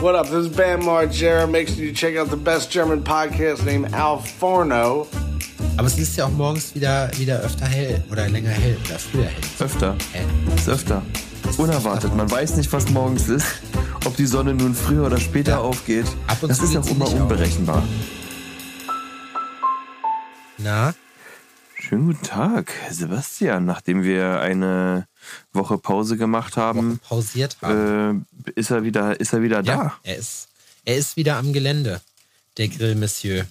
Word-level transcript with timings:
What 0.00 0.14
up? 0.14 0.26
This 0.26 0.46
is 0.46 0.48
Bam 0.56 0.82
Margera. 0.82 1.50
Make 1.50 1.68
sure 1.68 1.82
you 1.84 1.92
check 1.92 2.16
out 2.16 2.28
the 2.30 2.36
best 2.36 2.70
German 2.70 3.02
podcast 3.02 3.64
named 3.64 3.94
Al 3.94 4.18
Forno. 4.18 5.06
Aber 5.78 5.86
es 5.86 5.98
ist 5.98 6.16
ja 6.16 6.26
auch 6.26 6.30
morgens 6.30 6.74
wieder, 6.74 7.10
wieder 7.16 7.40
öfter 7.40 7.66
hell 7.66 8.02
oder 8.10 8.28
länger 8.28 8.50
hell 8.50 8.76
oder 8.86 8.98
früher 8.98 9.24
hell. 9.24 9.42
Öfter. 9.58 9.94
Hä? 10.12 10.22
Ist 10.54 10.68
öfter. 10.68 11.02
Unerwartet. 11.58 12.14
Man 12.14 12.30
weiß 12.30 12.56
nicht, 12.56 12.72
was 12.72 12.88
morgens 12.90 13.28
ist. 13.28 13.46
Ob 14.04 14.16
die 14.16 14.26
Sonne 14.26 14.54
nun 14.54 14.74
früher 14.74 15.06
oder 15.06 15.18
später 15.18 15.52
Ja. 15.52 15.58
aufgeht. 15.60 16.06
Ab 16.26 16.38
und 16.42 16.50
das 16.50 16.58
zu 16.58 16.64
ist 16.64 16.76
auch 16.76 16.86
immer 16.90 17.04
nicht 17.06 17.14
auf. 17.14 17.20
unberechenbar. 17.22 17.82
Na, 20.58 20.94
Schönen 21.88 22.06
guten 22.06 22.22
Tag, 22.24 22.72
Sebastian. 22.90 23.64
Nachdem 23.64 24.02
wir 24.02 24.40
eine 24.40 25.06
Woche 25.52 25.78
Pause 25.78 26.16
gemacht 26.16 26.56
Woche 26.56 26.60
haben, 26.60 26.98
pausiert 26.98 27.58
haben. 27.62 28.26
äh, 28.44 28.50
ist 28.56 28.70
er 28.70 28.82
wieder, 28.82 29.20
ist 29.20 29.32
er 29.32 29.42
wieder 29.42 29.62
da. 29.62 29.72
ja, 29.72 29.98
er 30.02 30.16
ist, 30.16 30.48
er 30.84 30.96
ist 30.96 31.16
wieder 31.16 31.36
am 31.36 31.52
Gelände, 31.52 32.00
der 32.56 32.66
Grill-Monsieur. 32.66 33.46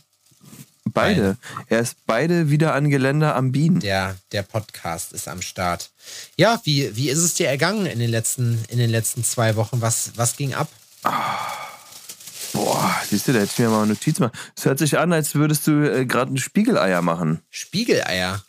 Beide. 0.84 1.38
Er 1.70 1.80
ist 1.80 1.96
beide 2.06 2.50
wieder 2.50 2.74
an 2.74 2.90
Geländer 2.90 3.38
am 3.38 3.54
Bienen. 3.54 3.80
Der, 3.80 4.18
der 4.34 4.44
Podcast 4.44 5.14
ist 5.14 5.30
am 5.30 5.42
Start. 5.42 5.92
Ja, 6.36 6.60
wie, 6.66 6.94
wie 6.94 7.10
ist 7.10 7.20
es 7.20 7.36
dir 7.36 7.48
ergangen 7.48 7.86
in 7.86 8.00
den 8.00 8.10
letzten, 8.10 8.62
in 8.68 8.80
den 8.80 8.90
letzten 8.90 9.24
zwei 9.24 9.56
Wochen? 9.56 9.80
Was, 9.80 10.12
was 10.18 10.36
ging 10.36 10.54
ab? 10.54 10.68
Boah, 12.56 12.96
siehst 13.06 13.28
du, 13.28 13.34
da 13.34 13.40
hätte 13.40 13.52
ich 13.52 13.60
mir 13.60 13.70
mal 13.70 13.84
eine 13.84 13.94
Notiz 13.94 14.20
machen. 14.20 14.32
Es 14.56 14.66
hört 14.66 14.80
sich 14.80 14.98
an, 14.98 15.12
als 15.12 15.36
würdest 15.36 15.68
du 15.68 15.84
äh, 15.84 16.06
gerade 16.06 16.34
ein 16.34 16.38
Spiegeleier 16.38 17.02
machen. 17.02 17.42
Spiegeleier. 17.50 18.44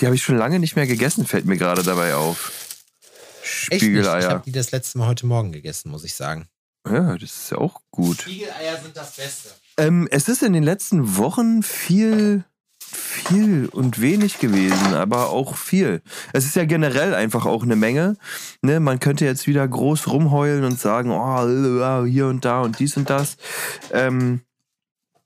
Die 0.00 0.06
habe 0.06 0.16
ich 0.16 0.22
schon 0.22 0.36
lange 0.36 0.58
nicht 0.58 0.74
mehr 0.74 0.88
gegessen, 0.88 1.24
fällt 1.24 1.44
mir 1.44 1.56
gerade 1.56 1.84
dabei 1.84 2.16
auf. 2.16 2.50
Echt 3.42 3.70
nicht. 3.70 3.72
Ich 3.72 3.78
Spiegeleier. 3.82 4.28
habe 4.30 4.42
die 4.44 4.52
das 4.52 4.72
letzte 4.72 4.98
Mal 4.98 5.06
heute 5.06 5.26
Morgen 5.26 5.52
gegessen, 5.52 5.90
muss 5.90 6.02
ich 6.02 6.14
sagen. 6.14 6.48
Ja, 6.84 7.16
das 7.16 7.30
ist 7.30 7.50
ja 7.52 7.58
auch 7.58 7.80
gut. 7.92 8.22
Spiegeleier 8.22 8.80
sind 8.82 8.96
das 8.96 9.14
Beste. 9.14 9.50
Ähm, 9.76 10.08
es 10.10 10.28
ist 10.28 10.42
in 10.42 10.52
den 10.52 10.64
letzten 10.64 11.16
Wochen 11.16 11.62
viel, 11.62 12.44
viel 12.94 13.68
und 13.68 14.00
wenig 14.00 14.38
gewesen, 14.38 14.94
aber 14.94 15.30
auch 15.30 15.56
viel. 15.56 16.02
Es 16.32 16.44
ist 16.44 16.56
ja 16.56 16.64
generell 16.64 17.14
einfach 17.14 17.46
auch 17.46 17.62
eine 17.62 17.76
Menge. 17.76 18.16
Ne? 18.62 18.80
Man 18.80 19.00
könnte 19.00 19.24
jetzt 19.24 19.46
wieder 19.46 19.66
groß 19.66 20.08
rumheulen 20.08 20.64
und 20.64 20.78
sagen, 20.78 21.10
oh, 21.10 22.04
hier 22.04 22.26
und 22.26 22.44
da 22.44 22.62
und 22.62 22.78
dies 22.78 22.96
und 22.96 23.10
das. 23.10 23.36
Ähm, 23.92 24.40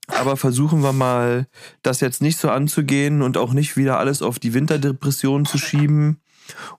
aber 0.07 0.37
versuchen 0.37 0.81
wir 0.81 0.93
mal, 0.93 1.47
das 1.83 1.99
jetzt 1.99 2.21
nicht 2.21 2.39
so 2.39 2.49
anzugehen 2.49 3.21
und 3.21 3.37
auch 3.37 3.53
nicht 3.53 3.75
wieder 3.75 3.99
alles 3.99 4.21
auf 4.21 4.39
die 4.39 4.53
Winterdepression 4.53 5.45
zu 5.45 5.57
schieben 5.57 6.21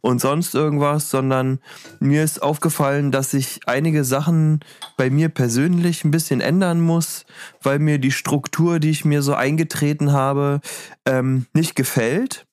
und 0.00 0.20
sonst 0.20 0.54
irgendwas, 0.54 1.10
sondern 1.10 1.60
mir 2.00 2.24
ist 2.24 2.42
aufgefallen, 2.42 3.10
dass 3.12 3.30
sich 3.32 3.60
einige 3.66 4.04
Sachen 4.04 4.60
bei 4.96 5.10
mir 5.10 5.28
persönlich 5.28 6.04
ein 6.04 6.10
bisschen 6.10 6.40
ändern 6.40 6.80
muss, 6.80 7.24
weil 7.62 7.78
mir 7.78 7.98
die 7.98 8.12
Struktur, 8.12 8.78
die 8.80 8.90
ich 8.90 9.04
mir 9.04 9.22
so 9.22 9.34
eingetreten 9.34 10.12
habe, 10.12 10.60
ähm, 11.06 11.46
nicht 11.54 11.74
gefällt. 11.74 12.46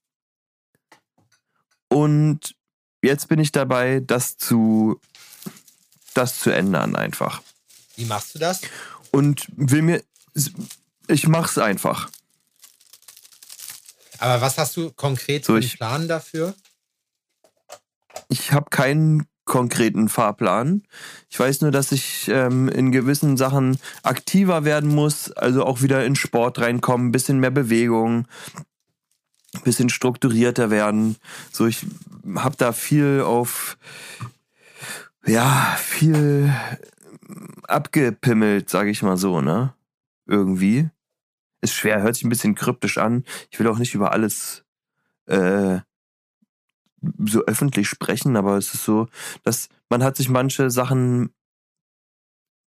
Und 1.90 2.56
jetzt 3.02 3.28
bin 3.28 3.40
ich 3.40 3.52
dabei, 3.52 4.02
das 4.02 4.38
zu, 4.38 5.00
das 6.14 6.40
zu 6.40 6.50
ändern 6.50 6.96
einfach. 6.96 7.42
Wie 7.96 8.06
machst 8.06 8.36
du 8.36 8.40
das? 8.40 8.62
Und 9.12 9.48
will 9.56 9.82
mir, 9.82 10.04
ich 11.08 11.28
mach's 11.28 11.58
einfach. 11.58 12.10
Aber 14.18 14.42
was 14.42 14.58
hast 14.58 14.76
du 14.78 14.92
konkret 14.92 15.46
So, 15.46 15.54
für 15.54 15.58
einen 15.58 15.66
ich- 15.66 15.78
Plan 15.78 16.08
dafür? 16.08 16.54
Ich 18.38 18.52
habe 18.52 18.70
keinen 18.70 19.28
konkreten 19.46 20.10
Fahrplan. 20.10 20.84
Ich 21.30 21.40
weiß 21.40 21.62
nur, 21.62 21.72
dass 21.72 21.94
ich 21.94 22.28
ähm, 22.28 22.68
in 22.68 22.92
gewissen 22.92 23.38
Sachen 23.38 23.78
aktiver 24.04 24.66
werden 24.66 24.94
muss, 24.94 25.32
also 25.32 25.64
auch 25.64 25.82
wieder 25.82 26.06
in 26.06 26.18
Sport 26.18 26.60
reinkommen, 26.60 27.08
ein 27.08 27.12
bisschen 27.14 27.40
mehr 27.40 27.52
Bewegung, 27.52 28.28
bisschen 29.64 29.88
strukturierter 29.88 30.70
werden. 30.70 31.16
So, 31.50 31.66
ich 31.66 31.86
habe 32.36 32.58
da 32.58 32.74
viel 32.74 33.22
auf, 33.22 33.78
ja, 35.26 35.78
viel 35.78 36.54
abgepimmelt, 37.64 38.70
sage 38.70 38.90
ich 38.90 39.02
mal 39.02 39.16
so, 39.16 39.40
ne? 39.40 39.74
Irgendwie. 40.26 40.90
Ist 41.62 41.74
schwer, 41.74 42.02
hört 42.02 42.16
sich 42.16 42.26
ein 42.26 42.30
bisschen 42.30 42.56
kryptisch 42.56 42.98
an. 42.98 43.24
Ich 43.50 43.60
will 43.62 43.68
auch 43.68 43.78
nicht 43.78 43.94
über 43.94 44.12
alles 44.12 44.66
äh, 45.26 45.80
so 47.26 47.44
öffentlich 47.46 47.88
sprechen, 47.88 48.36
aber 48.36 48.58
es 48.58 48.74
ist 48.74 48.84
so, 48.84 49.08
dass 49.44 49.70
man 49.90 50.04
hat 50.04 50.18
sich 50.18 50.30
manche 50.30 50.70
Sachen 50.70 51.30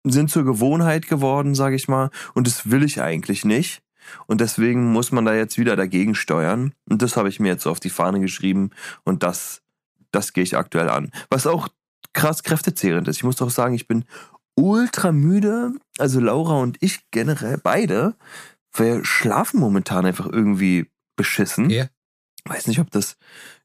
sind 0.05 0.31
zur 0.31 0.45
Gewohnheit 0.45 1.07
geworden, 1.07 1.55
sage 1.55 1.77
ich 1.77 1.89
mal, 1.89 2.11
und 2.35 2.47
das 2.47 2.71
will 2.71 2.83
ich 2.83 3.01
eigentlich 3.01 3.45
nicht. 3.45 3.83
Und 4.27 4.41
deswegen 4.41 4.93
muss 4.93 5.13
man 5.13 5.25
da 5.25 5.35
jetzt 5.35 5.59
wieder 5.59 5.77
dagegen 5.77 6.17
steuern. 6.17 6.75
Und 6.89 7.03
das 7.03 7.17
habe 7.17 7.29
ich 7.29 7.39
mir 7.39 7.49
jetzt 7.53 7.63
so 7.63 7.71
auf 7.71 7.79
die 7.79 7.91
Fahne 7.91 8.19
geschrieben 8.19 8.71
und 9.05 9.23
das, 9.23 9.63
das 10.11 10.33
gehe 10.33 10.43
ich 10.43 10.57
aktuell 10.57 10.91
an. 10.91 11.13
Was 11.31 11.47
auch 11.47 11.69
krass 12.13 12.43
kräftezehrend 12.43 13.09
ist. 13.09 13.17
Ich 13.17 13.25
muss 13.25 13.37
doch 13.37 13.51
sagen, 13.51 13.75
ich 13.75 13.87
bin 13.87 14.05
ultra 14.55 15.13
müde. 15.13 15.73
Also 15.99 16.21
Laura 16.21 16.61
und 16.61 16.79
ich 16.81 17.11
generell 17.11 17.59
beide. 17.59 18.17
Wir 18.75 19.05
schlafen 19.05 19.61
momentan 19.61 20.07
einfach 20.07 20.27
irgendwie 20.27 20.91
beschissen 21.17 21.67
Okay. 21.67 21.89
weiß 22.47 22.67
nicht, 22.67 22.81
ob 22.81 22.91
das 22.91 23.17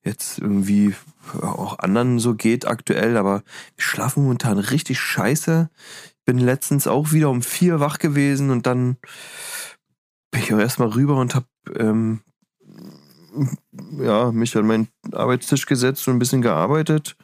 jetzt 0.07 0.39
irgendwie 0.39 0.95
auch 1.41 1.79
anderen 1.79 2.19
so 2.19 2.35
geht 2.35 2.65
aktuell, 2.65 3.17
aber 3.17 3.43
wir 3.75 3.83
schlafen 3.83 4.23
momentan 4.23 4.57
richtig 4.57 4.99
scheiße. 4.99 5.69
Bin 6.25 6.37
letztens 6.39 6.87
auch 6.87 7.11
wieder 7.11 7.29
um 7.29 7.41
vier 7.41 7.79
wach 7.79 7.99
gewesen 7.99 8.49
und 8.49 8.65
dann 8.65 8.97
bin 10.31 10.41
ich 10.41 10.53
auch 10.53 10.59
erstmal 10.59 10.89
rüber 10.89 11.17
und 11.17 11.35
hab 11.35 11.45
ähm, 11.75 12.21
ja, 13.99 14.31
mich 14.31 14.55
an 14.57 14.67
meinen 14.67 14.87
Arbeitstisch 15.11 15.65
gesetzt 15.65 16.07
und 16.07 16.15
ein 16.15 16.19
bisschen 16.19 16.41
gearbeitet 16.41 17.15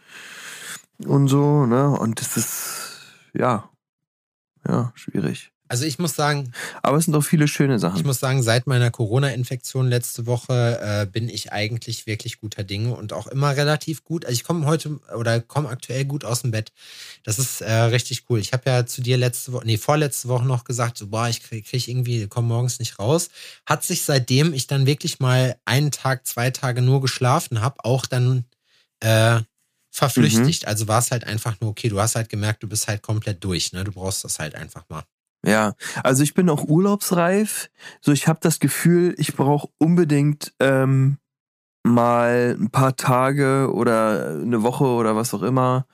und 1.05 1.27
so, 1.27 1.65
ne? 1.65 1.89
Und 1.89 2.19
das 2.19 2.37
ist 2.37 2.99
ja, 3.33 3.69
ja, 4.67 4.91
schwierig. 4.95 5.52
Also 5.69 5.85
ich 5.85 5.97
muss 5.97 6.15
sagen, 6.15 6.51
Aber 6.81 6.97
es 6.97 7.05
sind 7.05 7.15
auch 7.15 7.21
viele 7.21 7.47
schöne 7.47 7.75
ich 7.75 7.81
Sachen. 7.81 8.05
muss 8.05 8.19
sagen, 8.19 8.43
seit 8.43 8.67
meiner 8.67 8.91
Corona-Infektion 8.91 9.87
letzte 9.87 10.25
Woche 10.25 10.79
äh, 10.81 11.05
bin 11.05 11.29
ich 11.29 11.51
eigentlich 11.51 12.05
wirklich 12.05 12.39
guter 12.39 12.63
Dinge 12.63 12.95
und 12.95 13.13
auch 13.13 13.27
immer 13.27 13.55
relativ 13.55 14.03
gut. 14.03 14.25
Also 14.25 14.33
ich 14.33 14.43
komme 14.43 14.65
heute 14.65 14.99
oder 15.17 15.41
komme 15.41 15.69
aktuell 15.69 16.05
gut 16.05 16.25
aus 16.25 16.41
dem 16.41 16.51
Bett. 16.51 16.71
Das 17.23 17.39
ist 17.39 17.61
äh, 17.61 17.71
richtig 17.71 18.25
cool. 18.29 18.39
Ich 18.39 18.53
habe 18.53 18.69
ja 18.69 18.85
zu 18.85 19.01
dir 19.01 19.17
letzte 19.17 19.53
Woche, 19.53 19.65
nee, 19.65 19.77
vorletzte 19.77 20.27
Woche 20.27 20.45
noch 20.45 20.63
gesagt, 20.63 20.97
so, 20.97 21.07
boah, 21.07 21.29
ich 21.29 21.41
kriege 21.41 21.67
krieg 21.67 21.87
irgendwie, 21.87 22.27
komme 22.27 22.49
morgens 22.49 22.79
nicht 22.79 22.99
raus. 22.99 23.29
Hat 23.65 23.83
sich 23.83 24.03
seitdem 24.03 24.53
ich 24.53 24.67
dann 24.67 24.85
wirklich 24.85 25.19
mal 25.19 25.55
einen 25.65 25.91
Tag, 25.91 26.27
zwei 26.27 26.51
Tage 26.51 26.81
nur 26.81 27.01
geschlafen 27.01 27.61
habe, 27.61 27.83
auch 27.83 28.05
dann 28.05 28.45
äh, 28.99 29.39
verflüchtigt. 29.89 30.67
Also 30.67 30.87
war 30.87 30.99
es 30.99 31.11
halt 31.11 31.23
einfach 31.23 31.59
nur, 31.61 31.69
okay, 31.71 31.89
du 31.89 31.99
hast 32.01 32.15
halt 32.15 32.29
gemerkt, 32.29 32.63
du 32.63 32.67
bist 32.67 32.87
halt 32.87 33.01
komplett 33.01 33.43
durch, 33.43 33.71
ne? 33.73 33.83
Du 33.83 33.91
brauchst 33.91 34.23
das 34.23 34.39
halt 34.39 34.55
einfach 34.55 34.83
mal. 34.89 35.03
Ja, 35.45 35.73
also 36.03 36.23
ich 36.23 36.33
bin 36.33 36.49
auch 36.49 36.63
urlaubsreif. 36.63 37.69
So, 38.01 38.11
ich 38.11 38.27
habe 38.27 38.39
das 38.41 38.59
Gefühl, 38.59 39.13
ich 39.17 39.35
brauche 39.35 39.69
unbedingt 39.77 40.53
ähm, 40.59 41.17
mal 41.83 42.55
ein 42.59 42.69
paar 42.69 42.95
Tage 42.95 43.69
oder 43.73 44.39
eine 44.41 44.63
Woche 44.63 44.85
oder 44.85 45.15
was 45.15 45.33
auch 45.33 45.41
immer, 45.43 45.85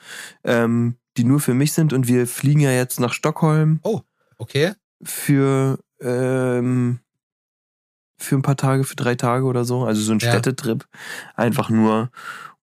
ähm, 0.43 0.95
die 1.17 1.23
nur 1.23 1.39
für 1.39 1.55
mich 1.55 1.73
sind. 1.73 1.93
Und 1.93 2.07
wir 2.07 2.27
fliegen 2.27 2.59
ja 2.59 2.71
jetzt 2.71 2.99
nach 2.99 3.13
Stockholm 3.13 3.79
Okay? 4.37 4.73
für 5.03 5.79
ähm, 5.99 6.99
für 8.17 8.35
ein 8.35 8.41
paar 8.41 8.57
Tage, 8.57 8.83
für 8.83 8.95
drei 8.95 9.15
Tage 9.15 9.45
oder 9.45 9.65
so. 9.65 9.83
Also 9.85 10.01
so 10.01 10.11
ein 10.11 10.19
Ja. 10.19 10.29
Städtetrip, 10.29 10.85
einfach 11.35 11.69
nur. 11.69 12.11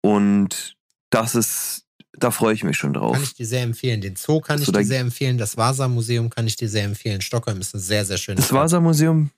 Und 0.01 0.77
das 1.11 1.35
ist, 1.35 1.87
da 2.19 2.31
freue 2.31 2.55
ich 2.55 2.65
mich 2.65 2.77
schon 2.77 2.93
drauf. 2.93 3.13
Kann 3.15 3.23
ich 3.23 3.35
dir 3.35 3.47
sehr 3.47 3.63
empfehlen. 3.63 4.01
Den 4.01 4.17
Zoo 4.17 4.41
kann 4.41 4.59
ich 4.59 4.67
So, 4.67 4.73
da- 4.73 4.81
dir 4.81 4.85
sehr 4.87 5.01
empfehlen. 5.01 5.39
Das 5.39 5.57
Vasa-Museum 5.57 6.31
kann 6.31 6.47
ich 6.47 6.57
dir 6.57 6.69
sehr 6.69 6.85
empfehlen. 6.85 7.21
Stockholm 7.21 7.61
ist 7.61 7.75
eine 7.75 7.83
sehr, 7.83 8.05
sehr 8.05 8.19
schöne 8.19 8.37
Das. 8.37 8.53
Vasa-Museum, 8.53 9.31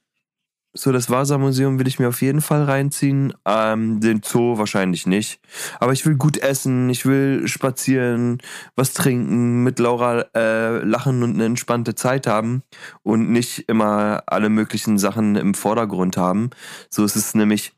so 0.75 0.91
das 0.91 1.11
Vasa-Museum 1.11 1.79
will 1.79 1.87
ich 1.87 1.99
mir 1.99 2.09
auf 2.09 2.23
jeden 2.23 2.41
Fall 2.41 2.65
reinziehen. 2.65 3.35
Ähm, 3.45 4.01
den 4.01 4.23
Zoo 4.25 4.57
wahrscheinlich 4.57 5.07
nicht. 5.07 5.39
Aber 5.81 5.93
ich 5.93 6.07
will 6.07 6.15
gut 6.15 6.39
essen, 6.39 6.89
ich 6.89 7.05
will 7.05 7.47
spazieren, 7.47 8.39
was 8.75 8.95
trinken, 8.95 9.63
mit 9.65 9.79
Laura 9.79 10.25
äh, 10.35 10.79
lachen 10.83 11.23
und 11.23 11.35
eine 11.35 11.45
entspannte 11.45 11.95
Zeit 11.95 12.27
haben 12.27 12.63
und 13.03 13.31
nicht 13.31 13.69
immer 13.69 14.23
alle 14.27 14.49
möglichen 14.49 14.97
Sachen 14.99 15.37
im 15.37 15.53
Vordergrund 15.53 16.17
haben. 16.17 16.49
So 16.89 17.05
ist 17.05 17.17
es 17.17 17.35
nämlich 17.35 17.75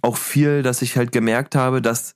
auch 0.00 0.16
viel, 0.16 0.62
dass 0.62 0.80
ich 0.80 0.96
halt 0.96 1.12
gemerkt 1.12 1.54
habe, 1.54 1.82
dass 1.82 2.14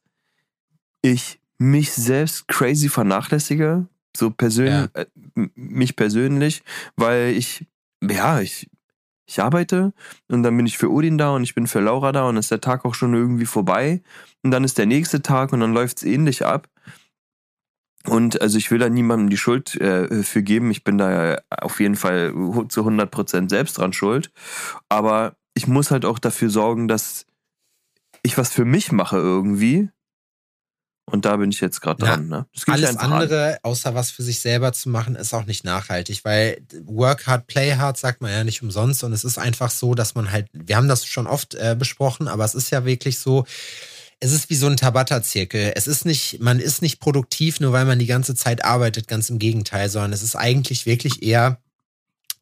ich 1.02 1.40
mich 1.62 1.92
selbst 1.92 2.48
crazy 2.48 2.88
vernachlässige. 2.88 3.86
So 4.16 4.30
persönlich, 4.30 4.90
äh, 4.94 5.06
m- 5.36 5.50
mich 5.54 5.96
persönlich, 5.96 6.62
weil 6.96 7.30
ich, 7.30 7.66
ja, 8.02 8.40
ich, 8.40 8.68
ich 9.26 9.40
arbeite 9.40 9.92
und 10.28 10.42
dann 10.42 10.56
bin 10.56 10.66
ich 10.66 10.76
für 10.76 10.90
Odin 10.90 11.16
da 11.16 11.30
und 11.30 11.42
ich 11.44 11.54
bin 11.54 11.66
für 11.66 11.80
Laura 11.80 12.12
da 12.12 12.28
und 12.28 12.36
ist 12.36 12.50
der 12.50 12.60
Tag 12.60 12.84
auch 12.84 12.94
schon 12.94 13.14
irgendwie 13.14 13.46
vorbei 13.46 14.02
und 14.42 14.50
dann 14.50 14.64
ist 14.64 14.76
der 14.76 14.86
nächste 14.86 15.22
Tag 15.22 15.52
und 15.52 15.60
dann 15.60 15.72
läuft's 15.72 16.02
ähnlich 16.02 16.44
ab. 16.44 16.68
Und 18.06 18.42
also 18.42 18.58
ich 18.58 18.70
will 18.70 18.78
da 18.80 18.88
niemandem 18.88 19.30
die 19.30 19.36
Schuld 19.36 19.80
äh, 19.80 20.24
für 20.24 20.42
geben. 20.42 20.70
Ich 20.72 20.82
bin 20.82 20.98
da 20.98 21.40
auf 21.48 21.78
jeden 21.78 21.94
Fall 21.94 22.34
zu 22.68 22.80
100 22.80 23.10
Prozent 23.10 23.48
selbst 23.50 23.78
dran 23.78 23.92
schuld. 23.92 24.32
Aber 24.88 25.36
ich 25.54 25.68
muss 25.68 25.90
halt 25.92 26.04
auch 26.04 26.18
dafür 26.18 26.50
sorgen, 26.50 26.88
dass 26.88 27.26
ich 28.24 28.36
was 28.38 28.52
für 28.52 28.64
mich 28.64 28.90
mache 28.90 29.18
irgendwie. 29.18 29.88
Und 31.04 31.24
da 31.24 31.36
bin 31.36 31.50
ich 31.50 31.60
jetzt 31.60 31.80
gerade 31.80 32.04
dran. 32.04 32.28
Ne? 32.28 32.46
alles 32.66 32.96
andere, 32.96 33.54
an. 33.54 33.58
außer 33.64 33.94
was 33.94 34.10
für 34.10 34.22
sich 34.22 34.38
selber 34.38 34.72
zu 34.72 34.88
machen, 34.88 35.16
ist 35.16 35.34
auch 35.34 35.46
nicht 35.46 35.64
nachhaltig, 35.64 36.24
weil 36.24 36.64
Work 36.84 37.26
hard, 37.26 37.46
play 37.48 37.74
hard 37.74 37.98
sagt 37.98 38.22
man 38.22 38.30
ja 38.30 38.44
nicht 38.44 38.62
umsonst. 38.62 39.02
Und 39.02 39.12
es 39.12 39.24
ist 39.24 39.38
einfach 39.38 39.70
so, 39.70 39.94
dass 39.94 40.14
man 40.14 40.30
halt, 40.30 40.46
wir 40.52 40.76
haben 40.76 40.88
das 40.88 41.04
schon 41.04 41.26
oft 41.26 41.54
äh, 41.54 41.74
besprochen, 41.78 42.28
aber 42.28 42.44
es 42.44 42.54
ist 42.54 42.70
ja 42.70 42.84
wirklich 42.84 43.18
so, 43.18 43.44
es 44.20 44.32
ist 44.32 44.48
wie 44.48 44.54
so 44.54 44.68
ein 44.68 44.76
Tabata-Zirkel. 44.76 45.72
Es 45.74 45.88
ist 45.88 46.06
nicht, 46.06 46.40
man 46.40 46.60
ist 46.60 46.80
nicht 46.80 47.00
produktiv, 47.00 47.58
nur 47.58 47.72
weil 47.72 47.84
man 47.84 47.98
die 47.98 48.06
ganze 48.06 48.36
Zeit 48.36 48.64
arbeitet, 48.64 49.08
ganz 49.08 49.28
im 49.28 49.40
Gegenteil, 49.40 49.90
sondern 49.90 50.12
es 50.12 50.22
ist 50.22 50.36
eigentlich 50.36 50.86
wirklich 50.86 51.22
eher 51.22 51.58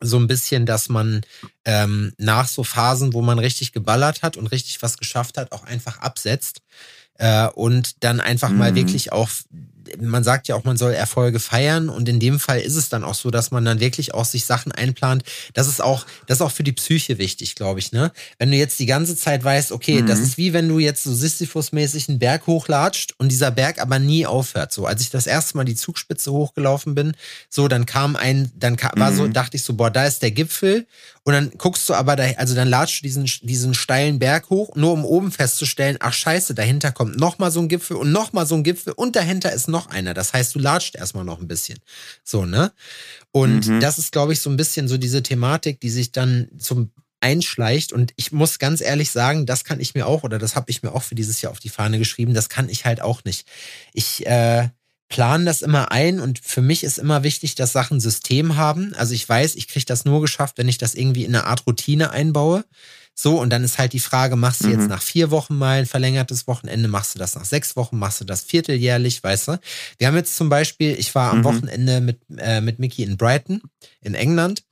so 0.02 0.18
ein 0.18 0.26
bisschen, 0.26 0.66
dass 0.66 0.90
man 0.90 1.22
ähm, 1.64 2.12
nach 2.18 2.48
so 2.48 2.64
Phasen, 2.64 3.14
wo 3.14 3.22
man 3.22 3.38
richtig 3.38 3.72
geballert 3.72 4.22
hat 4.22 4.36
und 4.36 4.48
richtig 4.48 4.82
was 4.82 4.98
geschafft 4.98 5.38
hat, 5.38 5.52
auch 5.52 5.64
einfach 5.64 5.98
absetzt 5.98 6.60
äh, 7.20 7.46
und 7.49 8.02
dann 8.02 8.19
einfach 8.19 8.50
mhm. 8.50 8.58
mal 8.58 8.75
wirklich 8.75 9.12
auch 9.12 9.28
man 10.00 10.25
sagt 10.25 10.49
ja 10.49 10.55
auch, 10.55 10.64
man 10.64 10.76
soll 10.76 10.93
Erfolge 10.93 11.40
feiern 11.40 11.88
und 11.88 12.08
in 12.08 12.20
dem 12.20 12.38
Fall 12.38 12.61
ist 12.61 12.76
es 12.76 12.88
dann 12.88 13.05
auch 13.05 13.14
so, 13.14 13.31
dass 13.31 13.50
man 13.50 13.64
dann 13.64 13.81
wirklich 13.81 14.14
auch 14.14 14.25
sich 14.25 14.44
Sachen 14.44 14.72
einplant. 14.72 15.25
Das 15.55 15.69
ist 15.69 15.82
auch, 15.82 16.06
das 16.26 16.38
ist 16.38 16.43
auch 16.43 16.52
für 16.52 16.62
die 16.62 16.72
Psyche 16.72 17.19
wichtig, 17.19 17.55
glaube 17.55 17.81
ich, 17.81 17.93
ne? 17.93 18.12
Wenn 18.38 18.50
du 18.50 18.56
jetzt 18.56 18.78
die 18.78 18.87
ganze 18.87 19.17
Zeit 19.17 19.43
weißt, 19.43 19.72
okay, 19.72 20.02
mhm. 20.02 20.06
das 20.06 20.20
ist 20.20 20.37
wie 20.38 20.52
wenn 20.52 20.69
du 20.69 20.78
jetzt 20.78 21.02
so 21.02 21.12
Sisyphus-mäßig 21.12 22.08
einen 22.08 22.19
Berg 22.19 22.46
hochlatscht 22.46 23.14
und 23.19 23.31
dieser 23.31 23.50
Berg 23.50 23.81
aber 23.81 23.99
nie 23.99 24.26
aufhört. 24.26 24.72
So, 24.72 24.87
als 24.87 25.02
ich 25.02 25.11
das 25.11 25.26
erste 25.26 25.56
Mal 25.56 25.64
die 25.64 25.75
Zugspitze 25.75 26.32
hochgelaufen 26.32 26.94
bin, 26.94 27.17
so, 27.49 27.69
dann 27.69 27.87
kam 27.87 28.17
ein, 28.17 28.52
dann 28.56 28.76
kam, 28.76 28.93
war 28.96 29.12
so, 29.12 29.25
mhm. 29.25 29.32
dachte 29.32 29.56
ich 29.56 29.64
so, 29.64 29.75
boah, 29.75 29.90
da 29.90 30.06
ist 30.06 30.22
der 30.22 30.31
Gipfel 30.31 30.87
und 31.25 31.34
dann 31.34 31.50
guckst 31.58 31.88
du 31.88 31.94
aber 31.94 32.17
da, 32.17 32.25
also 32.37 32.55
dann 32.55 32.69
latschst 32.69 33.00
du 33.00 33.02
diesen, 33.02 33.25
diesen 33.43 33.75
steilen 33.75 34.19
Berg 34.19 34.49
hoch, 34.49 34.75
nur 34.75 34.93
um 34.93 35.05
oben 35.05 35.31
festzustellen, 35.31 35.96
ach 36.00 36.14
scheiße, 36.14 36.55
dahinter 36.55 36.93
kommt 36.93 37.19
nochmal 37.19 37.50
so 37.50 37.61
ein 37.61 37.69
Gipfel 37.69 37.96
und 37.96 38.11
nochmal 38.11 38.46
so 38.46 38.55
ein 38.55 38.64
Gipfel 38.64 38.94
und 38.94 39.17
dahinter 39.17 39.52
ist 39.52 39.69
noch 39.69 39.88
einer. 39.88 40.14
Das 40.14 40.32
heißt, 40.32 40.55
du 40.55 40.58
latscht 40.58 40.96
erstmal 40.96 41.25
noch 41.25 41.40
ein 41.40 41.49
bisschen. 41.49 41.78
So, 42.25 42.46
ne? 42.46 42.72
Und 43.32 43.67
mhm. 43.67 43.81
das 43.81 43.99
ist, 43.99 44.12
glaube 44.12 44.32
ich, 44.32 44.40
so 44.40 44.49
ein 44.49 44.56
bisschen 44.56 44.88
so 44.88 44.96
diese 44.96 45.22
Thematik, 45.22 45.81
die 45.81 45.90
sich 45.90 46.12
dann 46.12 46.49
zum 46.58 46.90
einschleicht. 47.20 47.93
Und 47.93 48.12
ich 48.17 48.32
muss 48.32 48.58
ganz 48.58 48.81
ehrlich 48.81 49.11
sagen, 49.11 49.46
das 49.46 49.64
kann 49.64 49.81
ich 49.81 49.94
mir 49.94 50.06
auch, 50.06 50.22
oder 50.22 50.38
das 50.38 50.56
habe 50.56 50.70
ich 50.70 50.82
mir 50.82 50.93
auch 50.93 51.02
für 51.02 51.14
dieses 51.14 51.43
Jahr 51.43 51.52
auf 51.52 51.61
die 51.61 51.69
Fahne 51.69 51.99
geschrieben, 51.99 52.34
das 52.34 52.49
kann 52.49 52.69
ich 52.69 52.84
halt 52.84 53.00
auch 53.00 53.25
nicht. 53.25 53.46
Ich, 53.93 54.26
äh, 54.26 54.69
planen 55.10 55.44
das 55.44 55.60
immer 55.60 55.90
ein 55.90 56.20
und 56.20 56.38
für 56.42 56.62
mich 56.62 56.84
ist 56.84 56.96
immer 56.96 57.22
wichtig, 57.22 57.56
dass 57.56 57.72
Sachen 57.72 58.00
System 58.00 58.56
haben. 58.56 58.94
Also 58.94 59.12
ich 59.12 59.28
weiß, 59.28 59.56
ich 59.56 59.68
kriege 59.68 59.84
das 59.84 60.06
nur 60.06 60.22
geschafft, 60.22 60.56
wenn 60.56 60.68
ich 60.68 60.78
das 60.78 60.94
irgendwie 60.94 61.24
in 61.24 61.34
eine 61.34 61.44
Art 61.44 61.66
Routine 61.66 62.12
einbaue. 62.12 62.64
So, 63.12 63.38
und 63.38 63.50
dann 63.50 63.64
ist 63.64 63.78
halt 63.78 63.92
die 63.92 64.00
Frage, 64.00 64.36
machst 64.36 64.62
du 64.62 64.68
mhm. 64.68 64.72
jetzt 64.72 64.88
nach 64.88 65.02
vier 65.02 65.30
Wochen 65.30 65.58
mal 65.58 65.80
ein 65.80 65.86
verlängertes 65.86 66.46
Wochenende, 66.46 66.88
machst 66.88 67.14
du 67.14 67.18
das 67.18 67.34
nach 67.34 67.44
sechs 67.44 67.76
Wochen, 67.76 67.98
machst 67.98 68.20
du 68.20 68.24
das 68.24 68.44
vierteljährlich, 68.44 69.22
weißt 69.22 69.48
du? 69.48 69.60
Wir 69.98 70.06
haben 70.06 70.16
jetzt 70.16 70.36
zum 70.36 70.48
Beispiel, 70.48 70.94
ich 70.98 71.14
war 71.14 71.32
am 71.32 71.38
mhm. 71.38 71.44
Wochenende 71.44 72.00
mit, 72.00 72.20
äh, 72.38 72.60
mit 72.60 72.78
Mickey 72.78 73.02
in 73.02 73.18
Brighton 73.18 73.60
in 74.00 74.14
England 74.14 74.62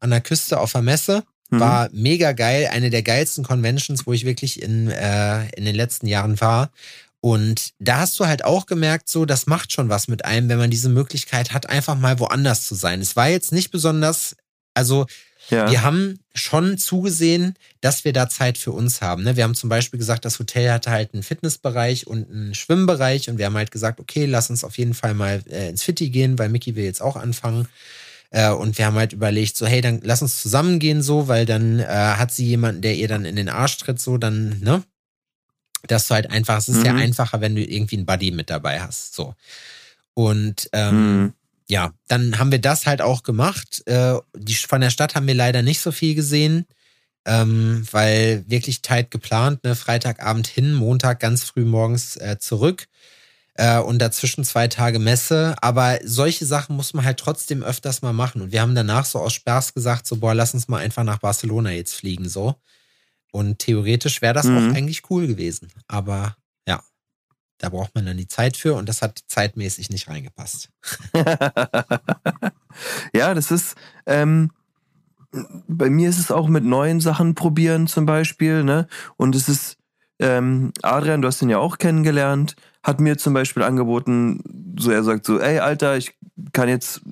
an 0.00 0.10
der 0.10 0.20
Küste 0.20 0.60
auf 0.60 0.72
der 0.72 0.82
Messe. 0.82 1.24
Mhm. 1.50 1.60
War 1.60 1.88
mega 1.92 2.32
geil, 2.32 2.68
eine 2.70 2.90
der 2.90 3.02
geilsten 3.02 3.42
Conventions, 3.42 4.06
wo 4.06 4.12
ich 4.12 4.26
wirklich 4.26 4.62
in, 4.62 4.90
äh, 4.90 5.48
in 5.56 5.64
den 5.64 5.74
letzten 5.74 6.06
Jahren 6.06 6.38
war. 6.42 6.70
Und 7.20 7.70
da 7.78 7.98
hast 7.98 8.18
du 8.20 8.26
halt 8.26 8.44
auch 8.44 8.66
gemerkt, 8.66 9.08
so, 9.08 9.24
das 9.24 9.46
macht 9.46 9.72
schon 9.72 9.88
was 9.88 10.06
mit 10.08 10.24
einem, 10.24 10.48
wenn 10.48 10.58
man 10.58 10.70
diese 10.70 10.88
Möglichkeit 10.88 11.52
hat, 11.52 11.68
einfach 11.68 11.98
mal 11.98 12.20
woanders 12.20 12.64
zu 12.64 12.74
sein. 12.74 13.00
Es 13.00 13.16
war 13.16 13.28
jetzt 13.28 13.52
nicht 13.52 13.70
besonders, 13.70 14.36
also 14.74 15.06
ja. 15.50 15.70
wir 15.70 15.82
haben 15.82 16.20
schon 16.34 16.78
zugesehen, 16.78 17.54
dass 17.80 18.04
wir 18.04 18.12
da 18.12 18.28
Zeit 18.28 18.56
für 18.56 18.70
uns 18.70 19.00
haben. 19.00 19.24
Ne? 19.24 19.36
Wir 19.36 19.44
haben 19.44 19.56
zum 19.56 19.68
Beispiel 19.68 19.98
gesagt, 19.98 20.24
das 20.24 20.38
Hotel 20.38 20.70
hatte 20.70 20.90
halt 20.90 21.12
einen 21.12 21.24
Fitnessbereich 21.24 22.06
und 22.06 22.30
einen 22.30 22.54
Schwimmbereich 22.54 23.28
und 23.28 23.38
wir 23.38 23.46
haben 23.46 23.56
halt 23.56 23.72
gesagt, 23.72 23.98
okay, 23.98 24.26
lass 24.26 24.50
uns 24.50 24.62
auf 24.62 24.78
jeden 24.78 24.94
Fall 24.94 25.14
mal 25.14 25.42
äh, 25.50 25.70
ins 25.70 25.82
Fitti 25.82 26.10
gehen, 26.10 26.38
weil 26.38 26.50
Mickey 26.50 26.76
will 26.76 26.84
jetzt 26.84 27.02
auch 27.02 27.16
anfangen. 27.16 27.66
Äh, 28.30 28.50
und 28.50 28.78
wir 28.78 28.86
haben 28.86 28.96
halt 28.96 29.12
überlegt, 29.12 29.56
so, 29.56 29.66
hey, 29.66 29.80
dann 29.80 30.00
lass 30.04 30.22
uns 30.22 30.40
zusammengehen, 30.40 31.02
so, 31.02 31.28
weil 31.28 31.46
dann 31.46 31.80
äh, 31.80 31.86
hat 31.86 32.30
sie 32.30 32.46
jemanden, 32.46 32.82
der 32.82 32.94
ihr 32.94 33.08
dann 33.08 33.24
in 33.24 33.36
den 33.36 33.48
Arsch 33.48 33.78
tritt, 33.78 34.00
so, 34.00 34.18
dann, 34.18 34.60
ne? 34.60 34.84
Dass 35.90 36.08
du 36.08 36.14
halt 36.14 36.30
einfach, 36.30 36.58
es 36.58 36.68
ist 36.68 36.78
mhm. 36.78 36.86
ja 36.86 36.94
einfacher, 36.94 37.40
wenn 37.40 37.54
du 37.54 37.62
irgendwie 37.62 37.96
einen 37.96 38.06
Buddy 38.06 38.30
mit 38.30 38.50
dabei 38.50 38.80
hast. 38.80 39.14
So. 39.14 39.34
Und 40.14 40.68
ähm, 40.72 41.22
mhm. 41.22 41.32
ja, 41.68 41.92
dann 42.08 42.38
haben 42.38 42.50
wir 42.50 42.60
das 42.60 42.86
halt 42.86 43.02
auch 43.02 43.22
gemacht. 43.22 43.86
Äh, 43.86 44.16
die, 44.36 44.54
von 44.54 44.80
der 44.80 44.90
Stadt 44.90 45.14
haben 45.14 45.26
wir 45.26 45.34
leider 45.34 45.62
nicht 45.62 45.80
so 45.80 45.92
viel 45.92 46.14
gesehen, 46.14 46.66
ähm, 47.24 47.86
weil 47.90 48.44
wirklich 48.48 48.82
tight 48.82 49.10
geplant, 49.10 49.62
ne? 49.64 49.76
Freitagabend 49.76 50.46
hin, 50.46 50.74
Montag 50.74 51.20
ganz 51.20 51.44
früh 51.44 51.64
morgens 51.64 52.16
äh, 52.16 52.38
zurück 52.38 52.88
äh, 53.54 53.78
und 53.78 53.98
dazwischen 53.98 54.44
zwei 54.44 54.68
Tage 54.68 54.98
Messe. 54.98 55.54
Aber 55.60 55.98
solche 56.02 56.46
Sachen 56.46 56.74
muss 56.74 56.94
man 56.94 57.04
halt 57.04 57.18
trotzdem 57.18 57.62
öfters 57.62 58.02
mal 58.02 58.12
machen. 58.12 58.40
Und 58.40 58.52
wir 58.52 58.62
haben 58.62 58.74
danach 58.74 59.04
so 59.04 59.18
aus 59.18 59.34
Spaß 59.34 59.74
gesagt, 59.74 60.06
so, 60.06 60.16
boah, 60.16 60.34
lass 60.34 60.54
uns 60.54 60.68
mal 60.68 60.78
einfach 60.78 61.04
nach 61.04 61.18
Barcelona 61.18 61.72
jetzt 61.72 61.94
fliegen, 61.94 62.28
so. 62.28 62.54
Und 63.32 63.58
theoretisch 63.58 64.22
wäre 64.22 64.34
das 64.34 64.46
mhm. 64.46 64.56
auch 64.56 64.74
eigentlich 64.74 65.10
cool 65.10 65.26
gewesen. 65.26 65.68
Aber 65.86 66.36
ja, 66.66 66.82
da 67.58 67.68
braucht 67.68 67.94
man 67.94 68.06
dann 68.06 68.16
die 68.16 68.28
Zeit 68.28 68.56
für 68.56 68.74
und 68.74 68.88
das 68.88 69.02
hat 69.02 69.20
zeitmäßig 69.26 69.90
nicht 69.90 70.08
reingepasst. 70.08 70.70
ja, 73.12 73.34
das 73.34 73.50
ist, 73.50 73.76
ähm, 74.06 74.50
bei 75.66 75.90
mir 75.90 76.08
ist 76.08 76.18
es 76.18 76.30
auch 76.30 76.48
mit 76.48 76.64
neuen 76.64 77.00
Sachen 77.00 77.34
probieren 77.34 77.86
zum 77.86 78.06
Beispiel, 78.06 78.64
ne? 78.64 78.86
Und 79.16 79.34
es 79.34 79.48
ist, 79.48 79.76
ähm, 80.20 80.72
Adrian, 80.82 81.20
du 81.20 81.28
hast 81.28 81.42
ihn 81.42 81.50
ja 81.50 81.58
auch 81.58 81.78
kennengelernt, 81.78 82.56
hat 82.82 83.00
mir 83.00 83.18
zum 83.18 83.34
Beispiel 83.34 83.62
angeboten, 83.62 84.74
so 84.78 84.90
er 84.90 85.04
sagt 85.04 85.26
so, 85.26 85.38
ey 85.38 85.58
Alter, 85.58 85.96
ich 85.96 86.16
kann 86.52 86.68
jetzt 86.68 87.02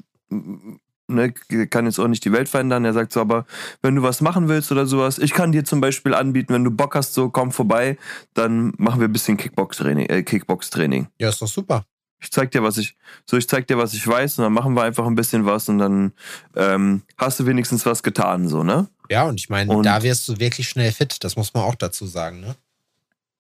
ne, 1.09 1.33
kann 1.33 1.87
jetzt 1.87 1.99
auch 1.99 2.09
nicht 2.09 2.25
die 2.25 2.33
Welt 2.33 2.49
verändern. 2.49 2.85
Er 2.85 2.93
sagt 2.93 3.13
so, 3.13 3.21
aber 3.21 3.47
wenn 3.83 3.95
du 3.95 4.03
was 4.03 4.21
machen 4.21 4.49
willst 4.49 4.73
oder 4.73 4.87
sowas, 4.87 5.19
ich 5.19 5.33
kann 5.33 5.53
dir 5.53 5.65
zum 5.65 5.81
Beispiel 5.81 6.15
anbieten, 6.15 6.55
wenn 6.55 6.65
du 6.65 6.71
Bock 6.71 6.95
hast, 6.95 7.15
so 7.15 7.29
komm 7.29 7.53
vorbei, 7.53 7.99
dann 8.35 8.73
machen 8.79 9.01
wir 9.01 9.09
ein 9.09 9.13
bisschen 9.13 9.37
Kickbox-Training. 9.37 10.07
Äh, 10.09 10.23
Kickbox 10.23 10.71
-Training. 10.71 11.07
ja, 11.19 11.29
ist 11.29 11.43
doch 11.43 11.49
super. 11.49 11.87
Ich 12.19 12.31
zeig 12.31 12.51
dir, 12.51 12.63
was 12.63 12.79
ich, 12.79 12.97
so 13.27 13.37
ich 13.37 13.47
zeig 13.47 13.67
dir, 13.67 13.77
was 13.77 13.93
ich 13.93 14.07
weiß 14.07 14.39
und 14.39 14.45
dann 14.45 14.53
machen 14.53 14.75
wir 14.75 14.83
einfach 14.83 15.07
ein 15.07 15.15
bisschen 15.15 15.45
was 15.45 15.69
und 15.69 15.79
dann 15.79 16.13
ähm, 16.55 17.03
hast 17.19 17.39
du 17.39 17.47
wenigstens 17.47 17.85
was 17.85 18.03
getan, 18.03 18.49
so, 18.49 18.63
ne? 18.63 18.89
Ja, 19.11 19.25
und 19.25 19.39
ich 19.39 19.51
meine, 19.51 19.83
da 19.83 20.03
wirst 20.03 20.27
du 20.29 20.39
wirklich 20.41 20.69
schnell 20.69 20.93
fit, 20.93 21.23
das 21.23 21.37
muss 21.37 21.53
man 21.53 21.65
auch 21.65 21.75
dazu 21.75 22.07
sagen, 22.07 22.41
ne? 22.41 22.57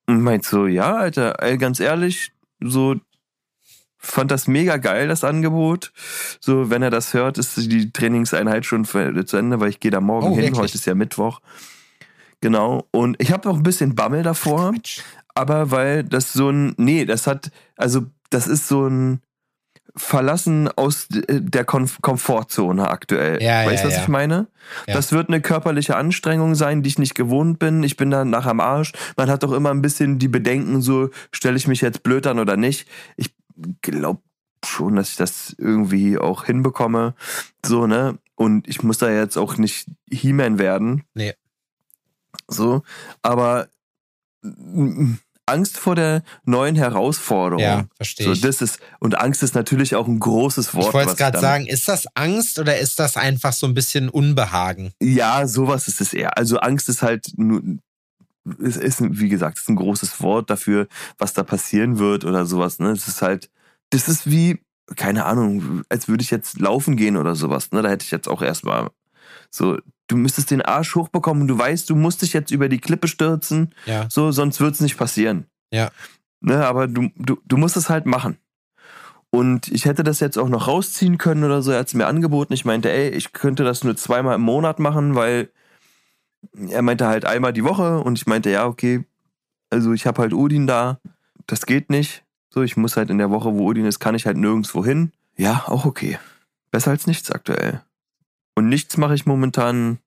Meint 0.07 0.45
so, 0.45 0.67
ja, 0.67 0.95
Alter, 0.95 1.43
ey, 1.43 1.57
ganz 1.57 1.81
ehrlich, 1.81 2.33
so, 2.61 2.97
fand 3.99 4.31
das 4.31 4.47
mega 4.47 4.77
geil, 4.77 5.09
das 5.09 5.25
Angebot. 5.25 5.93
So, 6.41 6.71
wenn 6.71 6.83
er 6.83 6.91
das 6.91 7.15
hört, 7.15 7.39
ist 7.39 7.57
die 7.57 7.93
Trainingseinheit 7.93 8.65
schon 8.67 8.85
zu 8.85 8.99
Ende, 8.99 9.61
weil 9.61 9.71
ich 9.71 9.81
gehe 9.81 9.91
da 9.91 10.01
morgen 10.01 10.29
oh, 10.29 10.35
hin. 10.35 10.45
Wirklich? 10.45 10.61
Heute 10.61 10.75
ist 10.75 10.87
ja 10.87 10.95
Mittwoch. 10.95 11.41
Genau. 12.41 12.87
Und 12.91 13.17
ich 13.21 13.33
habe 13.33 13.49
auch 13.49 13.57
ein 13.57 13.63
bisschen 13.63 13.95
Bammel 13.95 14.23
davor. 14.23 14.73
Quatsch. 14.73 15.01
Aber 15.35 15.71
weil 15.71 16.05
das 16.05 16.33
so 16.33 16.51
ein, 16.51 16.75
nee, 16.79 17.05
das 17.05 17.27
hat, 17.27 17.51
also 17.77 18.07
das 18.31 18.47
ist 18.47 18.69
so 18.69 18.87
ein 18.87 19.21
Verlassen 19.97 20.69
aus 20.69 21.07
der 21.09 21.65
Komfortzone 21.65 22.89
aktuell. 22.89 23.43
Ja, 23.43 23.65
weißt 23.65 23.83
du, 23.83 23.89
ja, 23.89 23.91
was 23.91 23.97
ja. 23.97 24.03
ich 24.03 24.09
meine? 24.09 24.47
Das 24.87 25.13
wird 25.13 25.29
eine 25.29 25.41
körperliche 25.41 25.97
Anstrengung 25.97 26.55
sein, 26.55 26.83
die 26.83 26.89
ich 26.89 26.99
nicht 26.99 27.15
gewohnt 27.15 27.59
bin. 27.59 27.83
Ich 27.83 27.97
bin 27.97 28.11
da 28.11 28.25
nach 28.27 28.45
am 28.45 28.61
Arsch. 28.61 28.93
Man 29.17 29.31
hat 29.31 29.43
doch 29.43 29.53
immer 29.53 29.71
ein 29.71 29.81
bisschen 29.81 30.19
die 30.19 30.29
Bedenken, 30.29 30.83
so 30.83 31.09
stelle 31.33 31.57
ich 31.57 31.67
mich 31.67 31.81
jetzt 31.81 32.03
blöd 32.03 32.27
an 32.27 32.39
oder 32.39 32.59
nicht. 32.59 32.87
Ich 33.17 33.36
glaube 33.83 34.21
schon, 34.65 34.97
dass 34.97 35.11
ich 35.11 35.17
das 35.17 35.55
irgendwie 35.59 36.19
auch 36.19 36.45
hinbekomme. 36.45 37.15
So, 37.65 37.87
ne? 37.87 38.19
Und 38.35 38.69
ich 38.69 38.83
muss 38.83 38.99
da 38.99 39.11
jetzt 39.11 39.37
auch 39.37 39.57
nicht 39.57 39.89
He-Man 40.11 40.59
werden. 40.59 41.05
Nee. 41.15 41.35
So, 42.49 42.83
aber 43.23 43.69
Angst 45.47 45.79
vor 45.79 45.95
der 45.95 46.23
neuen 46.45 46.75
Herausforderung. 46.75 47.63
Ja, 47.63 47.87
verstehe. 47.97 48.35
So, 48.35 48.35
das 48.35 48.61
ist, 48.61 48.81
und 48.99 49.19
Angst 49.19 49.43
ist 49.43 49.55
natürlich 49.55 49.95
auch 49.95 50.09
ein 50.09 50.19
großes 50.19 50.75
Wort. 50.75 50.89
Ich 50.89 50.95
wollte 50.95 51.13
es 51.13 51.17
gerade 51.17 51.39
sagen, 51.39 51.67
ist 51.67 51.89
das 51.89 52.07
Angst 52.15 52.59
oder 52.59 52.79
ist 52.79 52.99
das 52.99 53.17
einfach 53.17 53.53
so 53.53 53.67
ein 53.67 53.75
bisschen 53.75 54.09
Unbehagen? 54.09 54.93
Ja, 55.01 55.47
sowas 55.47 55.89
ist 55.89 56.01
es 56.01 56.13
eher. 56.13 56.37
Also 56.37 56.59
Angst 56.59 56.89
ist 56.89 57.03
halt 57.03 57.33
nur, 57.37 57.63
es 58.63 58.77
ist, 58.77 59.01
wie 59.03 59.29
gesagt, 59.29 59.59
ist 59.59 59.69
ein 59.69 59.77
großes 59.77 60.21
Wort 60.21 60.51
dafür, 60.51 60.89
was 61.19 61.33
da 61.33 61.43
passieren 61.43 61.99
wird 61.99 62.25
oder 62.25 62.47
sowas. 62.47 62.79
Ne? 62.79 62.91
Es 62.91 63.09
ist 63.09 63.23
halt, 63.23 63.51
das 63.91 64.09
ist 64.09 64.31
wie, 64.31 64.61
keine 64.97 65.25
Ahnung, 65.25 65.83
als 65.89 66.09
würde 66.09 66.23
ich 66.23 66.31
jetzt 66.31 66.61
laufen 66.61 66.97
gehen 66.97 67.17
oder 67.17 67.35
sowas. 67.35 67.73
Ne? 67.73 67.83
Da 67.83 67.89
hätte 67.89 68.05
ich 68.05 68.11
jetzt 68.11 68.29
auch 68.29 68.43
erstmal 68.43 68.91
so, 69.51 69.79
du 70.09 70.17
müsstest 70.17 70.51
den 70.51 70.63
Arsch 70.63 70.95
hochbekommen 70.95 71.43
und 71.43 71.49
du 71.49 71.59
weißt, 71.59 71.89
du 71.91 71.97
musst 71.97 72.23
dich 72.23 72.33
jetzt 72.33 72.51
über 72.51 72.69
die 72.69 72.79
Klippe 72.79 73.09
stürzen. 73.09 73.75
Ja. 73.87 74.07
So, 74.09 74.31
sonst 74.31 74.61
wird 74.61 74.75
es 74.75 74.81
nicht 74.81 74.97
passieren. 74.97 75.47
Ja. 75.73 75.91
Ne? 76.41 76.65
Aber 76.67 76.87
du, 76.87 77.11
du, 77.17 77.39
du 77.45 77.57
musst 77.57 77.77
es 77.77 77.89
halt 77.89 78.07
machen. 78.07 78.39
Und 79.31 79.69
ich 79.69 79.85
hätte 79.85 80.05
das 80.05 80.21
jetzt 80.21 80.39
auch 80.39 80.49
noch 80.49 80.69
rausziehen 80.69 81.19
können 81.19 81.45
oder 81.45 81.61
so. 81.61 81.73
Er 81.73 81.81
hat 81.81 81.89
es 81.89 81.95
mir 81.95 82.07
angeboten. 82.07 82.53
Ich 82.53 82.65
meinte, 82.65 82.91
ey, 82.91 83.11
ich 83.11 83.33
könnte 83.33 83.65
das 83.65 83.85
nur 83.85 83.97
zweimal 83.97 84.37
im 84.37 84.43
Monat 84.43 84.79
machen, 84.79 85.15
weil 85.15 85.51
er 86.69 86.83
meinte 86.83 87.07
halt 87.07 87.25
einmal 87.25 87.53
die 87.53 87.65
Woche 87.65 87.99
und 88.01 88.19
ich 88.19 88.27
meinte, 88.27 88.51
ja, 88.51 88.67
okay, 88.67 89.05
also 89.71 89.93
ich 89.93 90.07
habe 90.07 90.23
halt 90.23 90.33
Odin 90.33 90.67
da, 90.67 91.01
das 91.47 91.67
geht 91.67 91.91
nicht. 91.91 92.25
So, 92.51 92.63
ich 92.63 92.77
muss 92.77 92.97
halt 92.97 93.11
in 93.11 93.19
der 93.19 93.31
Woche, 93.31 93.53
wo 93.55 93.67
Odin 93.67 93.85
ist, 93.85 93.99
kann 93.99 94.15
ich 94.15 94.27
halt 94.27 94.37
nirgendwo 94.37 94.85
hin. 94.85 95.13
Ja, 95.37 95.65
auch 95.67 95.85
okay. 95.85 96.19
Besser 96.71 96.91
als 96.91 97.07
nichts 97.07 97.31
aktuell. 97.31 97.83
Und 98.55 98.69
nichts 98.69 98.97
mache 98.97 99.15
ich 99.15 99.27
momentan 99.27 99.99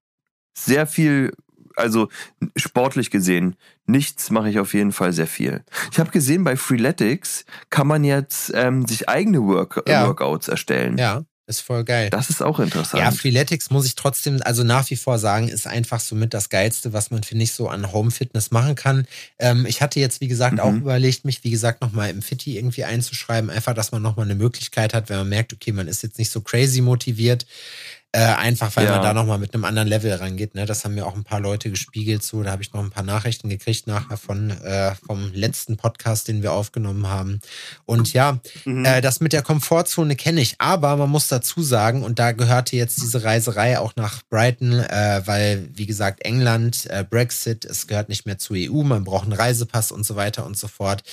sehr 0.57 0.87
viel, 0.87 1.33
also 1.75 2.09
sportlich 2.55 3.11
gesehen, 3.11 3.55
nichts 3.85 4.31
mache 4.31 4.49
ich 4.49 4.59
auf 4.59 4.73
jeden 4.73 4.91
Fall 4.91 5.13
sehr 5.13 5.27
viel. 5.27 5.63
Ich 5.91 5.99
habe 5.99 6.09
gesehen, 6.09 6.43
bei 6.43 6.55
Freeletics 6.55 7.45
kann 7.69 7.87
man 7.87 8.03
jetzt 8.03 8.51
ähm, 8.55 8.87
sich 8.87 9.07
eigene 9.07 9.43
Work 9.43 9.83
Ja. 9.87 10.07
Workouts 10.07 10.47
erstellen. 10.47 10.97
Ja, 10.97 11.23
ist 11.49 11.61
voll 11.61 11.83
geil. 11.83 12.09
Das 12.11 12.29
ist 12.29 12.41
auch 12.41 12.59
interessant. 12.59 13.01
Ja, 13.03 13.11
Freeletics 13.11 13.69
muss 13.71 13.85
ich 13.85 13.95
trotzdem, 13.95 14.39
also 14.43 14.63
nach 14.63 14.89
wie 14.89 14.95
vor 14.95 15.19
sagen, 15.19 15.49
ist 15.49 15.67
einfach 15.67 15.99
so 15.99 16.15
mit 16.15 16.33
das 16.33 16.49
Geilste, 16.49 16.93
was 16.93 17.11
man, 17.11 17.23
finde 17.23 17.43
ich, 17.43 17.51
so 17.53 17.67
an 17.67 17.91
Home 17.91 18.11
Fitness 18.11 18.51
machen 18.51 18.75
kann. 18.75 19.07
Ähm, 19.39 19.65
ich 19.65 19.81
hatte 19.81 19.99
jetzt, 19.99 20.21
wie 20.21 20.27
gesagt, 20.27 20.53
Mhm. 20.53 20.59
auch 20.59 20.73
überlegt, 20.73 21.25
mich, 21.25 21.43
wie 21.43 21.49
gesagt, 21.49 21.81
nochmal 21.81 22.09
im 22.11 22.21
Fitti 22.21 22.55
irgendwie 22.57 22.83
einzuschreiben. 22.85 23.49
Einfach, 23.49 23.73
dass 23.73 23.91
man 23.91 24.01
nochmal 24.01 24.25
eine 24.25 24.35
Möglichkeit 24.35 24.93
hat, 24.93 25.09
wenn 25.09 25.17
man 25.17 25.29
merkt, 25.29 25.51
okay, 25.51 25.71
man 25.71 25.87
ist 25.87 26.03
jetzt 26.03 26.19
nicht 26.19 26.29
so 26.29 26.41
crazy 26.41 26.81
motiviert. 26.81 27.45
Äh, 28.11 28.21
einfach, 28.21 28.75
weil 28.75 28.85
Ja. 28.85 28.93
man 28.93 29.01
da 29.03 29.13
nochmal 29.13 29.37
mit 29.37 29.53
einem 29.53 29.65
anderen 29.65 29.87
Level 29.87 30.11
rangeht. 30.11 30.55
Ne? 30.55 30.65
Das 30.65 30.83
haben 30.83 30.95
mir 30.95 31.05
auch 31.05 31.15
ein 31.15 31.23
paar 31.23 31.39
Leute 31.39 31.69
gespiegelt. 31.69 32.23
So, 32.23 32.41
da 32.41 32.49
habe 32.49 32.63
ich 32.63 32.73
noch 32.73 32.81
ein 32.81 32.89
paar 32.89 33.03
Nachrichten 33.03 33.49
gekriegt 33.49 33.85
nachher 33.85 34.17
von 34.17 34.49
äh, 34.49 34.95
vom 35.05 35.31
letzten 35.33 35.77
Podcast, 35.77 36.27
den 36.27 36.41
wir 36.41 36.53
aufgenommen 36.53 37.05
haben. 37.07 37.39
Und 37.85 38.11
ja, 38.13 38.39
Mhm. 38.65 38.83
äh, 38.83 39.01
das 39.01 39.19
mit 39.19 39.31
der 39.31 39.43
Komfortzone 39.43 40.15
kenne 40.15 40.41
ich, 40.41 40.55
aber 40.57 40.97
man 40.97 41.07
muss 41.11 41.27
dazu 41.27 41.61
sagen, 41.61 42.01
und 42.03 42.17
da 42.17 42.31
gehörte 42.31 42.75
jetzt 42.75 42.99
diese 42.99 43.23
Reiserei 43.23 43.77
auch 43.77 43.95
nach 43.95 44.23
Brighton, 44.27 44.73
äh, 44.79 45.21
weil, 45.25 45.69
wie 45.75 45.85
gesagt, 45.85 46.25
England, 46.25 46.87
äh, 46.89 47.05
Brexit, 47.07 47.63
es 47.63 47.85
gehört 47.85 48.09
nicht 48.09 48.25
mehr 48.25 48.39
zur 48.39 48.55
EU, 48.57 48.81
man 48.81 49.03
braucht 49.03 49.25
einen 49.25 49.33
Reisepass 49.33 49.91
und 49.91 50.03
so 50.03 50.15
weiter 50.15 50.47
und 50.47 50.57
so 50.57 50.67
fort. 50.67 51.03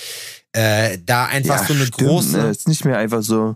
Da 0.51 1.25
einfach 1.27 1.67
so 1.67 1.73
eine 1.75 1.85
stimmt, 1.85 2.09
große, 2.09 2.37
Ne? 2.37 2.49
Ist 2.49 2.67
nicht 2.67 2.83
mehr 2.85 2.97
einfach 2.97 3.21
so, 3.21 3.55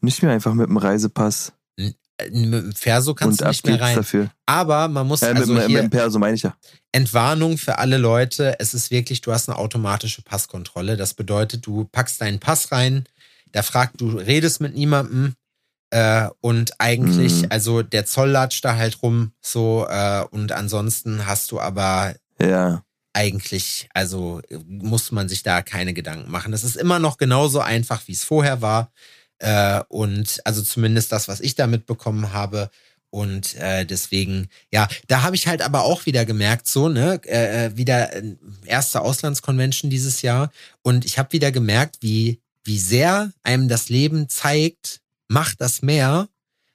nicht 0.00 0.22
mehr 0.22 0.30
einfach 0.30 0.54
mit 0.54 0.68
dem 0.68 0.76
Reisepass 0.76 1.52
mit 2.30 2.52
dem 2.52 2.72
Verso 2.72 3.14
kannst 3.14 3.40
und 3.40 3.46
du 3.46 3.48
nicht 3.48 3.66
mehr 3.66 3.80
rein. 3.80 3.96
dafür. 3.96 4.30
Aber 4.46 4.88
man 4.88 5.06
muss 5.06 5.20
mit, 5.22 5.36
also 5.36 5.54
dem- 5.54 5.66
hier, 5.68 5.82
mit 5.82 5.90
Perso 5.90 6.18
meine 6.18 6.34
ich 6.36 6.42
ja. 6.42 6.54
Entwarnung 6.92 7.58
für 7.58 7.78
alle 7.78 7.96
Leute. 7.98 8.56
Es 8.60 8.74
ist 8.74 8.90
wirklich, 8.90 9.20
du 9.22 9.32
hast 9.32 9.48
eine 9.48 9.58
automatische 9.58 10.22
Passkontrolle. 10.22 10.96
Das 10.96 11.14
bedeutet, 11.14 11.66
du 11.66 11.84
packst 11.90 12.20
deinen 12.20 12.38
Pass 12.38 12.70
rein, 12.72 13.04
da 13.52 13.62
fragt, 13.62 14.00
du 14.00 14.08
redest 14.18 14.60
mit 14.60 14.74
niemandem. 14.74 15.34
Äh, 15.90 16.28
und 16.40 16.72
eigentlich, 16.80 17.42
Mhm. 17.42 17.46
also 17.50 17.82
der 17.82 18.06
Zoll 18.06 18.30
latscht 18.30 18.64
da 18.64 18.76
halt 18.76 19.02
rum, 19.02 19.32
so, 19.42 19.86
äh, 19.90 20.24
und 20.30 20.50
ansonsten 20.52 21.26
hast 21.26 21.50
du 21.52 21.60
aber 21.60 22.14
Ja. 22.40 22.82
eigentlich, 23.12 23.88
also 23.92 24.40
äh, 24.48 24.56
muss 24.66 25.12
man 25.12 25.28
sich 25.28 25.42
da 25.42 25.60
keine 25.60 25.92
Gedanken 25.92 26.30
machen. 26.30 26.50
Das 26.50 26.64
ist 26.64 26.76
immer 26.76 26.98
noch 26.98 27.18
genauso 27.18 27.60
einfach, 27.60 28.02
wie 28.06 28.12
es 28.12 28.24
vorher 28.24 28.62
war. 28.62 28.90
Äh, 29.42 29.82
und 29.88 30.40
also 30.44 30.62
zumindest 30.62 31.10
das, 31.10 31.26
was 31.26 31.40
ich 31.40 31.56
da 31.56 31.66
mitbekommen 31.66 32.32
habe. 32.32 32.70
Und 33.10 33.56
äh, 33.56 33.84
deswegen, 33.84 34.48
ja, 34.70 34.88
da 35.08 35.22
habe 35.22 35.36
ich 35.36 35.46
halt 35.46 35.60
aber 35.60 35.82
auch 35.82 36.06
wieder 36.06 36.24
gemerkt, 36.24 36.66
so, 36.66 36.88
ne, 36.88 37.20
äh, 37.26 37.66
äh, 37.66 37.76
wieder 37.76 38.14
äh, 38.14 38.36
erste 38.64 39.02
Auslandskonvention 39.02 39.90
dieses 39.90 40.22
Jahr. 40.22 40.50
Und 40.82 41.04
ich 41.04 41.18
habe 41.18 41.32
wieder 41.32 41.52
gemerkt, 41.52 41.98
wie, 42.00 42.40
wie 42.64 42.78
sehr 42.78 43.32
einem 43.42 43.68
das 43.68 43.88
Leben 43.88 44.28
zeigt, 44.28 45.00
macht 45.28 45.60
das 45.60 45.82
mehr, 45.82 46.28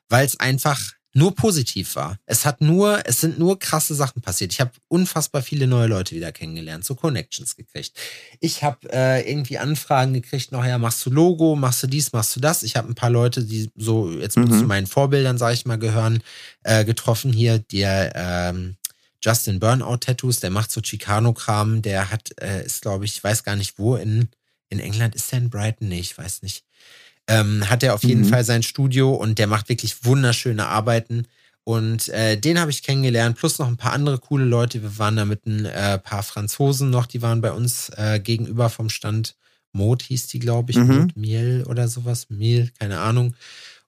weil 0.10 0.26
es 0.26 0.40
einfach 0.40 0.97
nur 1.18 1.34
positiv 1.34 1.96
war. 1.96 2.20
Es 2.28 2.46
hat 2.46 2.62
nur, 2.62 3.02
es 3.06 3.22
sind 3.22 3.40
nur 3.40 3.58
krasse 3.58 3.96
Sachen 3.96 4.22
passiert. 4.22 4.54
Ich 4.54 4.62
habe 4.62 4.70
unfassbar 4.88 5.42
viele 5.42 5.66
neue 5.66 5.88
Leute 5.88 6.16
wieder 6.16 6.32
kennengelernt, 6.32 6.86
so 6.86 6.94
Connections 6.94 7.56
gekriegt. 7.56 7.92
Ich 8.40 8.64
habe 8.64 8.88
äh, 8.94 9.28
irgendwie 9.28 9.58
Anfragen 9.58 10.14
gekriegt, 10.14 10.52
noch 10.52 10.64
ja, 10.64 10.78
machst 10.78 11.04
du 11.06 11.10
Logo, 11.10 11.56
machst 11.56 11.82
du 11.82 11.88
dies, 11.88 12.14
machst 12.14 12.36
du 12.36 12.40
das. 12.40 12.62
Ich 12.62 12.76
habe 12.76 12.88
ein 12.90 12.94
paar 12.96 13.10
Leute, 13.10 13.44
die 13.44 13.72
so 13.76 14.12
jetzt 14.12 14.38
Mhm. 14.38 14.52
zu 14.52 14.64
meinen 14.66 14.86
Vorbildern, 14.86 15.40
sage 15.40 15.56
ich 15.56 15.66
mal, 15.66 15.80
gehören, 15.80 16.22
äh, 16.62 16.86
getroffen 16.86 17.34
hier. 17.34 17.58
Der 17.58 18.14
ähm, 18.16 18.76
Justin 19.24 19.60
Burnout 19.60 19.98
Tattoos, 19.98 20.40
der 20.40 20.52
macht 20.52 20.70
so 20.72 20.82
Chicano-Kram, 20.82 21.82
der 21.82 22.12
hat, 22.12 22.30
äh, 22.40 22.64
ist 22.64 22.84
glaube 22.84 23.06
ich, 23.06 23.16
ich 23.18 23.24
weiß 23.24 23.44
gar 23.44 23.56
nicht 23.56 23.80
wo 23.80 23.96
in, 23.96 24.30
in 24.70 24.80
England, 24.80 25.16
ist 25.16 25.32
der 25.32 25.40
in 25.40 25.50
Brighton? 25.50 25.88
Nee, 25.88 26.00
ich 26.00 26.16
weiß 26.16 26.44
nicht 26.44 26.64
ähm, 27.28 27.70
hat 27.70 27.84
er 27.84 27.94
auf 27.94 28.04
jeden 28.04 28.22
Mhm. 28.22 28.26
Fall 28.30 28.44
sein 28.44 28.64
Studio 28.64 29.14
und 29.14 29.38
der 29.40 29.48
macht 29.48 29.70
wirklich 29.70 30.06
wunderschöne 30.06 30.68
Arbeiten. 30.68 31.28
Und 31.64 32.08
äh, 32.10 32.38
den 32.38 32.60
habe 32.60 32.72
ich 32.72 32.82
kennengelernt, 32.84 33.38
plus 33.38 33.60
noch 33.60 33.68
ein 33.68 33.76
paar 33.76 33.92
andere 33.92 34.20
coole 34.20 34.46
Leute. 34.46 34.82
Wir 34.82 34.98
waren 35.00 35.18
da 35.18 35.26
mit 35.26 35.46
ein 35.46 35.66
äh, 35.66 35.98
paar 36.00 36.24
Franzosen 36.24 36.90
noch, 36.90 37.06
die 37.08 37.22
waren 37.22 37.42
bei 37.42 37.52
uns 37.52 37.90
äh, 37.98 38.20
gegenüber 38.22 38.70
vom 38.70 38.90
Stand. 38.90 39.36
Mot 39.74 40.02
hieß 40.04 40.28
die, 40.28 40.40
glaube 40.40 40.72
ich, 40.72 40.78
Mhm. 40.78 41.10
Miel 41.16 41.66
oder 41.68 41.90
sowas. 41.90 42.28
Miel, 42.30 42.72
keine 42.80 43.00
Ahnung. 43.00 43.36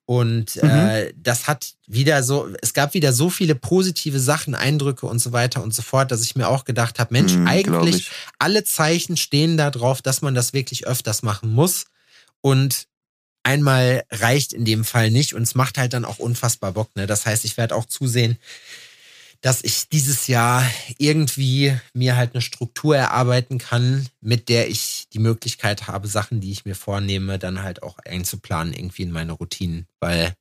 Und 0.06 0.56
Mhm. 0.62 0.68
äh, 0.70 1.14
das 1.16 1.48
hat 1.48 1.76
wieder 1.88 2.22
so, 2.24 2.50
es 2.62 2.74
gab 2.74 2.94
wieder 2.96 3.14
so 3.14 3.30
viele 3.30 3.56
positive 3.56 4.20
Sachen, 4.20 4.56
Eindrücke 4.56 5.06
und 5.06 5.20
so 5.20 5.32
weiter 5.32 5.64
und 5.64 5.74
so 5.74 5.82
fort, 5.82 6.12
dass 6.12 6.22
ich 6.24 6.36
mir 6.36 6.48
auch 6.50 6.66
gedacht 6.66 7.00
habe, 7.00 7.14
Mensch, 7.14 7.34
Hm, 7.36 7.46
glaub 7.64 7.84
eigentlich 7.84 7.96
ich. 7.96 8.12
alle 8.40 8.64
Zeichen 8.66 9.16
stehen 9.18 9.56
da 9.56 9.70
drauf, 9.72 10.02
dass 10.02 10.22
man 10.22 10.36
das 10.36 10.52
wirklich 10.52 10.86
öfters 10.86 11.24
machen 11.24 11.54
muss. 11.54 11.86
Und 12.42 12.88
einmal 13.50 14.04
reicht 14.12 14.54
in 14.54 14.64
dem 14.64 14.86
Fall 14.86 15.10
nicht 15.10 15.34
und 15.34 15.42
es 15.42 15.56
macht 15.56 15.80
halt 15.80 15.94
dann 15.94 16.06
auch 16.06 16.20
unfassbar 16.20 16.72
Bock. 16.74 16.96
Ne? 16.96 17.08
Das 17.08 17.26
heißt, 17.26 17.46
ich 17.46 17.58
werde 17.58 17.76
auch 17.76 17.86
zusehen, 17.86 18.38
dass 19.42 19.64
ich 19.64 19.90
dieses 19.90 20.28
Jahr 20.28 20.64
irgendwie 20.98 21.76
mir 21.94 22.16
halt 22.16 22.36
eine 22.36 22.42
Struktur 22.42 22.96
erarbeiten 22.96 23.58
kann, 23.58 24.06
mit 24.22 24.50
der 24.50 24.70
ich 24.70 25.08
die 25.14 25.20
Möglichkeit 25.20 25.88
habe, 25.88 26.08
Sachen, 26.08 26.42
die 26.42 26.52
ich 26.52 26.66
mir 26.66 26.76
vornehme, 26.76 27.40
dann 27.40 27.64
halt 27.64 27.82
auch 27.82 27.98
einzuplanen, 28.00 28.74
irgendwie 28.74 29.04
in 29.04 29.12
meine 29.12 29.32
Routinen. 29.32 29.88
Weil 30.00 30.36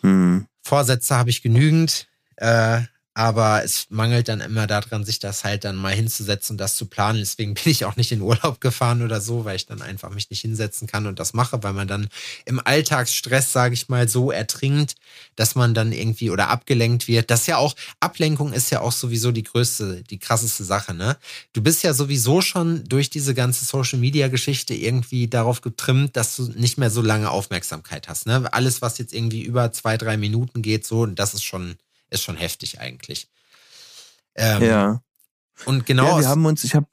Hm. 0.00 0.46
Vorsätze 0.62 1.16
habe 1.16 1.30
ich 1.30 1.42
genügend, 1.42 2.06
äh, 2.36 2.80
aber 3.14 3.62
es 3.62 3.86
mangelt 3.90 4.28
dann 4.28 4.40
immer 4.40 4.66
daran, 4.66 5.04
sich 5.04 5.18
das 5.18 5.44
halt 5.44 5.64
dann 5.64 5.76
mal 5.76 5.92
hinzusetzen 5.94 6.54
und 6.54 6.58
das 6.58 6.76
zu 6.76 6.86
planen. 6.86 7.18
Deswegen 7.18 7.54
bin 7.62 7.64
ich 7.66 7.84
auch 7.84 7.96
nicht 7.96 8.12
in 8.12 8.22
Urlaub 8.22 8.60
gefahren 8.60 9.02
oder 9.02 9.20
so, 9.20 9.44
weil 9.44 9.56
ich 9.56 9.66
dann 9.66 9.82
einfach 9.82 10.10
mich 10.10 10.30
nicht 10.30 10.40
hinsetzen 10.40 10.86
kann 10.86 11.06
und 11.06 11.18
das 11.18 11.34
mache, 11.34 11.62
weil 11.62 11.74
man 11.74 11.88
dann 11.88 12.08
im 12.46 12.60
Alltagsstress, 12.64 13.52
sage 13.52 13.74
ich 13.74 13.88
mal, 13.88 14.08
so 14.08 14.30
ertrinkt, 14.30 14.94
dass 15.36 15.54
man 15.54 15.74
dann 15.74 15.92
irgendwie 15.92 16.30
oder 16.30 16.48
abgelenkt 16.48 17.06
wird. 17.06 17.30
Das 17.30 17.42
ist 17.42 17.46
ja 17.48 17.58
auch, 17.58 17.74
Ablenkung 18.00 18.52
ist 18.52 18.70
ja 18.70 18.80
auch 18.80 18.92
sowieso 18.92 19.30
die 19.30 19.42
größte, 19.42 20.02
die 20.08 20.18
krasseste 20.18 20.64
Sache, 20.64 20.94
ne? 20.94 21.16
Du 21.52 21.62
bist 21.62 21.82
ja 21.82 21.92
sowieso 21.92 22.40
schon 22.40 22.84
durch 22.84 23.10
diese 23.10 23.34
ganze 23.34 23.64
Social 23.64 23.98
Media 23.98 24.28
Geschichte 24.28 24.74
irgendwie 24.74 25.28
darauf 25.28 25.60
getrimmt, 25.60 26.16
dass 26.16 26.36
du 26.36 26.44
nicht 26.54 26.78
mehr 26.78 26.90
so 26.90 27.02
lange 27.02 27.30
Aufmerksamkeit 27.30 28.08
hast, 28.08 28.26
ne? 28.26 28.50
Alles, 28.52 28.80
was 28.80 28.98
jetzt 28.98 29.12
irgendwie 29.12 29.42
über 29.42 29.72
zwei, 29.72 29.98
drei 29.98 30.16
Minuten 30.16 30.62
geht, 30.62 30.86
so, 30.86 31.04
das 31.06 31.34
ist 31.34 31.44
schon, 31.44 31.76
ist 32.12 32.22
schon 32.22 32.36
heftig 32.36 32.80
eigentlich. 32.80 33.28
Ähm, 34.34 34.62
Ja. 34.62 35.02
Und 35.66 35.86
genau 35.86 36.16
ja, 36.16 36.20
wir 36.20 36.28
haben 36.28 36.44
uns, 36.46 36.64
ich 36.64 36.74
habe. 36.74 36.86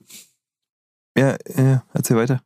Ja, 1.17 1.37
ja, 1.55 1.83
erzähl 1.93 2.17
weiter. 2.17 2.41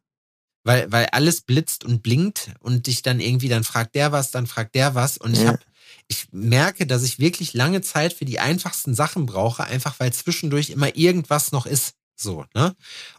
weil, 0.63 0.91
weil 0.91 1.07
alles 1.07 1.41
blitzt 1.41 1.83
und 1.83 2.01
blinkt 2.01 2.51
und 2.59 2.87
dich 2.87 3.01
dann 3.01 3.19
irgendwie, 3.19 3.49
dann 3.49 3.63
fragt 3.63 3.95
der 3.95 4.11
was, 4.11 4.31
dann 4.31 4.47
fragt 4.47 4.75
der 4.75 4.95
was. 4.95 5.17
Und 5.17 5.33
ich 5.33 5.41
Ja. 5.41 5.47
habe, 5.49 5.59
ich 6.07 6.27
merke, 6.31 6.87
dass 6.87 7.03
ich 7.03 7.19
wirklich 7.19 7.53
lange 7.53 7.81
Zeit 7.81 8.13
für 8.13 8.25
die 8.25 8.39
einfachsten 8.39 8.93
Sachen 8.95 9.25
brauche, 9.25 9.63
einfach 9.65 9.99
weil 9.99 10.13
zwischendurch 10.13 10.69
immer 10.69 10.95
irgendwas 10.95 11.51
noch 11.51 11.65
ist. 11.65 11.95
So, 12.15 12.45
ne? 12.53 12.75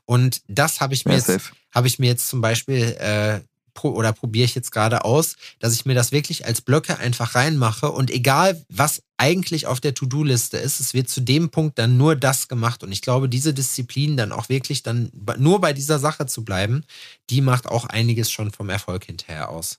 Und 0.06 0.40
das 0.48 0.80
habe 0.80 0.94
ich 0.94 1.04
mir 1.04 1.12
Ja, 1.18 1.18
jetzt, 1.18 1.50
habe 1.74 1.86
ich 1.86 1.98
mir 1.98 2.06
jetzt 2.06 2.28
zum 2.28 2.40
Beispiel 2.40 2.96
äh, 2.98 3.40
oder 3.82 4.12
probiere 4.12 4.44
ich 4.44 4.54
jetzt 4.54 4.70
gerade 4.70 5.04
aus, 5.04 5.36
dass 5.58 5.74
ich 5.74 5.84
mir 5.84 5.94
das 5.94 6.12
wirklich 6.12 6.46
als 6.46 6.60
Blöcke 6.60 6.98
einfach 6.98 7.34
reinmache 7.34 7.90
und 7.90 8.10
egal 8.10 8.62
was 8.68 9.02
eigentlich 9.16 9.66
auf 9.66 9.80
der 9.80 9.94
To-Do-Liste 9.94 10.56
ist, 10.56 10.80
es 10.80 10.94
wird 10.94 11.08
zu 11.08 11.20
dem 11.20 11.50
Punkt 11.50 11.78
dann 11.78 11.96
nur 11.96 12.16
das 12.16 12.48
gemacht 12.48 12.82
und 12.82 12.92
ich 12.92 13.02
glaube, 13.02 13.28
diese 13.28 13.54
Disziplin 13.54 14.16
dann 14.16 14.32
auch 14.32 14.48
wirklich 14.48 14.82
dann 14.82 15.10
nur 15.38 15.60
bei 15.60 15.72
dieser 15.72 15.98
Sache 15.98 16.26
zu 16.26 16.44
bleiben, 16.44 16.84
die 17.30 17.40
macht 17.40 17.68
auch 17.68 17.86
einiges 17.86 18.30
schon 18.30 18.50
vom 18.50 18.70
Erfolg 18.70 19.04
hinterher 19.04 19.50
aus. 19.50 19.78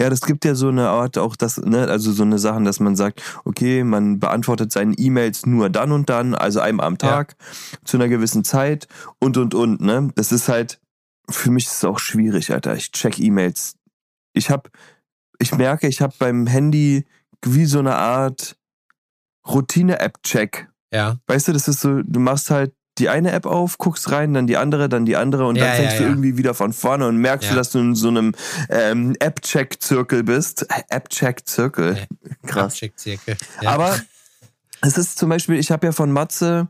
Ja, 0.00 0.10
das 0.10 0.20
gibt 0.20 0.44
ja 0.44 0.54
so 0.54 0.68
eine 0.68 0.88
Art 0.88 1.16
auch 1.16 1.34
das, 1.34 1.56
ne, 1.56 1.88
also 1.88 2.12
so 2.12 2.22
eine 2.22 2.38
Sachen, 2.38 2.64
dass 2.64 2.80
man 2.80 2.96
sagt, 2.96 3.22
okay, 3.44 3.82
man 3.82 4.20
beantwortet 4.20 4.72
seine 4.72 4.94
E-Mails 4.94 5.46
nur 5.46 5.70
dann 5.70 5.92
und 5.92 6.10
dann, 6.10 6.34
also 6.34 6.60
einmal 6.60 6.86
am 6.86 6.98
Tag, 6.98 7.34
zu 7.84 7.96
einer 7.96 8.08
gewissen 8.08 8.44
Zeit 8.44 8.88
und 9.18 9.38
und 9.38 9.54
und, 9.54 9.80
ne? 9.80 10.10
Das 10.16 10.32
ist 10.32 10.48
halt, 10.48 10.80
für 11.30 11.50
mich 11.50 11.66
ist 11.66 11.74
es 11.74 11.84
auch 11.84 11.98
schwierig, 11.98 12.52
Alter. 12.52 12.74
Ich 12.74 12.92
check 12.92 13.18
E-Mails. 13.18 13.74
Ich 14.32 14.50
hab, 14.50 14.70
ich 15.38 15.54
merke, 15.54 15.88
ich 15.88 16.00
habe 16.00 16.14
beim 16.18 16.46
Handy 16.46 17.06
wie 17.44 17.66
so 17.66 17.78
eine 17.78 17.94
Art 17.96 18.56
Routine-App-Check. 19.46 20.68
Ja, 20.92 21.18
Weißt 21.26 21.48
du, 21.48 21.52
das 21.52 21.68
ist 21.68 21.80
so, 21.80 22.02
du 22.02 22.20
machst 22.20 22.50
halt 22.50 22.72
die 22.98 23.08
eine 23.08 23.30
App 23.32 23.46
auf, 23.46 23.78
guckst 23.78 24.10
rein, 24.10 24.34
dann 24.34 24.46
die 24.46 24.56
andere, 24.56 24.88
dann 24.88 25.06
die 25.06 25.16
andere 25.16 25.46
und 25.46 25.56
Ja, 25.56 25.66
dann 25.66 25.76
fängst 25.76 25.92
ja, 25.94 25.98
du 25.98 26.04
ja. 26.04 26.10
irgendwie 26.10 26.36
wieder 26.36 26.54
von 26.54 26.72
vorne 26.72 27.06
und 27.06 27.18
merkst 27.18 27.50
du, 27.50 27.54
dass 27.54 27.70
du 27.70 27.78
in 27.78 27.94
so 27.94 28.08
einem 28.08 28.34
ähm, 28.70 29.14
App-Check-Zirkel 29.20 30.24
bist. 30.24 30.66
App-Check-Zirkel. 30.88 32.06
Krass. 32.46 32.74
Abcheck-Zirkel. 32.74 33.36
Ja. 33.60 33.70
Aber 33.70 34.00
es 34.80 34.98
ist 34.98 35.18
zum 35.18 35.28
Beispiel, 35.28 35.56
ich 35.56 35.70
habe 35.70 35.86
ja 35.86 35.92
von 35.92 36.10
Matze 36.10 36.68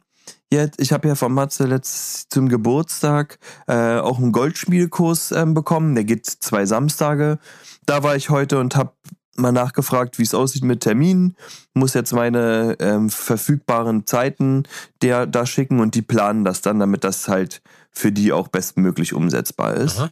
jetzt, 0.50 0.81
ich 0.81 0.93
habe 0.93 1.09
ja 1.09 1.14
von 1.14 1.33
Matze 1.33 1.67
letzt 1.67 2.33
zum 2.33 2.49
Geburtstag 2.49 3.38
äh, 3.67 3.99
auch 3.99 4.19
einen 4.19 4.33
Goldschmiedekurs 4.33 5.33
ähm, 5.33 5.55
bekommen. 5.55 5.95
Der 5.95 6.05
geht 6.05 6.26
zwei 6.26 6.67
Samstage. 6.67 7.38
Da 7.87 8.02
war 8.02 8.17
ich 8.17 8.31
heute 8.31 8.59
und 8.59 8.76
habe 8.76 8.93
mal 9.37 9.52
nachgefragt, 9.52 10.19
wie 10.19 10.25
es 10.25 10.35
aussieht 10.35 10.64
mit 10.64 10.81
Terminen. 10.81 11.37
Muss 11.75 11.95
jetzt 11.95 12.12
meine 12.12 12.76
ähm, 12.81 13.09
verfügbaren 13.09 14.07
Zeiten 14.07 14.64
der 15.02 15.26
da 15.26 15.47
schicken 15.47 15.81
und 15.81 15.95
die 15.95 16.02
planen 16.02 16.45
das 16.45 16.61
dann, 16.61 16.81
damit 16.81 17.05
das 17.05 17.28
halt 17.28 17.62
für 17.90 18.12
die 18.12 18.33
auch 18.33 18.49
bestmöglich 18.49 19.14
umsetzbar 19.14 19.75
ist. 19.75 19.99
Aha. 19.99 20.11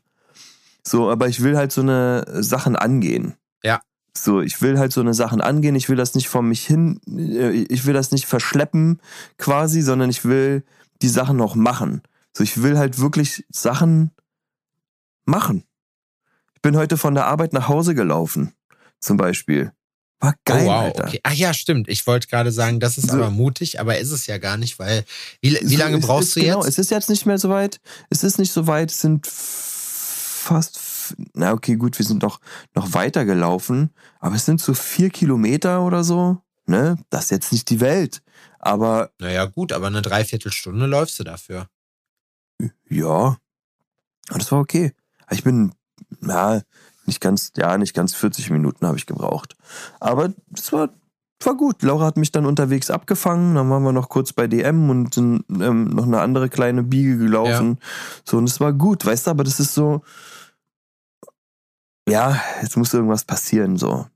So, 0.83 1.11
aber 1.11 1.26
ich 1.26 1.43
will 1.43 1.57
halt 1.57 1.73
so 1.73 1.81
eine 1.81 2.25
Sachen 2.43 2.76
angehen. 2.76 3.35
Ja. 3.64 3.81
So, 4.16 4.40
ich 4.40 4.61
will 4.62 4.78
halt 4.78 4.92
so 4.92 5.00
eine 5.00 5.14
Sachen 5.14 5.40
angehen. 5.40 5.75
Ich 5.75 5.88
will 5.88 5.96
das 5.96 6.14
nicht 6.14 6.28
vor 6.28 6.42
mich 6.42 6.66
hin, 6.66 7.00
äh, 7.08 7.50
ich 7.50 7.85
will 7.87 7.94
das 7.94 8.12
nicht 8.12 8.26
verschleppen 8.26 9.00
quasi, 9.38 9.82
sondern 9.82 10.11
ich 10.11 10.25
will 10.25 10.64
die 11.02 11.08
Sachen 11.08 11.37
noch 11.37 11.54
machen. 11.54 12.02
So, 12.37 12.42
ich 12.42 12.62
will 12.62 12.78
halt 12.78 12.99
wirklich 12.99 13.44
Sachen 13.50 14.11
machen. 15.25 15.64
Ich 16.54 16.62
bin 16.62 16.76
heute 16.76 16.96
von 16.96 17.14
der 17.14 17.26
Arbeit 17.26 17.52
nach 17.52 17.68
Hause 17.68 17.94
gelaufen, 17.94 18.52
zum 19.00 19.16
Beispiel. 19.16 19.73
War 20.20 20.35
geil, 20.46 20.62
oh, 20.64 20.68
wow, 20.68 20.85
Alter. 20.85 21.04
okay. 21.04 21.20
Ach 21.23 21.32
ja, 21.35 21.52
stimmt. 21.52 21.88
Ich 21.88 22.06
wollte 22.06 22.26
gerade 22.28 22.50
sagen, 22.50 22.80
das 22.80 22.96
ist 22.96 23.11
So. 23.11 23.18
aber 23.18 23.30
mutig, 23.30 23.80
aber 23.80 23.99
ist 23.99 24.11
es 24.11 24.26
ja 24.26 24.38
gar 24.38 24.56
nicht, 24.56 24.78
weil 24.78 25.04
wie, 25.42 25.58
wie 25.61 25.75
So, 25.75 25.78
lange 25.78 25.99
es 25.99 26.06
brauchst 26.06 26.28
ist, 26.28 26.37
du 26.37 26.40
genau, 26.40 26.58
jetzt? 26.61 26.68
Es 26.68 26.78
ist 26.78 26.90
jetzt 26.90 27.11
nicht 27.11 27.26
mehr 27.26 27.37
so 27.38 27.50
weit. 27.50 27.80
Es 28.08 28.25
ist 28.25 28.38
nicht 28.38 28.50
so 28.52 28.66
weit. 28.66 28.90
Es 28.90 29.02
sind 29.02 29.26
fast, 29.26 30.78
na 31.34 31.52
okay, 31.52 31.76
gut, 31.76 31.98
wir 31.98 32.06
sind 32.06 32.22
noch, 32.22 32.40
noch 32.75 32.94
weiter 32.94 33.25
gelaufen. 33.25 33.90
Aber 34.20 34.36
es 34.36 34.44
sind 34.44 34.60
so 34.60 34.75
vier 34.75 35.10
Kilometer 35.10 35.82
oder 35.82 36.04
so. 36.04 36.42
Ne? 36.66 36.98
Das 37.10 37.25
ist 37.25 37.30
jetzt 37.30 37.52
nicht 37.52 37.70
die 37.70 37.80
Welt. 37.80 38.22
Aber 38.58 39.10
Naja, 39.18 39.44
gut, 39.46 39.72
aber 39.72 39.86
eine 39.86 40.02
Dreiviertelstunde 40.02 40.86
läufst 40.86 41.18
du 41.18 41.25
dafür. 41.25 41.68
ja, 42.88 43.36
das 44.28 44.50
war 44.50 44.60
okay. 44.60 44.92
Ich 45.30 45.44
bin, 45.44 45.72
ja, 46.22 46.62
nicht 47.06 47.20
ganz, 47.20 47.52
ja, 47.56 47.78
nicht 47.78 47.94
ganz 47.94 48.14
40 48.14 48.50
Minuten 48.50 48.86
habe 48.86 48.98
ich 48.98 49.06
gebraucht. 49.06 49.56
Aber 50.00 50.32
es 50.54 50.72
war, 50.72 50.90
war 51.44 51.56
gut. 51.56 51.82
Laura 51.82 52.06
hat 52.06 52.16
mich 52.16 52.32
dann 52.32 52.46
unterwegs 52.46 52.90
abgefangen. 52.90 53.54
Dann 53.54 53.70
waren 53.70 53.84
wir 53.84 53.92
noch 53.92 54.08
kurz 54.08 54.32
bei 54.32 54.46
DM 54.46 54.90
und 54.90 55.14
sind 55.14 55.44
ähm, 55.50 55.90
noch 55.90 56.04
eine 56.04 56.20
andere 56.20 56.48
kleine 56.48 56.82
Biege 56.82 57.18
gelaufen. 57.18 57.78
So, 58.25 58.38
und 58.38 58.44
es 58.44 58.58
war 58.58 58.72
gut, 58.72 59.04
weißt 59.06 59.26
du, 59.26 59.30
aber 59.30 59.44
das 59.44 59.60
ist 59.60 59.75
so, 59.75 60.02
ja, 62.08 62.40
jetzt 62.62 62.76
muss 62.76 62.94
irgendwas 62.94 63.25
passieren, 63.25 63.76
so. 63.76 64.06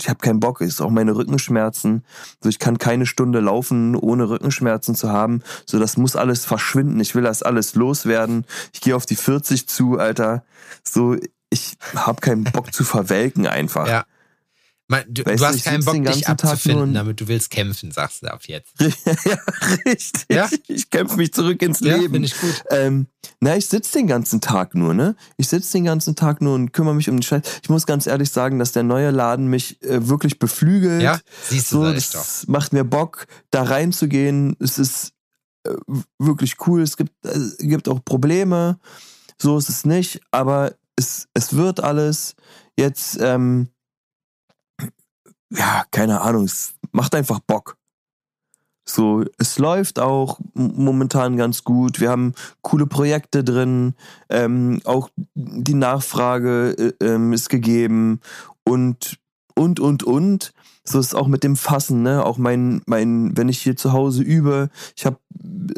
Ich 0.00 0.08
habe 0.08 0.18
keinen 0.18 0.40
Bock, 0.40 0.60
ist 0.60 0.80
auch 0.80 0.90
meine 0.90 1.14
Rückenschmerzen. 1.14 2.04
So, 2.42 2.48
ich 2.48 2.58
kann 2.58 2.78
keine 2.78 3.06
Stunde 3.06 3.38
laufen, 3.38 3.94
ohne 3.94 4.28
Rückenschmerzen 4.28 4.96
zu 4.96 5.10
haben. 5.10 5.42
So, 5.66 5.78
das 5.78 5.96
muss 5.96 6.16
alles 6.16 6.44
verschwinden. 6.44 6.98
Ich 6.98 7.14
will 7.14 7.22
das 7.22 7.44
alles 7.44 7.76
loswerden. 7.76 8.44
Ich 8.72 8.80
gehe 8.80 8.96
auf 8.96 9.06
die 9.06 9.14
40 9.14 9.68
zu, 9.68 9.98
Alter. 9.98 10.44
So, 10.82 11.16
ich 11.48 11.76
habe 11.94 12.20
keinen 12.20 12.42
Bock 12.42 12.74
zu 12.74 12.82
verwelken 12.82 13.46
einfach. 13.46 13.86
Ja. 13.86 14.04
Man, 14.86 15.02
du, 15.08 15.24
du 15.24 15.40
hast 15.40 15.56
ich 15.56 15.64
keinen 15.64 15.82
Bock, 15.82 15.94
den 15.94 16.04
dich 16.04 16.28
abzufinden, 16.28 16.92
damit 16.92 17.18
du 17.18 17.26
willst 17.26 17.50
kämpfen, 17.50 17.90
sagst 17.90 18.22
du 18.22 18.32
auf 18.32 18.46
jetzt. 18.46 18.74
ja, 18.80 19.38
richtig. 19.86 20.26
Ja? 20.28 20.48
Ich 20.68 20.90
kämpfe 20.90 21.16
mich 21.16 21.32
zurück 21.32 21.62
ins 21.62 21.80
Ja, 21.80 21.96
Leben. 21.96 22.12
finde 22.12 22.26
ich 22.26 22.38
gut. 22.38 22.62
Ähm, 22.68 23.06
na, 23.40 23.56
ich 23.56 23.66
sitze 23.66 23.96
den 23.98 24.06
ganzen 24.06 24.42
Tag 24.42 24.74
nur, 24.74 24.92
ne? 24.92 25.16
Ich 25.38 25.48
sitze 25.48 25.72
den 25.72 25.84
ganzen 25.84 26.16
Tag 26.16 26.42
nur 26.42 26.54
und 26.54 26.72
kümmere 26.74 26.94
mich 26.94 27.08
um 27.08 27.18
die 27.18 27.26
Scheiße. 27.26 27.42
Ich 27.62 27.70
muss 27.70 27.86
ganz 27.86 28.06
ehrlich 28.06 28.30
sagen, 28.30 28.58
dass 28.58 28.72
der 28.72 28.82
neue 28.82 29.10
Laden 29.10 29.46
mich 29.46 29.82
äh, 29.82 30.06
wirklich 30.06 30.38
beflügelt. 30.38 31.00
Ja, 31.02 31.18
siehst 31.48 31.72
du, 31.72 31.82
so, 31.82 31.90
ich 31.90 32.10
doch. 32.10 32.20
das 32.20 32.46
macht 32.46 32.74
mir 32.74 32.84
Bock, 32.84 33.26
da 33.50 33.62
reinzugehen. 33.62 34.54
Es 34.60 34.78
ist 34.78 35.12
äh, 35.66 35.72
wirklich 36.18 36.56
cool. 36.66 36.82
Es 36.82 36.98
gibt, 36.98 37.12
äh, 37.24 37.38
gibt 37.60 37.88
auch 37.88 38.04
Probleme. 38.04 38.78
So 39.40 39.56
ist 39.56 39.70
es 39.70 39.86
nicht, 39.86 40.20
aber 40.30 40.74
es, 40.96 41.26
es 41.32 41.56
wird 41.56 41.80
alles. 41.80 42.34
Jetzt, 42.76 43.18
ähm, 43.20 43.68
ja, 45.56 45.84
keine 45.90 46.20
Ahnung, 46.20 46.44
es 46.44 46.74
macht 46.92 47.14
einfach 47.14 47.40
Bock. 47.40 47.76
So, 48.86 49.24
es 49.38 49.58
läuft 49.58 49.98
auch 49.98 50.38
momentan 50.52 51.38
ganz 51.38 51.64
gut. 51.64 52.00
Wir 52.00 52.10
haben 52.10 52.34
coole 52.60 52.86
Projekte 52.86 53.42
drin. 53.42 53.94
Ähm, 54.28 54.80
auch 54.84 55.08
die 55.34 55.74
Nachfrage 55.74 56.94
äh, 57.00 57.04
ähm, 57.04 57.32
ist 57.32 57.48
gegeben 57.48 58.20
und 58.62 59.18
und 59.54 59.80
und 59.80 60.02
und. 60.02 60.52
So 60.86 60.98
ist 60.98 61.06
es 61.06 61.14
auch 61.14 61.28
mit 61.28 61.44
dem 61.44 61.56
Fassen, 61.56 62.02
ne? 62.02 62.24
Auch 62.24 62.36
mein, 62.36 62.82
mein, 62.84 63.34
wenn 63.36 63.48
ich 63.48 63.60
hier 63.60 63.74
zu 63.74 63.92
Hause 63.92 64.22
übe, 64.22 64.68
ich 64.94 65.06
habe 65.06 65.16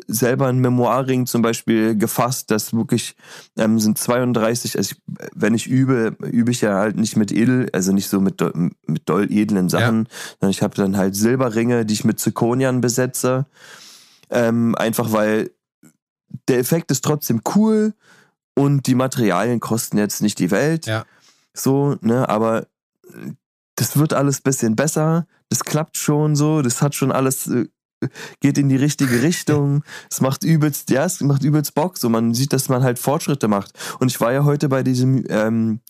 selber 0.09 0.49
einen 0.49 0.61
Memoirring 0.61 1.27
zum 1.27 1.43
Beispiel 1.43 1.97
gefasst, 1.97 2.51
das 2.51 2.75
wirklich 2.75 3.15
ähm, 3.57 3.79
sind 3.79 3.99
32, 3.99 4.77
also 4.77 4.95
ich, 4.95 5.03
wenn 5.33 5.55
ich 5.55 5.69
übe, 5.69 6.17
übe 6.21 6.51
ich 6.51 6.61
ja 6.61 6.75
halt 6.75 6.97
nicht 6.97 7.17
mit 7.17 7.31
edel, 7.31 7.69
also 7.73 7.93
nicht 7.93 8.09
so 8.09 8.21
mit, 8.21 8.43
mit 8.87 9.09
doll 9.09 9.31
edlen 9.31 9.69
Sachen, 9.69 10.09
sondern 10.41 10.51
ich 10.51 10.63
habe 10.63 10.75
dann 10.75 10.97
halt 10.97 11.15
Silberringe, 11.15 11.87
die 11.87 11.95
ich 11.95 12.05
mit 12.05 12.19
Zirkonian 12.19 12.81
besetze. 12.81 13.47
Ähm, 14.29 14.75
einfach 14.75 15.13
weil 15.13 15.51
der 16.49 16.59
Effekt 16.59 16.91
ist 16.91 17.05
trotzdem 17.05 17.43
cool 17.55 17.95
und 18.55 18.87
die 18.89 18.97
Materialien 18.97 19.61
kosten 19.61 19.99
jetzt 19.99 20.21
nicht 20.21 20.39
die 20.41 20.51
Welt. 20.51 20.87
Ja. 20.87 21.05
So, 21.55 21.97
ne, 22.01 22.29
aber 22.29 22.67
das 23.77 23.97
wird 23.97 24.13
alles 24.13 24.41
bisschen 24.41 24.77
besser. 24.77 25.27
Das 25.49 25.65
klappt 25.65 25.97
schon 25.97 26.35
so, 26.35 26.63
das 26.63 26.83
hat 26.83 26.95
schon 26.95 27.13
alles 27.13 27.47
äh, 27.47 27.67
geht 28.41 28.59
in 28.59 28.69
die 28.69 28.77
richtige 28.77 29.23
Richtung. 29.23 29.85
es 30.11 30.21
macht 30.21 30.45
übelst, 30.45 30.91
ja, 30.91 31.05
es 31.05 31.21
macht 31.21 31.45
übelst 31.45 31.75
Bock. 31.75 31.99
So, 31.99 32.09
man 32.09 32.35
sieht, 32.35 32.53
dass 32.53 32.69
man 32.69 32.83
halt 32.83 32.99
Fortschritte 32.99 33.49
macht. 33.49 33.73
Und 34.01 34.11
ich 34.11 34.21
war 34.21 34.33
ja 34.33 34.45
heute 34.45 34.69
bei 34.69 34.83
diesem 34.83 35.25
ähm, 35.29 35.81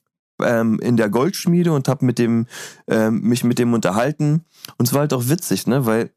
ähm, 0.43 0.79
in 0.81 0.97
der 0.97 1.09
Goldschmiede 1.09 1.73
und 1.73 1.89
habe 1.89 2.05
mit 2.05 2.19
dem 2.19 2.47
ähm, 2.89 3.21
mich 3.23 3.45
mit 3.45 3.59
dem 3.59 3.73
unterhalten. 3.73 4.45
Und 4.77 4.89
es 4.89 4.93
war 4.93 5.01
halt 5.01 5.15
auch 5.15 5.29
witzig, 5.29 5.67
ne, 5.67 5.87
weil 5.87 6.11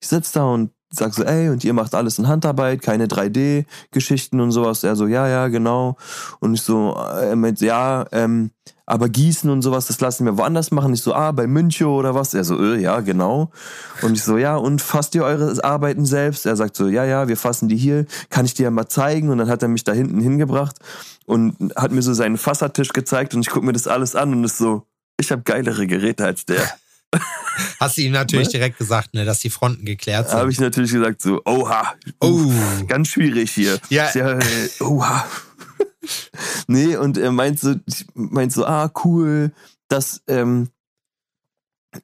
ich 0.00 0.08
sitz 0.08 0.32
da 0.32 0.44
und 0.44 0.70
sag 0.90 1.14
so, 1.14 1.24
ey, 1.24 1.48
und 1.48 1.64
ihr 1.64 1.72
macht 1.72 1.94
alles 1.94 2.18
in 2.18 2.28
Handarbeit, 2.28 2.80
keine 2.80 3.06
3D-Geschichten 3.06 4.40
und 4.40 4.52
sowas. 4.52 4.84
Er 4.84 4.96
so, 4.96 5.06
ja, 5.06 5.28
ja, 5.28 5.48
genau. 5.48 5.96
Und 6.40 6.54
ich 6.54 6.62
so, 6.62 6.94
äh, 6.96 7.30
er 7.30 7.36
meint, 7.36 7.60
ja, 7.60 8.06
ähm, 8.12 8.50
aber 8.86 9.08
Gießen 9.08 9.50
und 9.50 9.62
sowas, 9.62 9.86
das 9.86 10.00
lassen 10.00 10.24
wir 10.26 10.38
woanders 10.38 10.70
machen. 10.70 10.94
Ich 10.94 11.02
so, 11.02 11.12
ah, 11.12 11.32
bei 11.32 11.46
Münchow 11.48 11.88
oder 11.98 12.14
was? 12.14 12.32
Er 12.34 12.44
so, 12.44 12.56
äh, 12.62 12.80
ja, 12.80 13.00
genau. 13.00 13.50
Und 14.02 14.14
ich 14.14 14.22
so, 14.22 14.38
ja, 14.38 14.56
und 14.56 14.80
fasst 14.80 15.14
ihr 15.16 15.24
eure 15.24 15.62
Arbeiten 15.64 16.06
selbst? 16.06 16.46
Er 16.46 16.54
sagt 16.56 16.76
so, 16.76 16.86
ja, 16.88 17.04
ja, 17.04 17.26
wir 17.28 17.36
fassen 17.36 17.68
die 17.68 17.76
hier. 17.76 18.06
Kann 18.30 18.46
ich 18.46 18.54
dir 18.54 18.64
ja 18.64 18.70
mal 18.70 18.88
zeigen? 18.88 19.28
Und 19.30 19.38
dann 19.38 19.48
hat 19.48 19.62
er 19.62 19.68
mich 19.68 19.82
da 19.84 19.92
hinten 19.92 20.20
hingebracht 20.20 20.76
und 21.26 21.56
hat 21.76 21.90
mir 21.90 22.02
so 22.02 22.14
seinen 22.14 22.38
Fassertisch 22.38 22.90
gezeigt 22.90 23.34
und 23.34 23.40
ich 23.40 23.50
guck 23.50 23.64
mir 23.64 23.72
das 23.72 23.88
alles 23.88 24.14
an 24.14 24.32
und 24.32 24.44
ist 24.44 24.58
so, 24.58 24.86
ich 25.18 25.32
habe 25.32 25.42
geilere 25.42 25.86
Geräte 25.88 26.24
als 26.24 26.46
der. 26.46 26.62
Hast 27.80 27.96
du 27.96 28.02
ihm 28.02 28.12
natürlich 28.12 28.46
Ne? 28.48 28.52
direkt 28.52 28.78
gesagt, 28.78 29.14
ne, 29.14 29.24
dass 29.24 29.38
die 29.40 29.50
Fronten 29.50 29.84
geklärt 29.84 30.26
Da 30.26 30.30
sind. 30.30 30.38
habe 30.40 30.50
ich 30.50 30.60
natürlich 30.60 30.92
gesagt 30.92 31.22
so, 31.22 31.40
oha, 31.44 31.94
Oh. 32.20 32.52
ganz 32.86 33.08
schwierig 33.08 33.50
hier. 33.50 33.78
Ja. 33.88 34.08
Sehr, 34.08 34.38
äh, 34.38 34.82
oha. 34.82 35.24
nee, 36.66 36.96
und 36.96 37.18
er 37.18 37.32
meint 37.32 37.60
so, 37.60 37.74
meint 38.14 38.52
so, 38.52 38.64
ah, 38.64 38.90
cool, 39.04 39.52
das, 39.88 40.22
ähm, 40.26 40.68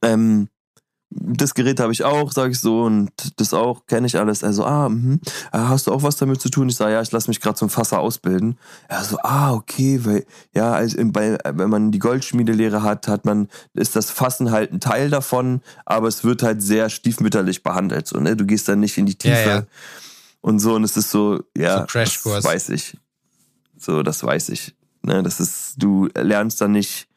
ähm, 0.03 0.49
das 1.15 1.53
Gerät 1.53 1.79
habe 1.79 1.93
ich 1.93 2.05
auch, 2.05 2.33
sage 2.33 2.53
ich 2.53 2.61
so, 2.61 2.85
und 2.85 3.11
das 3.39 3.53
auch, 3.53 3.85
kenne 3.87 4.07
ich 4.07 4.19
alles. 4.19 4.43
Also, 4.43 4.65
ah, 4.65 4.89
mhm. 4.89 5.21
Ah, 5.51 5.69
hast 5.69 5.87
du 5.87 5.93
auch 5.93 6.03
was 6.03 6.17
damit 6.17 6.41
zu 6.41 6.49
tun? 6.49 6.71
Ich 6.71 6.77
sage, 6.77 6.93
ja, 6.93 7.03
ich 7.03 7.13
lasse 7.13 7.29
mich 7.29 7.41
gerade 7.41 7.55
zum 7.57 7.69
Fasser 7.69 8.01
ausbilden. 8.01 8.59
Er 8.89 9.05
so, 9.05 9.19
ah, 9.23 9.53
okay, 9.53 10.01
weil, 10.05 10.25
ja, 10.55 10.73
also 10.73 10.97
bei, 11.07 11.37
wenn 11.45 11.69
man 11.69 11.93
die 11.93 11.99
Goldschmiedelehre 11.99 12.83
hat, 12.83 13.09
hat 13.09 13.27
man, 13.27 13.49
ist 13.75 13.95
das 13.95 14.11
Fassen 14.11 14.51
halt 14.53 14.73
ein 14.73 14.81
Teil 14.81 15.11
davon, 15.11 15.61
aber 15.85 16.09
es 16.09 16.25
wird 16.25 16.43
halt 16.43 16.63
sehr 16.63 16.89
stiefmütterlich 16.89 17.63
behandelt. 17.63 18.07
So, 18.07 18.19
ne? 18.19 18.35
Du 18.35 18.47
gehst 18.47 18.69
dann 18.69 18.81
nicht 18.81 18.97
in 18.97 19.05
die 19.07 19.17
Tiefe 19.17 19.35
Ja, 19.35 19.55
ja. 19.57 19.67
und 20.41 20.61
so, 20.61 20.75
und 20.75 20.85
es 20.85 20.97
ist 20.97 21.11
so, 21.11 21.41
ja, 21.57 21.81
So 21.81 21.87
Crashkurs. 21.87 22.37
das 22.37 22.45
weiß 22.45 22.69
ich. 22.71 22.97
So, 23.83 24.03
das 24.03 24.23
weiß 24.23 24.51
ich. 24.51 24.75
Ne, 25.03 25.23
das 25.23 25.41
ist, 25.41 25.75
du 25.79 26.09
lernst 26.15 26.61
dann 26.61 26.73
nicht, 26.73 27.09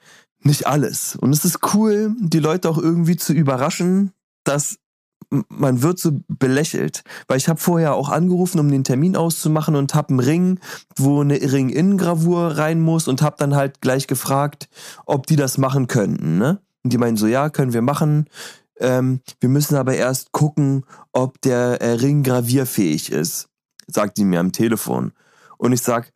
nicht 0.41 0.65
alles. 0.65 1.15
Und 1.15 1.31
es 1.31 1.45
ist 1.45 1.59
cool, 1.73 2.15
die 2.19 2.39
Leute 2.39 2.69
auch 2.69 2.79
irgendwie 2.79 3.15
zu 3.15 3.33
überraschen, 3.33 4.11
dass 4.43 4.79
man 5.29 5.81
wird 5.81 5.99
so 5.99 6.19
belächelt. 6.27 7.03
Weil 7.27 7.37
ich 7.37 7.47
habe 7.49 7.59
vorher 7.59 7.93
auch 7.93 8.09
angerufen, 8.09 8.59
um 8.59 8.69
den 8.69 8.83
Termin 8.83 9.15
auszumachen 9.15 9.75
und 9.75 9.93
habe 9.93 10.09
einen 10.09 10.19
Ring, 10.19 10.59
wo 10.95 11.21
eine 11.21 11.35
Ring-Innen-Gravur 11.35 12.57
rein 12.57 12.81
muss 12.81 13.07
und 13.07 13.21
habe 13.21 13.35
dann 13.37 13.55
halt 13.55 13.81
gleich 13.81 14.07
gefragt, 14.07 14.67
ob 15.05 15.27
die 15.27 15.35
das 15.35 15.57
machen 15.57 15.87
könnten. 15.87 16.37
Ne? 16.37 16.59
Und 16.83 16.93
die 16.93 16.97
meinen 16.97 17.17
so, 17.17 17.27
ja, 17.27 17.49
können 17.49 17.73
wir 17.73 17.81
machen. 17.81 18.27
Ähm, 18.79 19.21
wir 19.39 19.49
müssen 19.49 19.75
aber 19.75 19.95
erst 19.95 20.31
gucken, 20.31 20.85
ob 21.11 21.41
der 21.41 21.81
äh, 21.81 21.91
Ring 21.91 22.23
gravierfähig 22.23 23.11
ist. 23.11 23.49
sagt 23.87 24.17
die 24.17 24.25
mir 24.25 24.39
am 24.39 24.51
Telefon. 24.51 25.11
Und 25.57 25.71
ich 25.71 25.81
sag, 25.81 26.11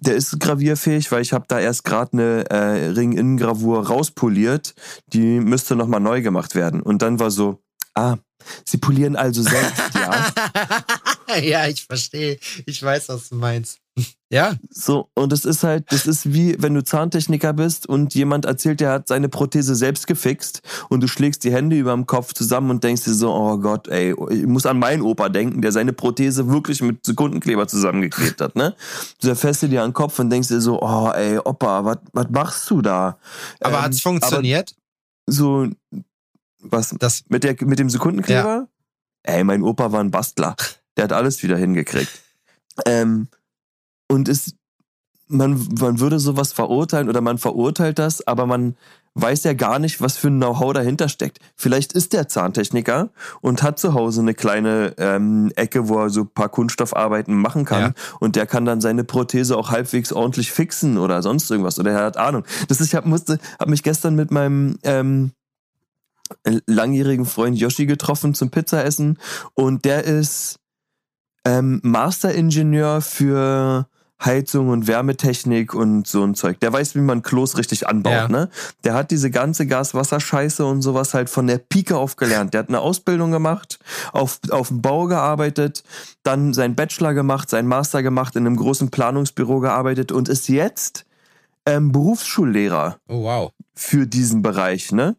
der 0.00 0.14
ist 0.14 0.40
gravierfähig, 0.40 1.12
weil 1.12 1.22
ich 1.22 1.32
habe 1.32 1.44
da 1.48 1.60
erst 1.60 1.84
gerade 1.84 2.12
eine 2.12 2.50
äh, 2.50 2.86
Ring-Innengravur 2.88 3.86
rauspoliert. 3.86 4.74
Die 5.08 5.40
müsste 5.40 5.76
nochmal 5.76 6.00
neu 6.00 6.22
gemacht 6.22 6.54
werden. 6.54 6.80
Und 6.80 7.02
dann 7.02 7.20
war 7.20 7.30
so, 7.30 7.62
ah, 7.94 8.16
sie 8.64 8.78
polieren 8.78 9.16
also 9.16 9.42
selbst, 9.42 9.94
ja. 9.94 10.10
ja, 11.42 11.66
ich 11.66 11.84
verstehe. 11.84 12.38
Ich 12.66 12.82
weiß, 12.82 13.08
was 13.08 13.28
du 13.28 13.36
meinst. 13.36 13.78
Ja. 14.32 14.54
So, 14.70 15.10
und 15.14 15.32
es 15.32 15.44
ist 15.44 15.64
halt, 15.64 15.90
das 15.90 16.06
ist 16.06 16.32
wie, 16.32 16.54
wenn 16.62 16.72
du 16.72 16.84
Zahntechniker 16.84 17.52
bist 17.52 17.88
und 17.88 18.14
jemand 18.14 18.44
erzählt, 18.44 18.78
der 18.78 18.92
hat 18.92 19.08
seine 19.08 19.28
Prothese 19.28 19.74
selbst 19.74 20.06
gefixt 20.06 20.62
und 20.88 21.00
du 21.00 21.08
schlägst 21.08 21.42
die 21.42 21.52
Hände 21.52 21.76
über 21.76 21.90
dem 21.90 22.06
Kopf 22.06 22.32
zusammen 22.32 22.70
und 22.70 22.84
denkst 22.84 23.02
dir 23.02 23.14
so, 23.14 23.34
oh 23.34 23.58
Gott, 23.58 23.88
ey, 23.88 24.14
ich 24.30 24.46
muss 24.46 24.66
an 24.66 24.78
meinen 24.78 25.02
Opa 25.02 25.30
denken, 25.30 25.62
der 25.62 25.72
seine 25.72 25.92
Prothese 25.92 26.48
wirklich 26.48 26.80
mit 26.80 27.04
Sekundenkleber 27.04 27.66
zusammengeklebt 27.66 28.40
hat, 28.40 28.54
ne? 28.54 28.76
Du 29.20 29.26
zerfährst 29.26 29.62
dir 29.62 29.82
an 29.82 29.88
den 29.88 29.94
Kopf 29.94 30.16
und 30.20 30.30
denkst 30.30 30.46
dir 30.46 30.60
so, 30.60 30.80
oh 30.80 31.10
ey, 31.10 31.38
Opa, 31.38 31.84
was 31.84 31.98
was 32.12 32.28
machst 32.30 32.70
du 32.70 32.82
da? 32.82 33.18
Aber 33.58 33.78
ähm, 33.78 33.82
hat's 33.82 34.00
funktioniert? 34.00 34.76
So, 35.26 35.66
was? 36.60 36.94
Das 37.00 37.24
mit, 37.28 37.42
der, 37.42 37.56
mit 37.64 37.80
dem 37.80 37.90
Sekundenkleber? 37.90 38.68
Ja. 39.24 39.34
Ey, 39.34 39.42
mein 39.42 39.64
Opa 39.64 39.90
war 39.90 39.98
ein 39.98 40.12
Bastler. 40.12 40.54
Der 40.96 41.04
hat 41.04 41.12
alles 41.12 41.42
wieder 41.42 41.56
hingekriegt. 41.56 42.20
Ähm, 42.86 43.28
und 44.08 44.28
es, 44.28 44.54
man, 45.28 45.68
man 45.78 46.00
würde 46.00 46.18
sowas 46.18 46.52
verurteilen 46.52 47.08
oder 47.08 47.20
man 47.20 47.38
verurteilt 47.38 47.98
das, 47.98 48.26
aber 48.26 48.46
man 48.46 48.76
weiß 49.14 49.44
ja 49.44 49.52
gar 49.54 49.78
nicht, 49.78 50.00
was 50.00 50.16
für 50.16 50.28
ein 50.28 50.38
Know-how 50.38 50.72
dahinter 50.72 51.08
steckt. 51.08 51.38
Vielleicht 51.56 51.92
ist 51.92 52.12
der 52.12 52.28
Zahntechniker 52.28 53.10
und 53.40 53.62
hat 53.62 53.78
zu 53.78 53.94
Hause 53.94 54.20
eine 54.20 54.34
kleine 54.34 54.94
ähm, 54.98 55.50
Ecke, 55.56 55.88
wo 55.88 55.98
er 55.98 56.10
so 56.10 56.22
ein 56.22 56.28
paar 56.28 56.48
Kunststoffarbeiten 56.48 57.34
machen 57.34 57.64
kann 57.64 57.80
ja. 57.80 57.92
und 58.20 58.36
der 58.36 58.46
kann 58.46 58.64
dann 58.64 58.80
seine 58.80 59.04
Prothese 59.04 59.56
auch 59.56 59.70
halbwegs 59.70 60.12
ordentlich 60.12 60.52
fixen 60.52 60.96
oder 60.96 61.22
sonst 61.22 61.50
irgendwas 61.50 61.78
oder 61.78 61.92
er 61.92 62.04
hat 62.04 62.16
Ahnung. 62.16 62.44
Das 62.68 62.80
ist, 62.80 62.88
ich 62.88 62.94
hab, 62.94 63.04
musste, 63.04 63.38
hab 63.58 63.68
mich 63.68 63.82
gestern 63.82 64.14
mit 64.14 64.30
meinem 64.30 64.78
ähm, 64.84 65.32
langjährigen 66.66 67.26
Freund 67.26 67.58
Yoshi 67.58 67.86
getroffen 67.86 68.34
zum 68.34 68.50
Pizzaessen 68.50 69.18
und 69.54 69.84
der 69.84 70.04
ist 70.04 70.59
ähm, 71.44 71.80
Master-Ingenieur 71.82 73.00
für 73.00 73.86
Heizung 74.22 74.68
und 74.68 74.86
Wärmetechnik 74.86 75.74
und 75.74 76.06
so 76.06 76.22
ein 76.22 76.34
Zeug. 76.34 76.60
Der 76.60 76.72
weiß, 76.72 76.94
wie 76.94 77.00
man 77.00 77.22
Klos 77.22 77.56
richtig 77.56 77.88
anbaut, 77.88 78.12
ja. 78.12 78.28
ne? 78.28 78.50
Der 78.84 78.94
hat 78.94 79.10
diese 79.10 79.30
ganze 79.30 79.66
Gas-Wasser-Scheiße 79.66 80.64
und 80.64 80.82
sowas 80.82 81.14
halt 81.14 81.30
von 81.30 81.46
der 81.46 81.58
Pike 81.58 81.96
auf 81.96 82.16
gelernt. 82.16 82.52
Der 82.52 82.60
hat 82.60 82.68
eine 82.68 82.80
Ausbildung 82.80 83.30
gemacht, 83.30 83.78
auf, 84.12 84.38
auf 84.50 84.68
dem 84.68 84.82
Bau 84.82 85.06
gearbeitet, 85.06 85.84
dann 86.22 86.52
seinen 86.52 86.74
Bachelor 86.74 87.14
gemacht, 87.14 87.48
seinen 87.48 87.68
Master 87.68 88.02
gemacht, 88.02 88.36
in 88.36 88.46
einem 88.46 88.56
großen 88.56 88.90
Planungsbüro 88.90 89.60
gearbeitet 89.60 90.12
und 90.12 90.28
ist 90.28 90.48
jetzt 90.48 91.06
ähm, 91.64 91.90
Berufsschullehrer. 91.90 92.98
Oh, 93.08 93.22
wow. 93.22 93.52
Für 93.74 94.06
diesen 94.06 94.42
Bereich, 94.42 94.92
ne? 94.92 95.16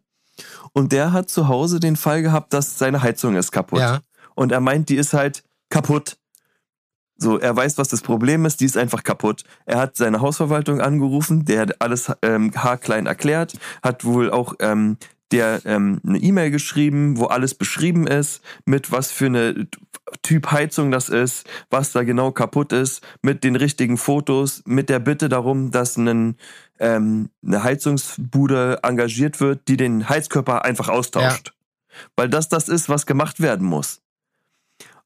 Und 0.74 0.92
der 0.92 1.12
hat 1.12 1.30
zu 1.30 1.48
Hause 1.48 1.80
den 1.80 1.96
Fall 1.96 2.22
gehabt, 2.22 2.54
dass 2.54 2.78
seine 2.78 3.02
Heizung 3.02 3.36
ist 3.36 3.52
kaputt. 3.52 3.80
Ja. 3.80 4.02
Und 4.36 4.52
er 4.52 4.60
meint, 4.60 4.90
die 4.90 4.96
ist 4.96 5.14
halt 5.14 5.44
kaputt. 5.72 6.18
So, 7.18 7.38
er 7.38 7.56
weiß, 7.56 7.78
was 7.78 7.90
das 7.90 8.02
Problem 8.02 8.46
ist, 8.46 8.62
die 8.62 8.66
ist 8.66 8.78
einfach 8.78 9.04
kaputt. 9.04 9.44
Er 9.66 9.78
hat 9.78 9.96
seine 9.96 10.22
Hausverwaltung 10.22 10.82
angerufen, 10.82 11.46
der 11.46 11.62
hat 11.62 11.82
alles 11.82 12.12
ähm, 12.24 12.52
haarklein 12.56 13.06
erklärt, 13.06 13.60
hat 13.84 14.06
wohl 14.06 14.32
auch 14.32 14.56
ähm, 14.60 14.98
der 15.32 15.62
ähm, 15.66 16.02
eine 16.06 16.18
E-Mail 16.18 16.52
geschrieben, 16.52 17.18
wo 17.18 17.26
alles 17.26 17.54
beschrieben 17.54 18.08
ist, 18.08 18.42
mit 18.66 18.92
was 18.92 19.12
für 19.12 19.28
eine 19.28 19.68
Typ 20.24 20.52
Heizung 20.52 20.92
das 20.92 21.10
ist, 21.10 21.48
was 21.70 21.92
da 21.92 22.04
genau 22.04 22.32
kaputt 22.32 22.74
ist, 22.74 23.02
mit 23.22 23.44
den 23.44 23.56
richtigen 23.56 23.98
Fotos, 23.98 24.62
mit 24.66 24.90
der 24.90 25.00
Bitte 25.00 25.30
darum, 25.30 25.72
dass 25.72 25.98
ein, 25.98 26.38
ähm, 26.80 27.30
eine 27.46 27.64
Heizungsbude 27.64 28.80
engagiert 28.84 29.40
wird, 29.40 29.68
die 29.68 29.78
den 29.78 30.10
Heizkörper 30.10 30.66
einfach 30.66 30.90
austauscht. 30.90 31.54
Ja. 31.54 31.98
Weil 32.16 32.30
das 32.30 32.50
das 32.50 32.68
ist, 32.68 32.90
was 32.90 33.06
gemacht 33.06 33.42
werden 33.42 33.68
muss. 33.68 34.02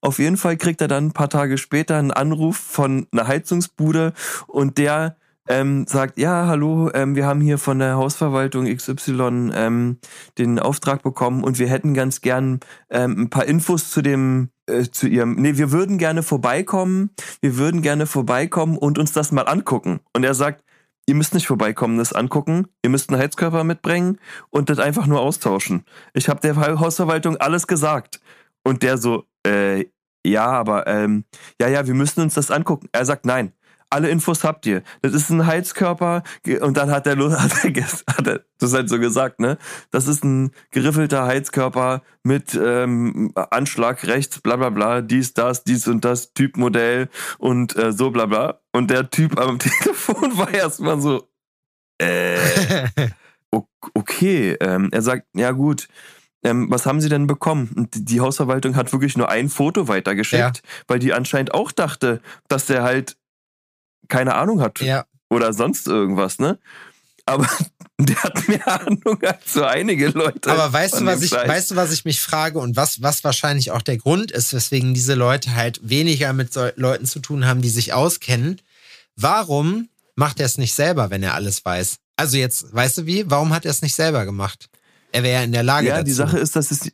Auf 0.05 0.19
jeden 0.19 0.37
Fall 0.37 0.55
kriegt 0.55 0.81
er 0.81 0.87
dann 0.87 1.07
ein 1.07 1.13
paar 1.13 1.29
Tage 1.29 1.57
später 1.57 1.97
einen 1.97 2.11
Anruf 2.11 2.57
von 2.57 3.07
einer 3.11 3.27
Heizungsbude 3.27 4.13
und 4.45 4.77
der 4.77 5.17
ähm, 5.49 5.87
sagt, 5.87 6.19
ja, 6.19 6.45
hallo, 6.45 6.91
ähm, 6.93 7.15
wir 7.15 7.25
haben 7.25 7.41
hier 7.41 7.57
von 7.57 7.79
der 7.79 7.95
Hausverwaltung 7.95 8.65
XY 8.65 9.49
ähm, 9.55 9.97
den 10.37 10.59
Auftrag 10.59 11.01
bekommen 11.01 11.43
und 11.43 11.57
wir 11.57 11.67
hätten 11.67 11.95
ganz 11.95 12.21
gern 12.21 12.59
ähm, 12.91 13.23
ein 13.23 13.29
paar 13.31 13.45
Infos 13.45 13.89
zu 13.89 14.03
dem, 14.03 14.49
äh, 14.67 14.83
zu 14.83 15.07
ihrem, 15.07 15.37
nee, 15.37 15.57
wir 15.57 15.71
würden 15.71 15.97
gerne 15.97 16.21
vorbeikommen, 16.21 17.09
wir 17.41 17.57
würden 17.57 17.81
gerne 17.81 18.05
vorbeikommen 18.05 18.77
und 18.77 18.99
uns 18.99 19.11
das 19.11 19.31
mal 19.31 19.47
angucken. 19.47 20.01
Und 20.13 20.23
er 20.23 20.35
sagt, 20.35 20.63
ihr 21.07 21.15
müsst 21.15 21.33
nicht 21.33 21.47
vorbeikommen, 21.47 21.97
das 21.97 22.13
angucken, 22.13 22.67
ihr 22.83 22.91
müsst 22.91 23.09
einen 23.09 23.19
Heizkörper 23.19 23.63
mitbringen 23.63 24.19
und 24.51 24.69
das 24.69 24.77
einfach 24.77 25.07
nur 25.07 25.21
austauschen. 25.21 25.83
Ich 26.13 26.29
habe 26.29 26.41
der 26.41 26.55
Hausverwaltung 26.55 27.37
alles 27.37 27.65
gesagt. 27.65 28.19
Und 28.67 28.81
der 28.81 28.97
so, 28.97 29.25
äh, 29.45 29.85
ja, 30.25 30.47
aber 30.47 30.87
ähm, 30.87 31.25
ja, 31.59 31.67
ja, 31.67 31.87
wir 31.87 31.93
müssen 31.93 32.21
uns 32.21 32.33
das 32.33 32.51
angucken. 32.51 32.89
Er 32.91 33.05
sagt, 33.05 33.25
nein, 33.25 33.53
alle 33.89 34.09
Infos 34.09 34.43
habt 34.43 34.65
ihr. 34.65 34.83
Das 35.01 35.13
ist 35.13 35.29
ein 35.29 35.45
Heizkörper 35.45 36.23
und 36.61 36.75
dann 36.75 36.91
hat 36.91 37.07
er, 37.07 37.17
hat 37.39 37.63
er, 37.63 37.83
hat 37.83 38.27
er 38.27 38.41
das 38.57 38.73
halt 38.73 38.89
so 38.89 38.99
gesagt, 38.99 39.39
ne? 39.39 39.57
Das 39.91 40.07
ist 40.07 40.23
ein 40.23 40.51
geriffelter 40.71 41.25
Heizkörper 41.25 42.01
mit 42.23 42.59
ähm, 42.61 43.31
Anschlag 43.35 44.05
rechts, 44.05 44.41
bla 44.41 44.55
bla 44.55 44.69
bla, 44.69 45.01
dies, 45.01 45.33
das, 45.33 45.63
dies 45.63 45.87
und 45.87 46.03
das, 46.03 46.33
Typmodell 46.33 47.09
und 47.37 47.75
äh, 47.77 47.91
so 47.91 48.11
bla 48.11 48.25
bla. 48.25 48.59
Und 48.73 48.89
der 48.89 49.09
Typ 49.09 49.39
am 49.39 49.59
Telefon 49.59 50.37
war 50.37 50.53
erstmal 50.53 50.99
so, 50.99 51.29
äh, 51.99 52.37
okay. 53.93 54.57
Ähm, 54.59 54.89
er 54.91 55.01
sagt, 55.01 55.27
ja 55.33 55.51
gut, 55.51 55.87
ähm, 56.45 56.67
was 56.69 56.85
haben 56.85 57.01
sie 57.01 57.09
denn 57.09 57.27
bekommen? 57.27 57.71
Und 57.75 57.89
die 57.93 58.21
Hausverwaltung 58.21 58.75
hat 58.75 58.93
wirklich 58.93 59.17
nur 59.17 59.29
ein 59.29 59.49
Foto 59.49 59.87
weitergeschickt, 59.87 60.57
ja. 60.57 60.71
weil 60.87 60.99
die 60.99 61.11
anscheinend 61.11 61.53
auch 61.53 61.71
dachte, 61.71 62.21
dass 62.47 62.67
der 62.67 62.83
halt 62.83 63.17
keine 64.07 64.35
Ahnung 64.35 64.61
hat 64.61 64.79
ja. 64.81 65.05
oder 65.29 65.53
sonst 65.53 65.87
irgendwas, 65.87 66.37
ne? 66.37 66.59
Aber 67.25 67.49
der 67.97 68.21
hat 68.21 68.47
mehr 68.47 68.67
Ahnung 68.67 69.19
als 69.23 69.53
so 69.53 69.63
einige 69.63 70.09
Leute. 70.09 70.51
Aber 70.51 70.71
weißt 70.71 71.01
du, 71.01 71.05
was 71.05 71.23
ich, 71.23 71.31
weißt 71.31 71.71
du, 71.71 71.75
was 71.75 71.91
ich 71.91 72.05
mich 72.05 72.21
frage 72.21 72.59
und 72.59 72.75
was, 72.75 73.01
was 73.01 73.23
wahrscheinlich 73.23 73.71
auch 73.71 73.81
der 73.81 73.97
Grund 73.97 74.31
ist, 74.31 74.53
weswegen 74.53 74.93
diese 74.93 75.15
Leute 75.15 75.55
halt 75.55 75.79
weniger 75.81 76.33
mit 76.33 76.53
so 76.53 76.69
Leuten 76.75 77.07
zu 77.07 77.19
tun 77.19 77.47
haben, 77.47 77.63
die 77.63 77.69
sich 77.69 77.93
auskennen? 77.93 78.61
Warum 79.15 79.89
macht 80.13 80.39
er 80.39 80.45
es 80.45 80.59
nicht 80.59 80.75
selber, 80.75 81.09
wenn 81.09 81.23
er 81.23 81.33
alles 81.33 81.65
weiß? 81.65 81.97
Also 82.17 82.37
jetzt, 82.37 82.71
weißt 82.71 82.99
du 82.99 83.05
wie? 83.07 83.29
Warum 83.31 83.51
hat 83.51 83.65
er 83.65 83.71
es 83.71 83.81
nicht 83.81 83.95
selber 83.95 84.25
gemacht? 84.25 84.69
Er 85.15 85.23
wäre 85.23 85.39
ja 85.39 85.43
in 85.43 85.53
der 85.53 85.63
Lage. 85.63 85.87
Ja, 85.87 85.95
dazu. 85.95 86.05
die 86.05 86.11
Sache 86.11 86.37
ist, 86.37 86.55
dass 86.55 86.71
es. 86.71 86.91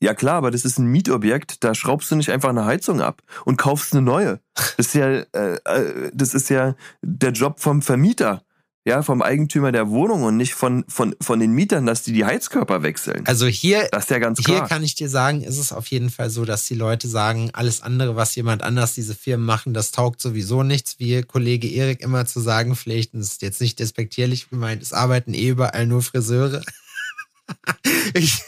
Ja 0.00 0.14
klar, 0.14 0.34
aber 0.34 0.50
das 0.50 0.64
ist 0.64 0.78
ein 0.78 0.86
Mietobjekt, 0.86 1.62
da 1.62 1.76
schraubst 1.76 2.10
du 2.10 2.16
nicht 2.16 2.30
einfach 2.30 2.48
eine 2.48 2.64
Heizung 2.64 3.00
ab 3.00 3.22
und 3.44 3.56
kaufst 3.56 3.92
eine 3.92 4.02
neue. 4.02 4.40
Das 4.76 4.88
ist 4.88 4.94
ja, 4.94 5.08
äh, 5.08 5.58
äh 5.64 6.10
das 6.12 6.34
ist 6.34 6.50
ja 6.50 6.74
der 7.02 7.30
Job 7.30 7.60
vom 7.60 7.82
Vermieter 7.82 8.42
ja, 8.84 9.02
vom 9.02 9.22
Eigentümer 9.22 9.70
der 9.70 9.90
Wohnung 9.90 10.24
und 10.24 10.36
nicht 10.36 10.54
von, 10.54 10.84
von, 10.88 11.14
von 11.20 11.38
den 11.38 11.52
Mietern, 11.52 11.86
dass 11.86 12.02
die 12.02 12.12
die 12.12 12.24
Heizkörper 12.24 12.82
wechseln. 12.82 13.24
Also 13.26 13.46
hier, 13.46 13.88
das 13.92 14.04
ist 14.04 14.10
ja 14.10 14.18
ganz 14.18 14.42
klar. 14.42 14.58
hier 14.58 14.68
kann 14.68 14.82
ich 14.82 14.96
dir 14.96 15.08
sagen, 15.08 15.42
ist 15.42 15.58
es 15.58 15.72
auf 15.72 15.86
jeden 15.86 16.10
Fall 16.10 16.30
so, 16.30 16.44
dass 16.44 16.66
die 16.66 16.74
Leute 16.74 17.06
sagen, 17.06 17.50
alles 17.52 17.80
andere, 17.82 18.16
was 18.16 18.34
jemand 18.34 18.62
anders, 18.62 18.94
diese 18.94 19.14
Firmen 19.14 19.46
machen, 19.46 19.72
das 19.72 19.92
taugt 19.92 20.20
sowieso 20.20 20.64
nichts, 20.64 20.98
wie 20.98 21.22
Kollege 21.22 21.68
Erik 21.68 22.00
immer 22.00 22.26
zu 22.26 22.40
sagen 22.40 22.74
pflegt, 22.74 23.14
und 23.14 23.20
das 23.20 23.32
ist 23.32 23.42
jetzt 23.42 23.60
nicht 23.60 23.78
despektierlich 23.78 24.50
gemeint, 24.50 24.82
es 24.82 24.92
arbeiten 24.92 25.32
eh 25.32 25.48
überall 25.48 25.86
nur 25.86 26.02
Friseure. 26.02 26.62
ich, 28.14 28.42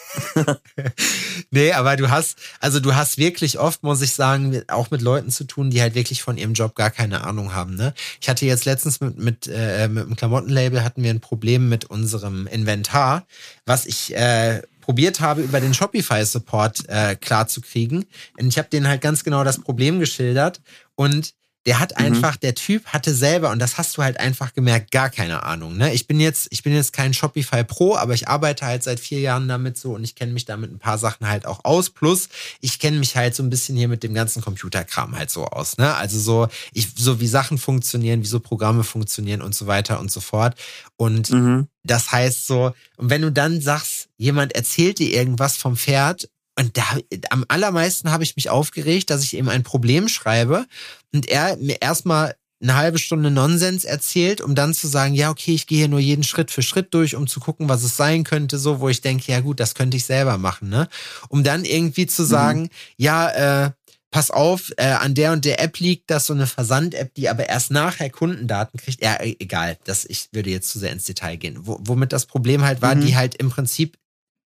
nee, 1.51 1.73
aber 1.73 1.97
du 1.97 2.11
hast, 2.11 2.39
also 2.61 2.81
du 2.81 2.95
hast 2.95 3.19
wirklich 3.19 3.59
oft, 3.59 3.83
muss 3.83 4.03
ich 4.03 4.13
sagen, 4.13 4.63
auch 4.69 4.91
mit 4.91 5.03
Leuten 5.03 5.31
zu 5.31 5.45
tun, 5.45 5.71
die 5.71 5.81
halt 5.81 5.95
wirklich 5.95 6.23
von 6.23 6.37
ihrem 6.37 6.55
Job 6.55 6.75
gar 6.75 6.91
keine 6.91 7.25
Ahnung 7.25 7.55
haben. 7.55 7.75
Ne? 7.77 7.95
Ich 8.21 8.29
hatte 8.29 8.47
jetzt 8.47 8.65
letztens 8.65 9.01
mit, 9.01 9.19
mit, 9.19 9.47
äh, 9.49 9.89
mit 9.89 10.07
einem 10.07 10.17
Klamottenlabel 10.17 10.85
hatten 10.85 11.03
wir 11.03 11.11
ein 11.11 11.21
Problem 11.21 11.69
mit 11.69 11.87
unserem 11.87 12.47
Inventar, 12.47 13.27
was 13.67 13.87
ich 13.87 14.15
äh, 14.15 14.63
probiert 14.81 15.21
habe, 15.21 15.43
über 15.43 15.61
den 15.61 15.73
Shopify-Support 15.73 16.89
äh, 16.89 17.17
klar. 17.17 17.47
Und 17.57 18.49
ich 18.49 18.59
habe 18.59 18.69
denen 18.69 18.87
halt 18.87 19.01
ganz 19.01 19.25
genau 19.25 19.45
das 19.45 19.61
Problem 19.61 19.99
geschildert 19.99 20.61
und 20.95 21.35
der 21.67 21.81
hat 21.81 21.99
mhm. 21.99 22.07
einfach, 22.07 22.35
mhm. 22.35 22.41
der 22.41 22.55
Typ 22.55 22.87
hatte 22.87 23.15
selber, 23.15 23.51
und 23.51 23.59
das 23.59 23.79
hast 23.79 23.97
du 23.97 24.03
halt 24.03 24.21
einfach 24.21 24.53
gemerkt, 24.53 24.91
gar 24.91 25.11
keine 25.11 25.43
Ahnung. 25.43 25.77
Ne? 25.77 25.93
Ich 25.95 26.07
bin 26.07 26.21
jetzt, 26.21 26.49
ich 26.51 26.63
bin 26.63 26.75
jetzt 26.75 26.93
kein 26.93 27.15
Shopify 27.15 27.65
Pro, 27.65 27.97
aber 27.97 28.15
ich 28.15 28.29
arbeite 28.29 28.67
halt 28.67 28.83
seit 28.83 29.01
vier 29.01 29.21
Jahren 29.21 29.49
damit 29.49 29.79
so 29.79 29.95
und 29.95 30.05
ich 30.05 30.15
kenne 30.15 30.33
mich 30.33 30.45
damit 30.45 30.71
ein 30.73 30.79
paar 30.79 30.99
Sachen 30.99 31.29
halt 31.29 31.47
auch 31.47 31.65
aus. 31.65 31.91
Plus, 31.91 32.29
ich 32.61 32.79
kenne 32.79 32.99
mich 32.99 33.17
halt 33.17 33.35
so 33.35 33.43
ein 33.43 33.51
bisschen 33.51 33.77
hier 33.77 33.89
mit 33.89 34.03
dem 34.03 34.15
ganzen 34.15 34.43
Computerkram 34.43 35.17
halt 35.17 35.31
so 35.31 35.47
aus. 35.47 35.79
Ne? 35.79 35.95
Also 35.95 36.19
so, 36.19 36.49
ich, 36.73 36.89
so 36.97 37.21
wie 37.21 37.27
Sachen 37.27 37.59
funktionieren, 37.59 38.23
wie 38.23 38.29
so 38.29 38.41
Programme 38.41 38.85
funktionieren 38.85 39.43
und 39.43 39.55
so 39.55 39.67
weiter 39.67 40.01
und 40.01 40.11
so 40.11 40.21
fort. 40.21 40.57
Und 40.97 41.31
mhm. 41.31 41.69
das 41.83 42.13
heißt 42.13 42.47
so, 42.47 42.75
und 42.97 43.11
wenn 43.11 43.23
du 43.23 43.33
dann 43.33 43.61
sagst, 43.61 44.09
jemand 44.17 44.55
erzählt 44.55 44.99
dir 44.99 45.13
irgendwas 45.13 45.57
vom 45.57 45.77
Pferd 45.77 46.29
und 46.59 46.77
da, 46.77 46.85
am 47.31 47.45
allermeisten 47.49 48.11
habe 48.13 48.23
ich 48.23 48.37
mich 48.37 48.49
aufgeregt, 48.49 49.11
dass 49.11 49.23
ich 49.25 49.35
ihm 49.35 49.49
ein 49.49 49.63
Problem 49.63 50.09
schreibe 50.09 50.67
und 51.13 51.29
er 51.29 51.57
mir 51.57 51.83
erstmal 51.83 52.35
eine 52.63 52.77
halbe 52.77 52.99
Stunde 52.99 53.31
Nonsens 53.31 53.85
erzählt, 53.85 54.41
um 54.41 54.55
dann 54.55 54.73
zu 54.73 54.87
sagen, 54.87 55.15
ja, 55.15 55.31
okay, 55.31 55.53
ich 55.53 55.67
gehe 55.67 55.79
hier 55.79 55.89
nur 55.89 56.01
jeden 56.01 56.25
Schritt 56.25 56.51
für 56.51 56.63
Schritt 56.63 56.95
durch, 56.95 57.15
um 57.15 57.27
zu 57.27 57.41
gucken, 57.41 57.69
was 57.69 57.83
es 57.83 57.97
sein 57.97 58.25
könnte, 58.25 58.59
so, 58.59 58.81
wo 58.81 58.89
ich 58.89 59.01
denke, 59.01 59.31
ja 59.31 59.41
gut, 59.41 59.61
das 59.61 59.75
könnte 59.75 59.97
ich 59.97 60.07
selber 60.07 60.39
machen, 60.39 60.69
ne? 60.69 60.89
Um 61.29 61.45
dann 61.45 61.65
irgendwie 61.65 62.07
zu 62.07 62.23
mhm. 62.23 62.27
sagen, 62.27 62.61
mhm. 62.63 62.69
ja, 62.97 63.65
äh, 63.67 63.71
pass 64.11 64.31
auf, 64.31 64.73
äh, 64.77 64.87
an 64.87 65.15
der 65.15 65.33
und 65.33 65.45
der 65.45 65.61
App 65.61 65.79
liegt 65.79 66.09
das, 66.11 66.27
so 66.27 66.33
eine 66.33 66.47
Versand-App, 66.47 67.15
die 67.15 67.29
aber 67.29 67.49
erst 67.49 67.73
nachher 67.73 68.11
Kundendaten 68.11 68.79
kriegt. 68.79 69.03
Ja, 69.03 69.21
e, 69.21 69.37
egal, 69.41 69.77
das, 69.85 70.05
ich 70.05 70.29
würde 70.33 70.51
jetzt 70.51 70.71
zu 70.71 70.79
sehr 70.79 70.93
ins 70.93 71.05
Detail 71.05 71.37
gehen. 71.37 71.67
Wo, 71.67 71.79
womit 71.81 72.13
das 72.13 72.25
Problem 72.25 72.63
halt 72.63 72.81
war, 72.81 72.95
mhm. 72.95 73.01
die 73.01 73.17
halt 73.17 73.35
im 73.35 73.51
Prinzip 73.51 73.99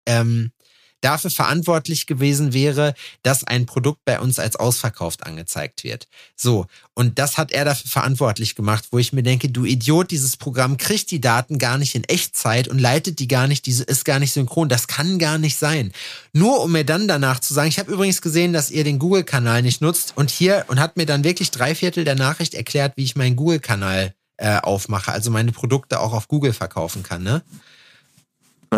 ähm, 0.06 0.52
dafür 1.02 1.30
verantwortlich 1.30 2.08
gewesen 2.08 2.54
wäre, 2.54 2.94
dass 3.24 3.44
ein 3.44 3.66
Produkt 3.66 4.04
bei 4.06 4.20
uns 4.20 4.40
als 4.40 4.56
ausverkauft 4.56 5.26
angezeigt 5.26 5.84
wird. 5.84 6.08
So. 6.36 6.68
Und 6.94 7.20
das 7.20 7.38
hat 7.38 7.52
er 7.52 7.66
dafür 7.66 7.90
verantwortlich 7.90 8.56
gemacht, 8.56 8.86
wo 8.92 8.98
ich 8.98 9.14
mir 9.14 9.24
denke, 9.24 9.50
du 9.50 9.66
Idiot, 9.66 10.12
dieses 10.12 10.38
Programm 10.38 10.78
kriegt 10.78 11.12
die 11.12 11.22
Daten 11.22 11.60
gar 11.60 11.78
nicht 11.78 11.96
in 11.96 12.04
Echtzeit 12.06 12.68
und 12.68 12.80
leitet 12.80 13.20
die 13.20 13.28
gar 13.28 13.48
nicht, 13.48 13.66
diese 13.66 13.84
ist 13.84 14.06
gar 14.06 14.20
nicht 14.20 14.32
synchron. 14.32 14.70
Das 14.70 14.88
kann 14.88 15.20
gar 15.20 15.38
nicht 15.38 15.58
sein. 15.58 15.92
Nur 16.34 16.62
um 16.62 16.72
mir 16.72 16.86
dann 16.86 17.08
danach 17.08 17.40
zu 17.40 17.54
sagen, 17.54 17.70
ich 17.70 17.80
habe 17.80 17.92
übrigens 17.92 18.22
gesehen, 18.22 18.54
dass 18.54 18.72
ihr 18.72 18.84
den 18.84 19.00
Google-Kanal 19.00 19.62
nicht 19.62 19.82
nutzt 19.82 20.14
und 20.16 20.30
hier 20.30 20.66
und 20.68 20.80
hat 20.80 20.98
mir 20.98 21.06
dann 21.06 21.24
wirklich 21.24 21.52
drei 21.52 21.76
Viertel 21.76 22.06
der 22.06 22.16
Nachricht 22.16 22.54
erklärt, 22.54 22.94
wie 22.96 23.04
ich 23.04 23.16
meinen 23.16 23.36
Google-Kanal 23.36 24.14
äh, 24.38 24.58
aufmache, 24.60 25.12
also 25.12 25.32
meine 25.32 25.52
Produkte 25.52 26.00
auch 26.00 26.14
auf 26.14 26.28
Google 26.28 26.54
verkaufen 26.54 27.04
kann, 27.04 27.24
ne? 27.24 27.42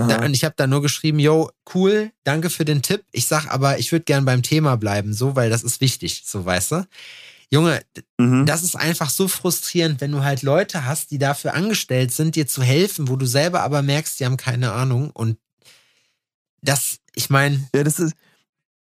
Da, 0.05 0.25
und 0.25 0.33
ich 0.33 0.43
habe 0.43 0.55
da 0.57 0.67
nur 0.67 0.81
geschrieben, 0.81 1.19
yo, 1.19 1.49
cool, 1.73 2.11
danke 2.23 2.49
für 2.49 2.65
den 2.65 2.81
Tipp. 2.81 3.03
Ich 3.11 3.25
sag 3.27 3.47
aber, 3.47 3.79
ich 3.79 3.91
würde 3.91 4.05
gern 4.05 4.25
beim 4.25 4.43
Thema 4.43 4.75
bleiben, 4.77 5.13
so, 5.13 5.35
weil 5.35 5.49
das 5.49 5.63
ist 5.63 5.81
wichtig, 5.81 6.23
so 6.25 6.45
weißt 6.45 6.71
du. 6.71 6.87
Junge, 7.49 7.81
mhm. 8.17 8.45
das 8.45 8.61
ist 8.61 8.75
einfach 8.75 9.09
so 9.09 9.27
frustrierend, 9.27 10.01
wenn 10.01 10.11
du 10.11 10.23
halt 10.23 10.41
Leute 10.41 10.85
hast, 10.85 11.11
die 11.11 11.17
dafür 11.17 11.53
angestellt 11.53 12.11
sind, 12.11 12.35
dir 12.35 12.45
zu 12.45 12.61
helfen, 12.61 13.07
wo 13.07 13.15
du 13.15 13.25
selber 13.25 13.61
aber 13.61 13.81
merkst, 13.81 14.19
die 14.19 14.25
haben 14.25 14.35
keine 14.35 14.73
Ahnung. 14.73 15.11
Und 15.11 15.37
das, 16.61 16.99
ich 17.15 17.29
meine. 17.29 17.67
Ja, 17.73 17.83
das 17.83 17.99
ist. 17.99 18.15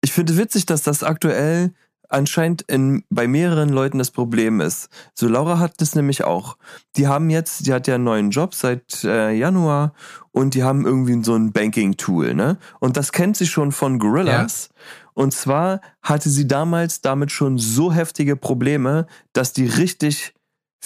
Ich 0.03 0.13
finde 0.13 0.37
witzig, 0.37 0.67
dass 0.67 0.83
das 0.83 1.03
aktuell 1.03 1.73
anscheinend 2.09 2.63
in, 2.63 3.05
bei 3.11 3.27
mehreren 3.27 3.69
Leuten 3.69 3.99
das 3.99 4.11
Problem 4.11 4.61
ist. 4.61 4.89
So, 5.15 5.29
Laura 5.29 5.59
hat 5.59 5.81
das 5.81 5.95
nämlich 5.95 6.25
auch. 6.25 6.57
Die 6.97 7.07
haben 7.07 7.31
jetzt, 7.31 7.67
die 7.67 7.73
hat 7.73 7.87
ja 7.87 7.97
einen 7.97 8.05
neuen 8.05 8.31
Job 8.31 8.55
seit 8.55 9.05
äh, 9.05 9.33
Januar 9.33 9.93
und 10.33 10.55
die 10.55 10.63
haben 10.63 10.85
irgendwie 10.85 11.23
so 11.25 11.35
ein 11.35 11.53
Banking-Tool, 11.53 12.35
ne? 12.35 12.59
Und 12.81 12.97
das 12.97 13.13
kennt 13.13 13.37
sie 13.37 13.47
schon 13.47 13.73
von 13.73 13.99
Gorillas. 13.99 14.69
Ja. 14.71 14.83
Und 15.15 15.33
zwar 15.33 15.81
hatte 16.03 16.29
sie 16.29 16.47
damals 16.47 17.01
damit 17.01 17.33
schon 17.33 17.59
so 17.59 17.93
heftige 17.93 18.37
Probleme, 18.37 19.07
dass 19.33 19.53
die 19.53 19.67
richtig 19.67 20.35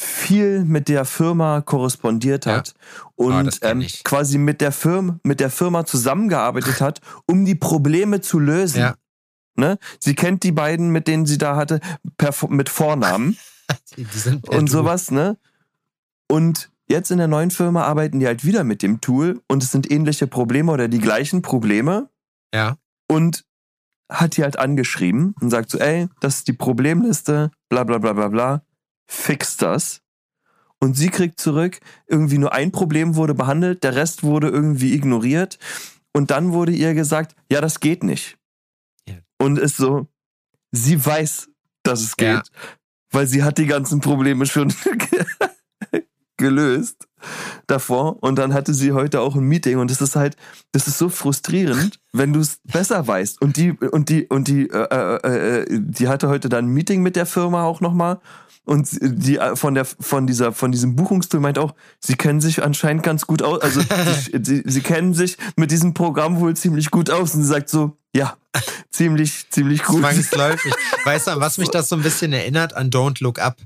viel 0.00 0.64
mit 0.64 0.88
der 0.88 1.04
Firma 1.04 1.60
korrespondiert 1.60 2.46
hat 2.46 2.68
ja. 2.68 3.04
und 3.16 3.60
oh, 3.62 3.66
ähm, 3.66 3.86
quasi 4.04 4.38
mit 4.38 4.60
der 4.60 4.72
Firma 4.72 5.18
mit 5.24 5.40
der 5.40 5.50
Firma 5.50 5.84
zusammengearbeitet 5.84 6.80
hat, 6.80 7.00
um 7.26 7.44
die 7.44 7.54
Probleme 7.54 8.20
zu 8.20 8.38
lösen. 8.38 8.80
Ja. 8.80 8.94
Ne? 9.56 9.78
Sie 9.98 10.14
kennt 10.14 10.42
die 10.42 10.52
beiden, 10.52 10.90
mit 10.90 11.08
denen 11.08 11.26
sie 11.26 11.38
da 11.38 11.56
hatte, 11.56 11.80
per, 12.16 12.34
mit 12.48 12.68
Vornamen. 12.68 13.36
die, 13.96 14.04
die 14.04 14.48
und 14.48 14.68
sowas, 14.68 15.10
ne? 15.10 15.36
Und 16.28 16.70
jetzt 16.88 17.10
in 17.10 17.18
der 17.18 17.28
neuen 17.28 17.50
Firma 17.50 17.84
arbeiten 17.84 18.20
die 18.20 18.26
halt 18.26 18.44
wieder 18.44 18.64
mit 18.64 18.82
dem 18.82 19.00
Tool 19.00 19.40
und 19.48 19.62
es 19.62 19.70
sind 19.70 19.90
ähnliche 19.90 20.26
Probleme 20.26 20.72
oder 20.72 20.88
die 20.88 20.98
gleichen 20.98 21.42
Probleme. 21.42 22.08
Ja. 22.54 22.76
Und 23.08 23.44
hat 24.08 24.36
die 24.36 24.42
halt 24.42 24.58
angeschrieben 24.58 25.34
und 25.40 25.50
sagt 25.50 25.70
so, 25.70 25.78
ey, 25.78 26.08
das 26.20 26.36
ist 26.36 26.48
die 26.48 26.52
Problemliste, 26.52 27.50
bla 27.68 27.84
bla 27.84 27.98
bla 27.98 28.12
bla 28.12 28.28
bla, 28.28 28.62
fix 29.06 29.56
das. 29.56 30.02
Und 30.80 30.96
sie 30.96 31.10
kriegt 31.10 31.40
zurück, 31.40 31.78
irgendwie 32.06 32.38
nur 32.38 32.52
ein 32.52 32.72
Problem 32.72 33.14
wurde 33.14 33.34
behandelt, 33.34 33.84
der 33.84 33.94
Rest 33.94 34.22
wurde 34.22 34.48
irgendwie 34.48 34.94
ignoriert. 34.94 35.58
Und 36.12 36.30
dann 36.30 36.52
wurde 36.52 36.72
ihr 36.72 36.94
gesagt, 36.94 37.36
ja, 37.50 37.60
das 37.60 37.80
geht 37.80 38.02
nicht 38.02 38.39
und 39.40 39.58
ist 39.58 39.76
so, 39.76 40.06
sie 40.70 41.04
weiß, 41.04 41.48
dass 41.82 42.02
es 42.02 42.16
geht, 42.16 42.28
ja. 42.28 42.42
weil 43.10 43.26
sie 43.26 43.42
hat 43.42 43.58
die 43.58 43.66
ganzen 43.66 44.00
Probleme 44.00 44.46
schon 44.46 44.72
gelöst 46.36 47.08
davor. 47.66 48.22
Und 48.22 48.36
dann 48.36 48.54
hatte 48.54 48.74
sie 48.74 48.92
heute 48.92 49.20
auch 49.20 49.34
ein 49.36 49.44
Meeting 49.44 49.78
und 49.78 49.90
das 49.90 50.00
ist 50.00 50.16
halt, 50.16 50.36
das 50.72 50.86
ist 50.86 50.98
so 50.98 51.08
frustrierend, 51.08 52.00
wenn 52.12 52.32
du 52.32 52.40
es 52.40 52.60
besser 52.64 53.06
weißt. 53.06 53.40
Und 53.40 53.56
die 53.56 53.72
und 53.72 54.08
die 54.08 54.26
und 54.26 54.46
die 54.48 54.68
äh, 54.68 55.18
äh, 55.24 55.62
äh, 55.62 55.66
die 55.70 56.08
hatte 56.08 56.28
heute 56.28 56.48
dann 56.48 56.66
ein 56.66 56.72
Meeting 56.72 57.02
mit 57.02 57.16
der 57.16 57.26
Firma 57.26 57.64
auch 57.64 57.80
nochmal 57.80 58.20
und 58.64 58.88
die 59.00 59.38
äh, 59.38 59.56
von 59.56 59.74
der 59.74 59.84
von 59.84 60.26
dieser 60.26 60.52
von 60.52 60.70
diesem 60.70 60.96
Buchungstool 60.96 61.40
meint 61.40 61.58
auch, 61.58 61.74
sie 61.98 62.14
kennen 62.14 62.40
sich 62.40 62.62
anscheinend 62.62 63.02
ganz 63.02 63.26
gut 63.26 63.42
aus, 63.42 63.60
also 63.62 63.80
sie, 64.32 64.38
sie, 64.42 64.62
sie 64.66 64.80
kennen 64.80 65.14
sich 65.14 65.38
mit 65.56 65.70
diesem 65.70 65.94
Programm 65.94 66.40
wohl 66.40 66.54
ziemlich 66.54 66.90
gut 66.90 67.10
aus. 67.10 67.34
Und 67.34 67.42
sie 67.42 67.48
sagt 67.48 67.70
so, 67.70 67.96
ja, 68.14 68.36
ziemlich, 68.90 69.48
ziemlich 69.50 69.82
gut. 69.82 70.00
Zwangsläufig. 70.00 70.72
Weißt 71.04 71.28
du, 71.28 71.40
was 71.40 71.58
mich 71.58 71.68
das 71.68 71.88
so 71.88 71.96
ein 71.96 72.02
bisschen 72.02 72.32
erinnert 72.32 72.74
an 72.74 72.90
Don't 72.90 73.22
Look 73.22 73.38
Up? 73.38 73.58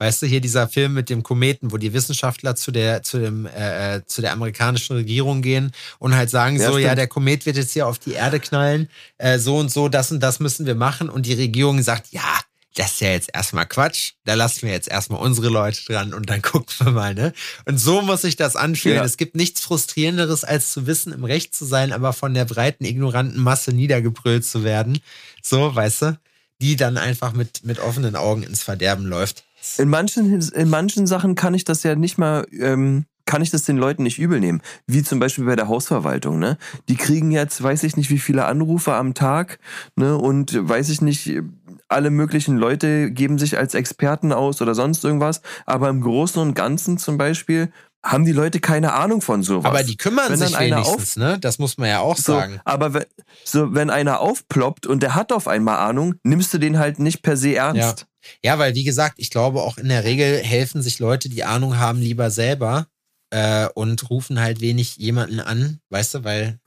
Weißt 0.00 0.22
du, 0.22 0.26
hier 0.26 0.40
dieser 0.40 0.68
Film 0.68 0.94
mit 0.94 1.10
dem 1.10 1.24
Kometen, 1.24 1.72
wo 1.72 1.76
die 1.76 1.92
Wissenschaftler 1.92 2.54
zu 2.54 2.70
der, 2.70 3.02
zu 3.02 3.18
dem, 3.18 3.46
äh, 3.46 3.96
äh 3.96 4.06
zu 4.06 4.20
der 4.20 4.32
amerikanischen 4.32 4.94
Regierung 4.94 5.42
gehen 5.42 5.72
und 5.98 6.14
halt 6.14 6.30
sagen 6.30 6.56
ja, 6.56 6.66
so, 6.66 6.72
stimmt. 6.74 6.84
ja, 6.84 6.94
der 6.94 7.08
Komet 7.08 7.46
wird 7.46 7.56
jetzt 7.56 7.72
hier 7.72 7.88
auf 7.88 7.98
die 7.98 8.12
Erde 8.12 8.38
knallen, 8.38 8.88
äh, 9.18 9.40
so 9.40 9.56
und 9.56 9.72
so, 9.72 9.88
das 9.88 10.12
und 10.12 10.20
das 10.20 10.38
müssen 10.38 10.66
wir 10.66 10.76
machen. 10.76 11.08
Und 11.08 11.26
die 11.26 11.34
Regierung 11.34 11.82
sagt, 11.82 12.12
ja, 12.12 12.40
das 12.74 12.92
ist 12.92 13.00
ja 13.00 13.10
jetzt 13.10 13.30
erstmal 13.32 13.66
Quatsch, 13.66 14.12
da 14.24 14.34
lassen 14.34 14.62
wir 14.62 14.70
jetzt 14.70 14.88
erstmal 14.88 15.20
unsere 15.20 15.48
Leute 15.48 15.84
dran 15.84 16.14
und 16.14 16.30
dann 16.30 16.42
gucken 16.42 16.74
wir 16.78 16.92
mal, 16.92 17.14
ne? 17.14 17.32
Und 17.64 17.78
so 17.78 18.02
muss 18.02 18.22
sich 18.22 18.36
das 18.36 18.56
anfühlen. 18.56 18.98
Ja. 18.98 19.04
Es 19.04 19.16
gibt 19.16 19.34
nichts 19.34 19.60
Frustrierenderes, 19.60 20.44
als 20.44 20.72
zu 20.72 20.86
wissen, 20.86 21.12
im 21.12 21.24
Recht 21.24 21.54
zu 21.54 21.64
sein, 21.64 21.92
aber 21.92 22.12
von 22.12 22.34
der 22.34 22.44
breiten, 22.44 22.84
ignoranten 22.84 23.40
Masse 23.40 23.72
niedergebrüllt 23.72 24.44
zu 24.44 24.64
werden. 24.64 25.00
So, 25.42 25.74
weißt 25.74 26.02
du? 26.02 26.18
Die 26.60 26.76
dann 26.76 26.96
einfach 26.96 27.32
mit, 27.32 27.64
mit 27.64 27.78
offenen 27.78 28.16
Augen 28.16 28.42
ins 28.42 28.62
Verderben 28.62 29.06
läuft. 29.06 29.44
In 29.76 29.88
manchen, 29.88 30.40
in 30.40 30.68
manchen 30.68 31.06
Sachen 31.06 31.34
kann 31.34 31.54
ich 31.54 31.64
das 31.64 31.82
ja 31.82 31.94
nicht 31.94 32.18
mal, 32.18 32.46
ähm, 32.52 33.06
kann 33.28 33.42
ich 33.42 33.50
das 33.50 33.64
den 33.64 33.76
Leuten 33.76 34.04
nicht 34.04 34.18
übel 34.18 34.40
nehmen. 34.40 34.62
Wie 34.86 35.02
zum 35.02 35.20
Beispiel 35.20 35.44
bei 35.44 35.54
der 35.54 35.68
Hausverwaltung, 35.68 36.38
ne? 36.38 36.56
Die 36.88 36.96
kriegen 36.96 37.30
jetzt, 37.30 37.62
weiß 37.62 37.82
ich 37.82 37.94
nicht, 37.94 38.08
wie 38.08 38.18
viele 38.18 38.46
Anrufe 38.46 38.94
am 38.94 39.12
Tag, 39.12 39.58
ne? 39.96 40.16
Und 40.16 40.56
weiß 40.66 40.88
ich 40.88 41.02
nicht, 41.02 41.38
alle 41.88 42.08
möglichen 42.08 42.56
Leute 42.56 43.10
geben 43.10 43.38
sich 43.38 43.58
als 43.58 43.74
Experten 43.74 44.32
aus 44.32 44.62
oder 44.62 44.74
sonst 44.74 45.04
irgendwas. 45.04 45.42
Aber 45.66 45.90
im 45.90 46.00
Großen 46.00 46.40
und 46.40 46.54
Ganzen 46.54 46.96
zum 46.96 47.18
Beispiel 47.18 47.70
haben 48.02 48.24
die 48.24 48.32
Leute 48.32 48.60
keine 48.60 48.94
Ahnung 48.94 49.20
von 49.20 49.42
sowas. 49.42 49.66
Aber 49.66 49.82
die 49.82 49.98
kümmern 49.98 50.30
wenn 50.30 50.38
sich 50.38 50.58
wenigstens, 50.58 50.88
auf, 50.88 51.16
ne? 51.16 51.38
Das 51.38 51.58
muss 51.58 51.76
man 51.76 51.90
ja 51.90 52.00
auch 52.00 52.16
so, 52.16 52.32
sagen. 52.32 52.62
Aber 52.64 52.94
wenn, 52.94 53.04
so, 53.44 53.74
wenn 53.74 53.90
einer 53.90 54.20
aufploppt 54.20 54.86
und 54.86 55.02
der 55.02 55.14
hat 55.14 55.32
auf 55.32 55.48
einmal 55.48 55.76
Ahnung, 55.76 56.14
nimmst 56.22 56.54
du 56.54 56.58
den 56.58 56.78
halt 56.78 56.98
nicht 56.98 57.22
per 57.22 57.36
se 57.36 57.56
ernst. 57.56 58.06
Ja. 58.42 58.52
ja, 58.52 58.58
weil 58.58 58.74
wie 58.74 58.84
gesagt, 58.84 59.16
ich 59.18 59.28
glaube 59.28 59.60
auch 59.60 59.76
in 59.76 59.90
der 59.90 60.04
Regel 60.04 60.38
helfen 60.38 60.80
sich 60.80 60.98
Leute, 60.98 61.28
die 61.28 61.44
Ahnung 61.44 61.78
haben, 61.78 62.00
lieber 62.00 62.30
selber 62.30 62.86
äh, 63.30 63.68
und 63.74 64.10
rufen 64.10 64.40
halt 64.40 64.60
wenig 64.60 64.96
jemanden 64.96 65.40
an, 65.40 65.80
weißt 65.90 66.14
du, 66.14 66.24
weil. 66.24 66.58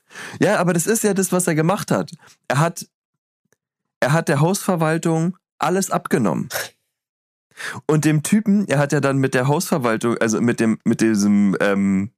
Ja, 0.41 0.59
aber 0.59 0.73
das 0.73 0.87
ist 0.87 1.03
ja 1.03 1.13
das, 1.13 1.31
was 1.31 1.47
er 1.47 1.55
gemacht 1.55 1.89
hat. 1.89 2.11
Er 2.47 2.59
hat 2.59 2.85
er 4.01 4.11
hat 4.11 4.27
der 4.27 4.41
Hausverwaltung 4.41 5.37
alles 5.59 5.91
abgenommen. 5.91 6.49
Und 7.85 8.03
dem 8.03 8.23
Typen, 8.23 8.67
er 8.67 8.79
hat 8.79 8.91
ja 8.91 8.99
dann 8.99 9.17
mit 9.17 9.33
der 9.35 9.47
Hausverwaltung, 9.47 10.17
also 10.17 10.41
mit 10.41 10.59
dem, 10.59 10.79
mit 10.83 10.99
diesem, 10.99 11.55
ähm, 11.59 12.11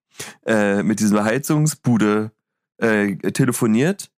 äh, 0.45 0.81
mit 0.81 1.01
dieser 1.01 1.25
Heizungsbude 1.25 2.31
äh, 2.77 3.15
telefoniert 3.31 4.09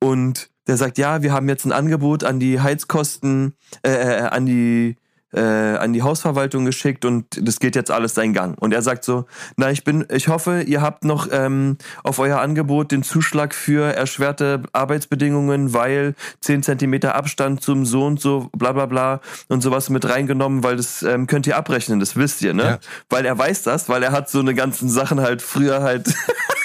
und 0.00 0.50
der 0.66 0.76
sagt, 0.76 0.98
ja, 0.98 1.22
wir 1.22 1.32
haben 1.32 1.48
jetzt 1.48 1.64
ein 1.64 1.72
Angebot 1.72 2.24
an 2.24 2.40
die 2.40 2.60
Heizkosten, 2.60 3.54
äh, 3.84 3.90
äh 3.90 4.22
an 4.22 4.46
die 4.46 4.96
äh, 5.32 5.40
an 5.40 5.92
die 5.92 6.02
Hausverwaltung 6.02 6.64
geschickt 6.64 7.04
und 7.04 7.26
das 7.40 7.58
geht 7.58 7.76
jetzt 7.76 7.90
alles 7.90 8.14
seinen 8.14 8.32
Gang. 8.32 8.58
Und 8.58 8.72
er 8.72 8.82
sagt 8.82 9.04
so, 9.04 9.24
na, 9.56 9.70
ich 9.70 9.84
bin, 9.84 10.06
ich 10.10 10.28
hoffe, 10.28 10.62
ihr 10.62 10.82
habt 10.82 11.04
noch 11.04 11.28
ähm, 11.30 11.78
auf 12.02 12.18
euer 12.18 12.40
Angebot 12.40 12.92
den 12.92 13.02
Zuschlag 13.02 13.54
für 13.54 13.94
erschwerte 13.94 14.62
Arbeitsbedingungen, 14.72 15.72
weil 15.72 16.14
zehn 16.40 16.62
Zentimeter 16.62 17.14
Abstand 17.14 17.62
zum 17.62 17.86
so 17.86 18.04
und 18.04 18.20
so, 18.20 18.50
bla 18.56 18.72
bla 18.72 18.86
bla 18.86 19.20
und 19.48 19.62
sowas 19.62 19.90
mit 19.90 20.08
reingenommen, 20.08 20.62
weil 20.62 20.76
das 20.76 21.02
ähm, 21.02 21.26
könnt 21.26 21.46
ihr 21.46 21.56
abrechnen, 21.56 22.00
das 22.00 22.16
wisst 22.16 22.42
ihr, 22.42 22.54
ne? 22.54 22.62
Ja. 22.62 22.78
Weil 23.08 23.24
er 23.24 23.36
weiß 23.36 23.62
das, 23.62 23.88
weil 23.88 24.02
er 24.02 24.12
hat 24.12 24.28
so 24.28 24.40
eine 24.40 24.54
ganzen 24.54 24.88
Sachen 24.88 25.20
halt 25.20 25.42
früher 25.42 25.82
halt 25.82 26.14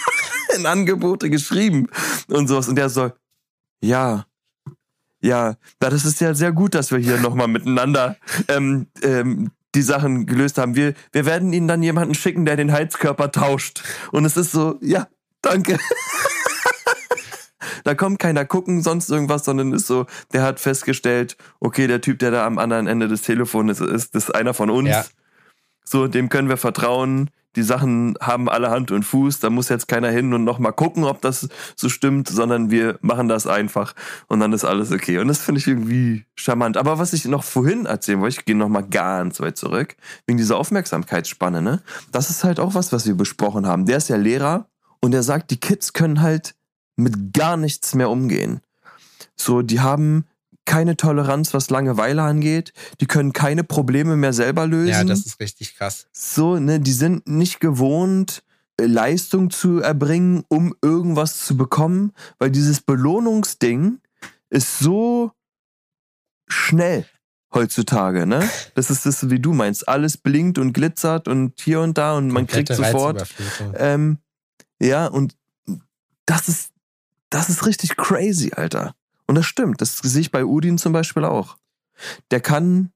in 0.55 0.65
Angebote 0.65 1.29
geschrieben 1.29 1.87
und 2.29 2.47
sowas. 2.47 2.67
Und 2.67 2.75
der 2.75 2.89
so, 2.89 3.11
ja, 3.81 4.25
ja, 5.21 5.55
das 5.79 6.05
ist 6.05 6.21
ja 6.21 6.33
sehr 6.33 6.51
gut, 6.51 6.75
dass 6.75 6.91
wir 6.91 6.99
hier 6.99 7.17
nochmal 7.17 7.47
miteinander 7.47 8.17
ähm, 8.47 8.87
ähm, 9.01 9.51
die 9.75 9.81
Sachen 9.81 10.25
gelöst 10.25 10.57
haben. 10.57 10.75
Wir, 10.75 10.93
wir 11.11 11.25
werden 11.25 11.53
Ihnen 11.53 11.67
dann 11.67 11.83
jemanden 11.83 12.15
schicken, 12.15 12.45
der 12.45 12.55
den 12.55 12.71
Heizkörper 12.71 13.31
tauscht. 13.31 13.83
Und 14.11 14.25
es 14.25 14.37
ist 14.37 14.51
so, 14.51 14.77
ja, 14.81 15.07
danke. 15.41 15.77
Da 17.83 17.95
kommt 17.95 18.19
keiner 18.19 18.43
gucken, 18.43 18.81
sonst 18.81 19.09
irgendwas, 19.09 19.45
sondern 19.45 19.71
ist 19.71 19.87
so, 19.87 20.07
der 20.33 20.43
hat 20.43 20.59
festgestellt, 20.59 21.37
okay, 21.61 21.87
der 21.87 22.01
Typ, 22.01 22.19
der 22.19 22.31
da 22.31 22.45
am 22.45 22.57
anderen 22.57 22.85
Ende 22.85 23.07
des 23.07 23.21
Telefons 23.21 23.79
ist, 23.79 23.89
ist, 23.89 24.15
ist 24.15 24.35
einer 24.35 24.53
von 24.53 24.69
uns. 24.69 24.89
Ja. 24.89 25.05
So, 25.85 26.07
dem 26.07 26.27
können 26.27 26.49
wir 26.49 26.57
vertrauen. 26.57 27.29
Die 27.57 27.63
Sachen 27.63 28.15
haben 28.21 28.49
alle 28.49 28.69
Hand 28.69 28.91
und 28.91 29.01
Fuß. 29.01 29.39
Da 29.39 29.49
muss 29.49 29.67
jetzt 29.67 29.87
keiner 29.87 30.11
hin 30.11 30.31
und 30.31 30.43
nochmal 30.43 30.73
gucken, 30.73 31.03
ob 31.05 31.21
das 31.21 31.49
so 31.75 31.89
stimmt, 31.89 32.29
sondern 32.29 32.69
wir 32.69 32.99
machen 33.01 33.27
das 33.27 33.47
einfach 33.47 33.95
und 34.27 34.39
dann 34.39 34.53
ist 34.53 34.63
alles 34.63 34.91
okay. 34.91 35.17
Und 35.17 35.27
das 35.27 35.39
finde 35.39 35.59
ich 35.59 35.67
irgendwie 35.67 36.25
charmant. 36.35 36.77
Aber 36.77 36.99
was 36.99 37.13
ich 37.13 37.25
noch 37.25 37.43
vorhin 37.43 37.87
erzählen 37.87 38.21
wollte, 38.21 38.39
ich 38.39 38.45
gehe 38.45 38.55
nochmal 38.55 38.83
ganz 38.83 39.39
weit 39.39 39.57
zurück, 39.57 39.95
wegen 40.27 40.37
dieser 40.37 40.57
Aufmerksamkeitsspanne, 40.57 41.63
ne? 41.63 41.81
Das 42.11 42.29
ist 42.29 42.43
halt 42.43 42.59
auch 42.59 42.75
was, 42.75 42.93
was 42.93 43.07
wir 43.07 43.15
besprochen 43.15 43.65
haben. 43.65 43.87
Der 43.87 43.97
ist 43.97 44.07
ja 44.07 44.17
Lehrer 44.17 44.67
und 44.99 45.15
er 45.15 45.23
sagt, 45.23 45.49
die 45.49 45.59
Kids 45.59 45.93
können 45.93 46.21
halt 46.21 46.53
mit 46.95 47.33
gar 47.33 47.57
nichts 47.57 47.95
mehr 47.95 48.11
umgehen. 48.11 48.61
So, 49.35 49.63
die 49.63 49.79
haben 49.79 50.25
keine 50.67 50.95
Toleranz, 50.95 51.55
was 51.55 51.71
Langeweile 51.71 52.21
angeht. 52.21 52.73
Die 53.01 53.07
können 53.07 53.33
keine 53.33 53.63
Probleme 53.63 54.15
mehr 54.15 54.33
selber 54.33 54.67
lösen. 54.67 54.89
Ja, 54.89 55.03
das 55.03 55.25
ist 55.25 55.39
richtig 55.39 55.75
krass. 55.75 56.05
so, 56.11 56.59
ne, 56.59 56.79
die 56.79 56.91
sind 56.91 57.27
nicht 57.27 57.59
gewohnt, 57.59 58.43
äh, 58.79 58.85
Leistung 58.85 59.49
zu 59.49 59.79
erbringen, 59.79 60.43
um 60.49 60.75
irgendwas 60.83 61.43
zu 61.45 61.57
bekommen, 61.57 62.13
weil 62.37 62.51
dieses 62.51 62.81
Belohnungsding 62.81 63.99
ist 64.51 64.77
so 64.77 65.31
schnell 66.47 67.05
heutzutage, 67.53 68.27
ne? 68.27 68.47
Das 68.75 68.91
ist 68.91 69.05
das, 69.05 69.29
wie 69.29 69.39
du 69.39 69.53
meinst. 69.53 69.87
Alles 69.87 70.17
blinkt 70.17 70.59
und 70.59 70.73
glitzert 70.73 71.27
und 71.27 71.59
hier 71.59 71.81
und 71.81 71.97
da 71.97 72.15
und 72.15 72.27
man 72.27 72.45
kriegt 72.45 72.73
sofort. 72.73 73.27
Ähm, 73.75 74.19
ja, 74.79 75.07
und 75.07 75.35
das 76.25 76.49
ist, 76.49 76.71
das 77.29 77.49
ist 77.49 77.65
richtig 77.65 77.95
crazy, 77.95 78.51
Alter. 78.53 78.93
Und 79.27 79.35
das 79.35 79.45
stimmt. 79.45 79.81
Das 79.81 79.97
sehe 79.97 80.21
ich 80.21 80.31
bei 80.31 80.45
Udin 80.45 80.77
zum 80.77 80.93
Beispiel 80.93 81.25
auch. 81.25 81.57
Der 82.31 82.41
kann 82.41 82.91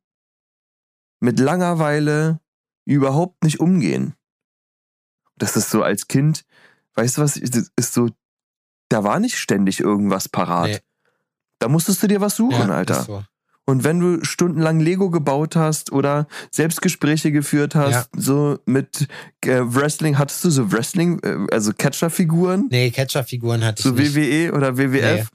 mit 1.19 1.39
Langeweile 1.39 2.39
überhaupt 2.85 3.43
nicht 3.43 3.59
umgehen. 3.59 4.15
Das 5.35 5.55
ist 5.55 5.69
so 5.69 5.83
als 5.83 6.07
Kind, 6.07 6.45
weißt 6.95 7.17
du 7.17 7.21
was, 7.21 7.37
ist 7.37 7.93
so, 7.93 8.09
da 8.89 9.03
war 9.03 9.19
nicht 9.19 9.37
ständig 9.37 9.79
irgendwas 9.79 10.29
parat. 10.29 10.69
Nee. 10.69 10.79
Da 11.59 11.67
musstest 11.67 12.01
du 12.01 12.07
dir 12.07 12.21
was 12.21 12.35
suchen, 12.35 12.69
ja, 12.69 12.75
Alter. 12.75 13.27
So. 13.65 13.71
Und 13.71 13.83
wenn 13.83 13.99
du 13.99 14.23
stundenlang 14.25 14.79
Lego 14.79 15.09
gebaut 15.09 15.55
hast 15.55 15.91
oder 15.91 16.27
Selbstgespräche 16.51 17.31
geführt 17.31 17.75
hast, 17.75 17.91
Ja. 17.93 18.05
so 18.17 18.59
mit 18.65 19.07
äh, 19.45 19.59
Wrestling, 19.63 20.17
hattest 20.17 20.43
du 20.43 20.49
so 20.49 20.71
Wrestling, 20.71 21.19
äh, 21.23 21.37
also 21.53 21.71
Catcher-Figuren? 21.73 22.67
Nee, 22.69 22.91
Catcher-Figuren 22.91 23.63
hatte 23.63 23.79
ich 23.79 23.83
So 23.83 23.91
nicht. 23.91 24.15
WWE 24.15 24.53
oder 24.53 24.77
WWF? 24.77 25.29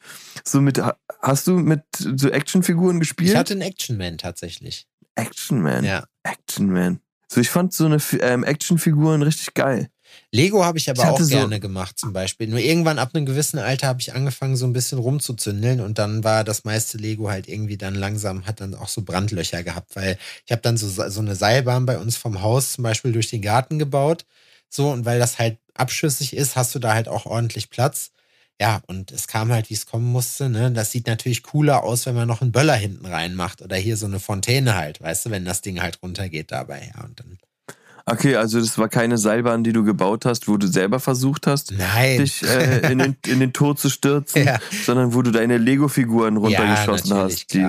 So 0.44 0.60
mit, 0.60 0.80
hast 1.22 1.46
du 1.46 1.58
mit 1.58 1.82
so 1.98 2.28
Actionfiguren 2.28 3.00
gespielt? 3.00 3.30
Ich 3.30 3.36
hatte 3.36 3.54
einen 3.54 3.62
Action-Man 3.62 4.18
tatsächlich. 4.18 4.86
Action 5.14 5.62
Man. 5.62 5.84
Ja. 5.84 6.04
Action 6.24 6.70
Man. 6.70 7.00
So, 7.28 7.40
ich 7.40 7.48
fand 7.50 7.72
so 7.72 7.86
eine 7.86 7.98
ähm, 8.20 8.44
Actionfiguren 8.44 9.22
richtig 9.22 9.54
geil. 9.54 9.88
Lego 10.30 10.64
habe 10.64 10.78
ich 10.78 10.90
aber 10.90 11.02
Ich 11.02 11.08
auch 11.08 11.20
so- 11.20 11.28
gerne 11.28 11.60
gemacht, 11.60 11.98
zum 11.98 12.12
Beispiel. 12.12 12.48
Nur 12.48 12.58
irgendwann 12.58 12.98
ab 12.98 13.10
einem 13.14 13.26
gewissen 13.26 13.58
Alter 13.58 13.86
habe 13.88 14.00
ich 14.00 14.14
angefangen, 14.14 14.56
so 14.56 14.66
ein 14.66 14.72
bisschen 14.72 14.98
rumzuzündeln 14.98 15.80
und 15.80 15.98
dann 15.98 16.24
war 16.24 16.44
das 16.44 16.64
meiste 16.64 16.98
Lego 16.98 17.28
halt 17.30 17.48
irgendwie 17.48 17.76
dann 17.76 17.94
langsam, 17.94 18.46
hat 18.46 18.60
dann 18.60 18.74
auch 18.74 18.88
so 18.88 19.02
Brandlöcher 19.02 19.62
gehabt, 19.62 19.96
weil 19.96 20.18
ich 20.44 20.52
habe 20.52 20.62
dann 20.62 20.76
so, 20.76 20.88
so 20.88 21.20
eine 21.20 21.34
Seilbahn 21.36 21.86
bei 21.86 21.98
uns 21.98 22.16
vom 22.16 22.42
Haus 22.42 22.72
zum 22.72 22.82
Beispiel 22.84 23.12
durch 23.12 23.28
den 23.28 23.42
Garten 23.42 23.78
gebaut. 23.78 24.24
So, 24.68 24.90
und 24.90 25.04
weil 25.04 25.18
das 25.18 25.38
halt 25.38 25.58
abschüssig 25.74 26.34
ist, 26.36 26.56
hast 26.56 26.74
du 26.74 26.78
da 26.78 26.92
halt 26.94 27.08
auch 27.08 27.26
ordentlich 27.26 27.70
Platz. 27.70 28.10
Ja, 28.60 28.80
und 28.86 29.12
es 29.12 29.28
kam 29.28 29.52
halt, 29.52 29.68
wie 29.70 29.74
es 29.74 29.84
kommen 29.86 30.10
musste. 30.10 30.48
Ne? 30.48 30.72
Das 30.72 30.90
sieht 30.90 31.06
natürlich 31.06 31.42
cooler 31.42 31.82
aus, 31.84 32.06
wenn 32.06 32.14
man 32.14 32.26
noch 32.26 32.40
einen 32.40 32.52
Böller 32.52 32.74
hinten 32.74 33.04
reinmacht 33.06 33.60
oder 33.62 33.76
hier 33.76 33.96
so 33.98 34.06
eine 34.06 34.18
Fontäne 34.18 34.74
halt, 34.76 35.00
weißt 35.00 35.26
du, 35.26 35.30
wenn 35.30 35.44
das 35.44 35.60
Ding 35.60 35.82
halt 35.82 36.02
runtergeht 36.02 36.50
dabei. 36.52 36.90
Ja, 36.96 37.04
und 37.04 37.20
dann. 37.20 37.38
Okay, 38.08 38.36
also 38.36 38.60
das 38.60 38.78
war 38.78 38.88
keine 38.88 39.18
Seilbahn, 39.18 39.64
die 39.64 39.72
du 39.72 39.82
gebaut 39.82 40.24
hast, 40.26 40.46
wo 40.46 40.56
du 40.56 40.68
selber 40.68 41.00
versucht 41.00 41.48
hast, 41.48 41.72
Nein. 41.72 42.18
dich 42.18 42.40
äh, 42.44 42.92
in, 42.92 42.98
den, 42.98 43.16
in 43.26 43.40
den 43.40 43.52
Tod 43.52 43.80
zu 43.80 43.90
stürzen, 43.90 44.44
Ja. 44.44 44.58
sondern 44.84 45.12
wo 45.12 45.22
du 45.22 45.32
deine 45.32 45.58
Lego-Figuren 45.58 46.36
runtergeschossen 46.36 47.10
Ja, 47.10 47.16
hast. 47.24 47.52
Die, 47.52 47.66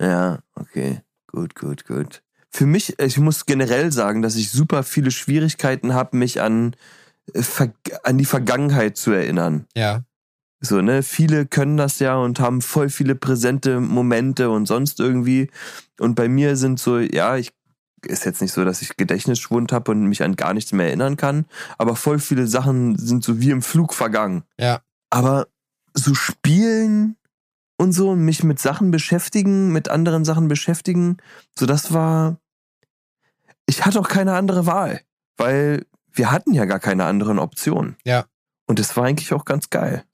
ja, 0.00 0.38
okay. 0.54 1.00
Gut, 1.26 1.54
gut, 1.54 1.86
gut. 1.86 2.22
Für 2.50 2.66
mich, 2.66 2.98
ich 2.98 3.18
muss 3.18 3.46
generell 3.46 3.92
sagen, 3.92 4.20
dass 4.22 4.36
ich 4.36 4.50
super 4.50 4.82
viele 4.82 5.10
Schwierigkeiten 5.10 5.94
habe, 5.94 6.16
mich 6.18 6.40
an, 6.42 6.76
äh, 7.32 7.42
an 8.02 8.18
die 8.18 8.24
Vergangenheit 8.26 8.96
zu 8.98 9.10
erinnern. 9.12 9.64
Ja. 9.74 10.02
So, 10.60 10.80
ne? 10.82 11.02
Viele 11.02 11.46
können 11.46 11.76
das 11.78 11.98
ja 11.98 12.16
und 12.16 12.40
haben 12.40 12.60
voll 12.62 12.88
viele 12.90 13.14
präsente 13.14 13.80
Momente 13.80 14.50
und 14.50 14.66
sonst 14.66 15.00
irgendwie. 15.00 15.50
Und 15.98 16.14
bei 16.14 16.28
mir 16.28 16.56
sind 16.56 16.78
so, 16.78 16.98
ja, 16.98 17.36
ich 17.36 17.52
ist 18.06 18.24
jetzt 18.24 18.40
nicht 18.40 18.52
so, 18.52 18.64
dass 18.64 18.82
ich 18.82 18.96
Gedächtnisschwund 18.96 19.72
habe 19.72 19.92
und 19.92 20.06
mich 20.06 20.22
an 20.22 20.36
gar 20.36 20.54
nichts 20.54 20.72
mehr 20.72 20.86
erinnern 20.86 21.16
kann, 21.16 21.46
aber 21.78 21.96
voll 21.96 22.18
viele 22.18 22.46
Sachen 22.46 22.96
sind 22.98 23.24
so 23.24 23.40
wie 23.40 23.50
im 23.50 23.62
Flug 23.62 23.94
vergangen. 23.94 24.44
Ja. 24.58 24.80
Aber 25.10 25.48
so 25.94 26.14
spielen 26.14 27.16
und 27.76 27.92
so 27.92 28.10
und 28.10 28.24
mich 28.24 28.44
mit 28.44 28.58
Sachen 28.58 28.90
beschäftigen, 28.90 29.72
mit 29.72 29.88
anderen 29.88 30.24
Sachen 30.24 30.48
beschäftigen, 30.48 31.18
so 31.58 31.66
das 31.66 31.92
war. 31.92 32.38
Ich 33.66 33.84
hatte 33.84 33.98
auch 34.00 34.08
keine 34.08 34.34
andere 34.34 34.66
Wahl, 34.66 35.00
weil 35.36 35.84
wir 36.12 36.30
hatten 36.30 36.52
ja 36.52 36.64
gar 36.64 36.78
keine 36.78 37.04
anderen 37.04 37.38
Optionen. 37.38 37.96
Ja. 38.04 38.26
Und 38.66 38.78
das 38.78 38.96
war 38.96 39.04
eigentlich 39.04 39.32
auch 39.32 39.44
ganz 39.44 39.70
geil. 39.70 40.04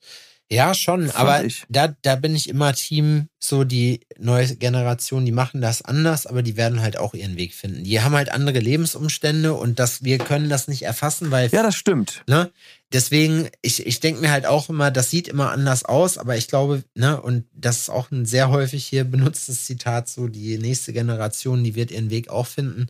Ja, 0.52 0.74
schon, 0.74 1.10
aber 1.12 1.44
ich. 1.44 1.64
da, 1.70 1.96
da 2.02 2.14
bin 2.14 2.36
ich 2.36 2.48
immer 2.50 2.74
Team, 2.74 3.28
so 3.38 3.64
die 3.64 4.00
neue 4.18 4.54
Generation, 4.56 5.24
die 5.24 5.32
machen 5.32 5.62
das 5.62 5.80
anders, 5.80 6.26
aber 6.26 6.42
die 6.42 6.58
werden 6.58 6.82
halt 6.82 6.98
auch 6.98 7.14
ihren 7.14 7.36
Weg 7.38 7.54
finden. 7.54 7.84
Die 7.84 8.02
haben 8.02 8.14
halt 8.14 8.30
andere 8.30 8.58
Lebensumstände 8.58 9.54
und 9.54 9.78
das, 9.78 10.04
wir 10.04 10.18
können 10.18 10.50
das 10.50 10.68
nicht 10.68 10.82
erfassen, 10.82 11.30
weil, 11.30 11.48
Ja, 11.50 11.62
das 11.62 11.74
stimmt. 11.74 12.22
ne, 12.28 12.50
deswegen, 12.92 13.48
ich, 13.62 13.86
ich 13.86 14.00
denke 14.00 14.20
mir 14.20 14.30
halt 14.30 14.44
auch 14.44 14.68
immer, 14.68 14.90
das 14.90 15.08
sieht 15.08 15.26
immer 15.26 15.52
anders 15.52 15.86
aus, 15.86 16.18
aber 16.18 16.36
ich 16.36 16.48
glaube, 16.48 16.84
ne, 16.94 17.18
und 17.18 17.46
das 17.54 17.78
ist 17.78 17.88
auch 17.88 18.10
ein 18.10 18.26
sehr 18.26 18.50
häufig 18.50 18.84
hier 18.84 19.04
benutztes 19.04 19.64
Zitat, 19.64 20.10
so 20.10 20.28
die 20.28 20.58
nächste 20.58 20.92
Generation, 20.92 21.64
die 21.64 21.74
wird 21.74 21.90
ihren 21.90 22.10
Weg 22.10 22.28
auch 22.28 22.46
finden. 22.46 22.88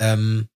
Ähm, 0.00 0.48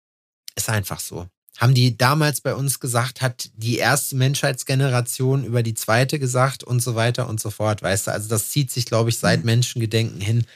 ist 0.56 0.68
einfach 0.68 0.98
so. 0.98 1.28
Haben 1.58 1.74
die 1.74 1.96
damals 1.96 2.40
bei 2.40 2.54
uns 2.54 2.80
gesagt, 2.80 3.20
hat 3.20 3.50
die 3.54 3.76
erste 3.76 4.16
Menschheitsgeneration 4.16 5.44
über 5.44 5.62
die 5.62 5.74
zweite 5.74 6.18
gesagt 6.18 6.64
und 6.64 6.80
so 6.80 6.94
weiter 6.94 7.28
und 7.28 7.40
so 7.40 7.50
fort, 7.50 7.82
weißt 7.82 8.06
du? 8.06 8.10
Also 8.12 8.28
das 8.28 8.50
zieht 8.50 8.70
sich, 8.70 8.86
glaube 8.86 9.10
ich, 9.10 9.18
seit 9.18 9.40
Mhm. 9.40 9.46
Menschengedenken 9.46 10.20
hin. 10.20 10.46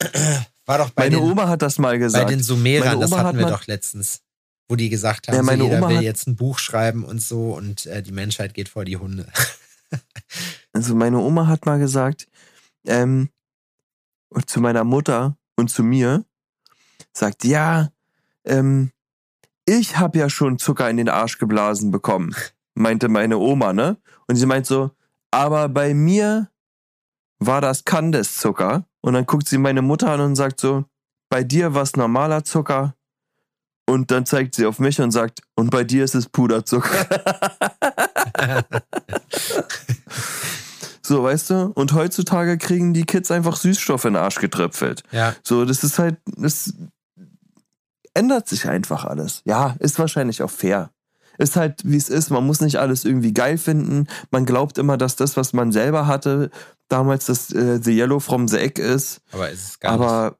War 0.64 0.78
doch 0.78 0.90
bei 0.90 1.04
Meine 1.04 1.16
den, 1.16 1.24
Oma 1.24 1.48
hat 1.48 1.60
das 1.62 1.78
mal 1.78 1.90
bei 1.92 1.98
gesagt. 1.98 2.30
den 2.30 2.42
Sumerern, 2.42 3.00
das 3.00 3.12
hatten 3.12 3.26
hat 3.26 3.36
wir 3.36 3.46
doch 3.46 3.66
letztens, 3.66 4.20
wo 4.68 4.76
die 4.76 4.88
gesagt 4.88 5.28
haben, 5.28 5.34
Ja, 5.34 5.42
so 5.42 5.46
meine 5.46 5.64
jeder 5.64 5.78
Oma 5.78 5.88
will 5.90 6.02
jetzt 6.02 6.26
ein 6.26 6.36
Buch 6.36 6.58
schreiben 6.58 7.04
und 7.04 7.20
so 7.20 7.52
und 7.54 7.86
äh, 7.86 8.02
die 8.02 8.12
Menschheit 8.12 8.54
geht 8.54 8.68
vor 8.68 8.84
die 8.84 8.96
Hunde. 8.96 9.26
Also 10.74 10.94
meine 10.94 11.18
Oma 11.18 11.48
hat 11.48 11.66
mal 11.66 11.78
gesagt, 11.78 12.26
ähm, 12.86 13.28
zu 14.46 14.58
meiner 14.58 14.84
Mutter 14.84 15.36
und 15.54 15.68
zu 15.68 15.82
mir, 15.82 16.24
sagt, 17.12 17.44
ja, 17.44 17.92
ähm, 18.46 18.90
ich 19.64 19.98
habe 19.98 20.18
ja 20.18 20.28
schon 20.28 20.58
Zucker 20.58 20.88
in 20.90 20.96
den 20.96 21.08
Arsch 21.08 21.38
geblasen 21.38 21.90
bekommen, 21.90 22.34
meinte 22.74 23.08
meine 23.08 23.38
Oma, 23.38 23.72
ne? 23.72 23.96
Und 24.26 24.36
sie 24.36 24.46
meint 24.46 24.66
so, 24.66 24.90
aber 25.30 25.68
bei 25.68 25.94
mir 25.94 26.48
war 27.38 27.60
das 27.60 27.84
Candice-Zucker. 27.84 28.86
Und 29.00 29.14
dann 29.14 29.26
guckt 29.26 29.48
sie 29.48 29.58
meine 29.58 29.82
Mutter 29.82 30.10
an 30.10 30.20
und 30.20 30.36
sagt 30.36 30.60
so, 30.60 30.84
bei 31.28 31.42
dir 31.42 31.74
war 31.74 31.82
es 31.82 31.96
normaler 31.96 32.44
Zucker. 32.44 32.94
Und 33.86 34.12
dann 34.12 34.26
zeigt 34.26 34.54
sie 34.54 34.64
auf 34.64 34.78
mich 34.78 35.00
und 35.00 35.10
sagt, 35.10 35.40
und 35.56 35.70
bei 35.70 35.82
dir 35.82 36.04
ist 36.04 36.14
es 36.14 36.28
Puderzucker. 36.28 37.06
So, 41.04 41.24
weißt 41.24 41.50
du? 41.50 41.72
Und 41.74 41.92
heutzutage 41.94 42.56
kriegen 42.58 42.94
die 42.94 43.04
Kids 43.04 43.30
einfach 43.30 43.56
Süßstoff 43.56 44.04
in 44.04 44.14
den 44.14 44.22
Arsch 44.22 44.36
getröpfelt. 44.38 45.02
ja, 45.10 45.34
So, 45.42 45.64
das 45.64 45.82
ist 45.82 45.98
halt, 45.98 46.16
das 46.24 46.72
ändert 48.14 48.48
sich 48.48 48.68
einfach 48.68 49.04
alles. 49.04 49.42
Ja, 49.44 49.76
ist 49.78 49.98
wahrscheinlich 49.98 50.42
auch 50.42 50.50
fair. 50.50 50.90
Ist 51.38 51.56
halt, 51.56 51.80
wie 51.84 51.96
es 51.96 52.08
ist. 52.08 52.30
Man 52.30 52.46
muss 52.46 52.60
nicht 52.60 52.76
alles 52.76 53.04
irgendwie 53.04 53.32
geil 53.32 53.56
finden. 53.56 54.06
Man 54.30 54.44
glaubt 54.44 54.78
immer, 54.78 54.98
dass 54.98 55.16
das, 55.16 55.36
was 55.36 55.52
man 55.52 55.72
selber 55.72 56.06
hatte, 56.06 56.50
damals 56.88 57.26
das 57.26 57.50
äh, 57.52 57.80
The 57.82 57.96
Yellow 57.96 58.20
from 58.20 58.48
the 58.48 58.58
Egg 58.58 58.80
ist. 58.80 59.22
aber 59.32 59.50
ist 59.50 59.68
es 59.68 59.80
gar 59.80 59.96
nicht. 59.96 60.06
Aber 60.06 60.38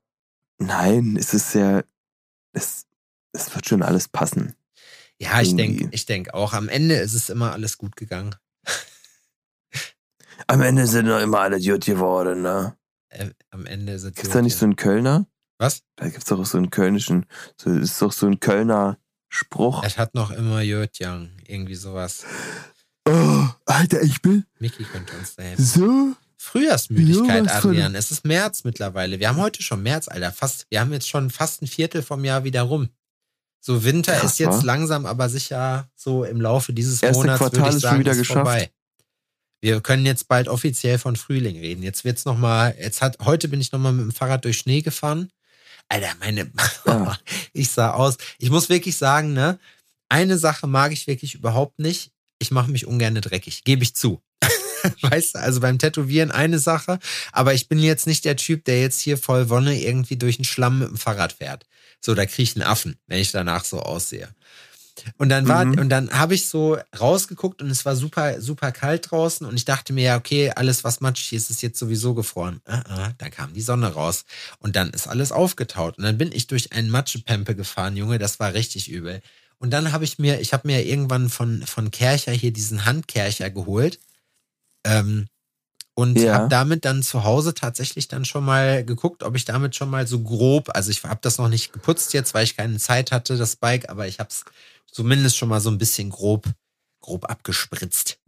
nein, 0.59 1.17
es 1.19 1.33
ist 1.33 1.55
ja, 1.55 1.83
es, 2.53 2.87
es 3.33 3.55
wird 3.55 3.67
schon 3.67 3.83
alles 3.83 4.09
passen. 4.09 4.55
Ja, 5.19 5.41
ich 5.41 5.57
denke, 5.57 5.89
ich 5.93 6.05
denke 6.05 6.35
auch. 6.35 6.53
Am 6.53 6.69
Ende 6.69 6.97
ist 6.97 7.15
es 7.15 7.31
immer 7.31 7.53
alles 7.53 7.79
gut 7.79 7.97
gegangen. 7.97 8.35
Am 10.49 10.61
Ende 10.61 10.87
sind 10.87 11.07
doch 11.07 11.21
immer 11.21 11.41
alle 11.41 11.61
gut 11.61 11.85
geworden, 11.85 12.43
ne? 12.43 12.77
Äh, 13.09 13.31
am 13.51 13.65
Ende 13.67 13.93
ist 13.93 14.03
es 14.03 14.15
Gibt's 14.15 14.31
da 14.31 14.43
nicht 14.43 14.57
so 14.57 14.65
einen 14.65 14.77
Kölner? 14.77 15.27
Was? 15.63 15.83
Da 15.95 16.09
gibt's 16.09 16.25
doch 16.25 16.41
auch 16.41 16.47
so 16.47 16.59
einen 16.59 16.71
kölnischen, 16.71 17.25
so 17.57 17.71
ist 17.71 18.03
doch 18.03 18.11
so 18.11 18.27
ein 18.27 18.41
Kölner 18.41 18.99
Spruch. 19.29 19.85
Es 19.85 19.97
hat 19.97 20.13
noch 20.15 20.33
immer 20.33 20.61
Jötjang, 20.61 21.31
irgendwie 21.47 21.77
sowas. 21.77 22.25
Oh, 23.09 23.47
Alter, 23.67 24.03
ich 24.03 24.21
bin 24.23 24.45
Mickey 24.59 24.83
könnte 24.83 25.17
uns 25.17 25.37
da 25.37 25.45
helfen. 25.45 25.65
so. 25.65 26.13
Frühjahrsmüdigkeit, 26.37 27.47
Ja, 27.47 27.55
Adrian. 27.55 27.95
Es 27.95 28.11
ist 28.11 28.25
März 28.25 28.65
mittlerweile. 28.65 29.21
Wir 29.21 29.29
haben 29.29 29.37
heute 29.37 29.63
schon 29.63 29.81
März, 29.85 30.09
Alter. 30.09 30.33
Fast, 30.33 30.67
wir 30.71 30.81
haben 30.81 30.93
jetzt 30.93 31.09
schon 31.09 31.31
fast 31.31 31.63
ein 31.63 31.69
Viertel 31.69 32.03
vom 32.03 32.25
Jahr 32.25 32.43
wieder 32.43 32.63
rum. 32.63 32.89
So 33.61 33.85
Winter 33.85 34.13
Krass, 34.15 34.33
ist 34.33 34.39
jetzt 34.41 34.59
wa? 34.63 34.65
langsam, 34.65 35.07
aber 35.07 35.29
sicher 35.29 35.89
so 35.95 36.25
im 36.25 36.41
Laufe 36.41 36.73
dieses 36.73 37.01
Erste 37.01 37.19
Monats 37.23 37.39
Quartal 37.39 37.61
würde 37.63 37.77
ich 37.77 37.83
sagen, 37.83 38.01
wieder 38.01 38.11
ist 38.11 38.19
geschafft. 38.19 38.39
vorbei. 38.39 38.73
Wir 39.61 39.81
können 39.81 40.05
jetzt 40.05 40.27
bald 40.27 40.49
offiziell 40.49 40.99
von 40.99 41.15
Frühling 41.15 41.57
reden. 41.57 41.85
Jetzt 41.85 42.05
wird's 42.05 42.25
noch 42.25 42.37
mal. 42.37 42.75
Jetzt 42.77 43.01
hat 43.01 43.19
heute 43.25 43.47
bin 43.47 43.61
ich 43.61 43.71
noch 43.71 43.79
mal 43.79 43.93
mit 43.93 44.05
dem 44.05 44.11
Fahrrad 44.13 44.45
durch 44.45 44.59
Schnee 44.59 44.83
gefahren. 44.83 45.31
Alter, 45.93 46.15
meine, 46.21 46.51
Ja. 46.87 47.19
ich 47.53 47.71
sah 47.71 47.91
aus. 47.91 48.17
Ich 48.39 48.49
muss 48.49 48.71
wirklich 48.71 48.97
sagen, 48.97 49.35
ne, 49.35 49.59
eine 50.09 50.39
Sache 50.39 50.67
mag 50.67 50.91
ich 50.93 51.07
wirklich 51.07 51.35
überhaupt 51.35 51.79
nicht. 51.79 52.13
Ich 52.39 52.51
mache 52.51 52.71
mich 52.71 52.87
ungern 52.87 53.15
dreckig, 53.15 53.65
gebe 53.65 53.83
ich 53.83 53.95
zu. 53.95 54.23
weißt 55.03 55.35
du, 55.35 55.39
also 55.39 55.61
beim 55.61 55.79
Tätowieren 55.79 56.31
eine 56.31 56.59
Sache, 56.59 56.99
aber 57.31 57.53
ich 57.53 57.69
bin 57.69 57.79
jetzt 57.79 58.07
nicht 58.07 58.25
der 58.25 58.37
Typ, 58.37 58.65
der 58.65 58.81
jetzt 58.81 59.01
hier 59.01 59.19
voll 59.19 59.51
Wonne 59.51 59.79
irgendwie 59.81 60.17
durch 60.17 60.37
den 60.37 60.45
Schlamm 60.45 60.79
mit 60.79 60.89
dem 60.89 60.97
Fahrrad 60.97 61.35
fährt. 61.35 61.67
So, 62.01 62.15
da 62.15 62.25
kriege 62.25 62.43
ich 62.43 62.57
einen 62.57 62.67
Affen, 62.67 62.97
wenn 63.07 63.21
ich 63.21 63.31
danach 63.31 63.65
so 63.65 63.81
aussehe. 63.81 64.35
Und 65.19 65.29
dann 65.31 65.49
war, 65.49 65.65
Mhm. 65.67 65.79
und 65.79 65.89
dann 65.89 66.11
habe 66.13 66.35
ich 66.35 66.49
so 66.49 66.79
rausgeguckt 66.99 67.63
und 67.63 67.71
es 67.71 67.85
war 67.85 67.97
super, 67.97 68.41
super 68.41 68.73
kalt 68.73 69.11
draußen 69.11 69.47
und 69.47 69.55
ich 69.57 69.65
dachte 69.65 69.93
mir, 69.93 70.05
ja, 70.05 70.17
okay, 70.17 70.51
alles, 70.55 70.85
was 70.85 71.01
matschig 71.01 71.33
ist, 71.33 71.51
ist 71.51 71.63
jetzt 71.63 71.79
sowieso 71.79 72.15
gefroren. 72.15 72.61
Ah, 72.67 72.83
ah, 72.89 73.13
dann 73.19 73.31
kam 73.31 73.55
die 73.55 73.63
Sonne 73.63 73.95
raus 73.95 74.25
und 74.59 74.77
dann 74.77 74.91
ist 74.91 75.09
alles 75.09 75.33
aufgetaut. 75.33 75.99
Und 75.99 76.05
dann 76.05 76.19
bin 76.19 76.31
ich 76.33 76.47
durch 76.47 76.73
einen 76.73 76.91
Matschepempe 76.91 77.55
gefahren, 77.57 77.97
Junge, 77.97 78.19
das 78.19 78.39
war 78.41 78.55
richtig 78.55 78.91
übel. 78.91 79.23
Und 79.59 79.71
dann 79.71 79.93
habe 79.93 80.05
ich 80.05 80.19
mir, 80.19 80.41
ich 80.41 80.53
habe 80.53 80.67
mir 80.69 80.85
irgendwann 80.85 81.29
von, 81.31 81.63
von 81.67 81.91
Kercher 81.91 82.33
hier 82.33 82.53
diesen 82.53 82.85
Handkercher 82.85 83.51
geholt. 83.51 83.99
Ähm, 84.85 85.27
und 85.95 86.19
Ja. 86.19 86.35
habe 86.35 86.49
damit 86.49 86.85
dann 86.85 87.03
zu 87.03 87.25
Hause 87.25 87.55
tatsächlich 87.55 88.09
dann 88.09 88.25
schon 88.25 88.45
mal 88.45 88.85
geguckt, 88.85 89.23
ob 89.23 89.37
ich 89.37 89.45
damit 89.45 89.77
schon 89.77 89.91
mal 89.91 90.07
so 90.07 90.21
grob, 90.21 90.71
also 90.75 90.91
ich 90.91 91.05
habe 91.05 91.21
das 91.23 91.39
noch 91.39 91.49
nicht 91.49 91.73
geputzt 91.73 92.15
jetzt, 92.15 92.33
weil 92.35 92.45
ich 92.45 92.57
keine 92.57 92.79
Zeit 92.79 93.13
hatte, 93.13 93.37
das 93.37 93.57
Bike, 93.57 93.91
aber 93.91 94.07
ich 94.09 94.19
habe 94.19 94.31
es 94.31 94.45
zumindest 94.93 95.37
schon 95.37 95.49
mal 95.49 95.61
so 95.61 95.71
ein 95.71 95.79
bisschen 95.79 96.11
grob, 96.11 96.49
grob 97.01 97.29
abgespritzt. 97.29 98.21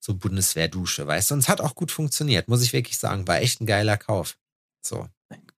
So 0.00 0.14
Bundeswehrdusche, 0.14 1.06
weißt 1.06 1.30
du? 1.30 1.34
Und 1.34 1.40
es 1.40 1.48
hat 1.48 1.60
auch 1.60 1.74
gut 1.74 1.92
funktioniert, 1.92 2.48
muss 2.48 2.62
ich 2.62 2.72
wirklich 2.72 2.98
sagen. 2.98 3.28
War 3.28 3.40
echt 3.40 3.60
ein 3.60 3.66
geiler 3.66 3.96
Kauf. 3.96 4.38
So. 4.80 5.08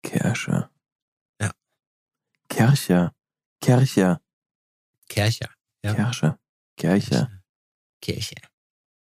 Kirsche. 0.02 0.68
Ja. 1.40 1.52
Kirche. 2.48 3.12
Kirche. 3.60 4.20
Kercher. 5.08 5.50
Ja. 5.84 5.94
Kirsche. 5.94 6.38
Kirche. 6.76 7.42
Kirche. 8.00 8.36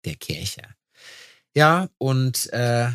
Der 0.04 0.16
Kirche. 0.16 0.62
Ja, 1.54 1.88
und 1.98 2.52
äh, 2.52 2.90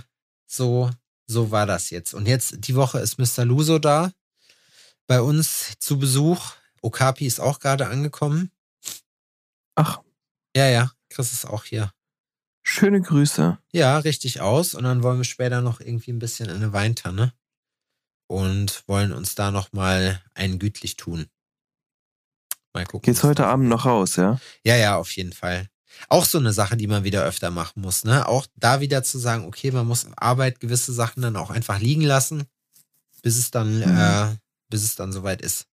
so, 0.45 0.91
so 1.25 1.51
war 1.51 1.65
das 1.65 1.89
jetzt. 1.89 2.13
Und 2.13 2.27
jetzt, 2.27 2.67
die 2.67 2.75
Woche 2.75 2.99
ist 2.99 3.17
Mr. 3.17 3.45
Luso 3.45 3.79
da. 3.79 4.11
Bei 5.07 5.21
uns 5.21 5.77
zu 5.79 5.97
Besuch. 5.97 6.53
Okapi 6.83 7.25
ist 7.25 7.39
auch 7.39 7.59
gerade 7.59 7.87
angekommen. 7.87 8.51
Ach, 9.75 10.01
Ja, 10.55 10.67
ja. 10.67 10.91
Chris 11.09 11.31
ist 11.33 11.45
auch 11.45 11.63
hier. 11.63 11.91
schöne 12.65 13.01
Grüße. 13.01 13.57
Ja, 13.71 13.97
richtig 13.99 14.41
aus. 14.41 14.73
Und 14.75 14.83
dann 14.83 15.01
wollen 15.03 15.17
wir 15.17 15.23
später 15.25 15.61
noch 15.61 15.79
irgendwie 15.79 16.11
ein 16.11 16.19
bisschen 16.19 16.49
in 16.49 16.55
eine 16.57 16.73
Weintanne. 16.73 17.33
Und 18.27 18.83
wollen 18.87 19.11
uns 19.11 19.35
da 19.35 19.51
nochmal 19.51 20.21
einen 20.33 20.59
gütlich 20.59 20.95
tun. 20.95 21.27
Mal 22.73 22.85
gucken. 22.85 23.05
Geht's 23.05 23.23
heute 23.23 23.45
Abend 23.45 23.67
noch 23.69 23.85
raus, 23.85 24.15
ja? 24.15 24.39
Ja, 24.63 24.75
ja, 24.75 24.95
auf 24.97 25.11
jeden 25.15 25.33
Fall. 25.33 25.67
Auch 26.09 26.25
so 26.25 26.39
eine 26.39 26.53
Sache, 26.53 26.75
die 26.77 26.87
man 26.87 27.03
wieder 27.03 27.23
öfter 27.23 27.51
machen 27.51 27.81
muss, 27.81 28.03
ne? 28.03 28.27
Auch 28.27 28.47
da 28.55 28.79
wieder 28.79 29.03
zu 29.03 29.19
sagen, 29.19 29.45
okay, 29.45 29.69
man 29.71 29.85
muss 29.85 30.07
Arbeit 30.15 30.59
gewisse 30.59 30.91
Sachen 30.93 31.21
dann 31.21 31.35
auch 31.35 31.51
einfach 31.51 31.79
liegen 31.79 32.01
lassen, 32.01 32.45
bis 33.21 33.37
es 33.37 33.51
dann, 33.51 33.77
Mhm. 33.77 33.97
äh, 33.97 34.35
bis 34.69 34.83
es 34.83 34.95
dann 34.95 35.11
soweit 35.11 35.41
ist. 35.41 35.67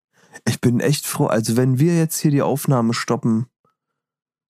Ich 0.47 0.61
bin 0.61 0.81
echt 0.81 1.07
froh. 1.07 1.27
Also, 1.27 1.57
wenn 1.57 1.79
wir 1.79 1.97
jetzt 1.97 2.19
hier 2.19 2.31
die 2.31 2.43
Aufnahme 2.43 2.95
stoppen, 2.95 3.47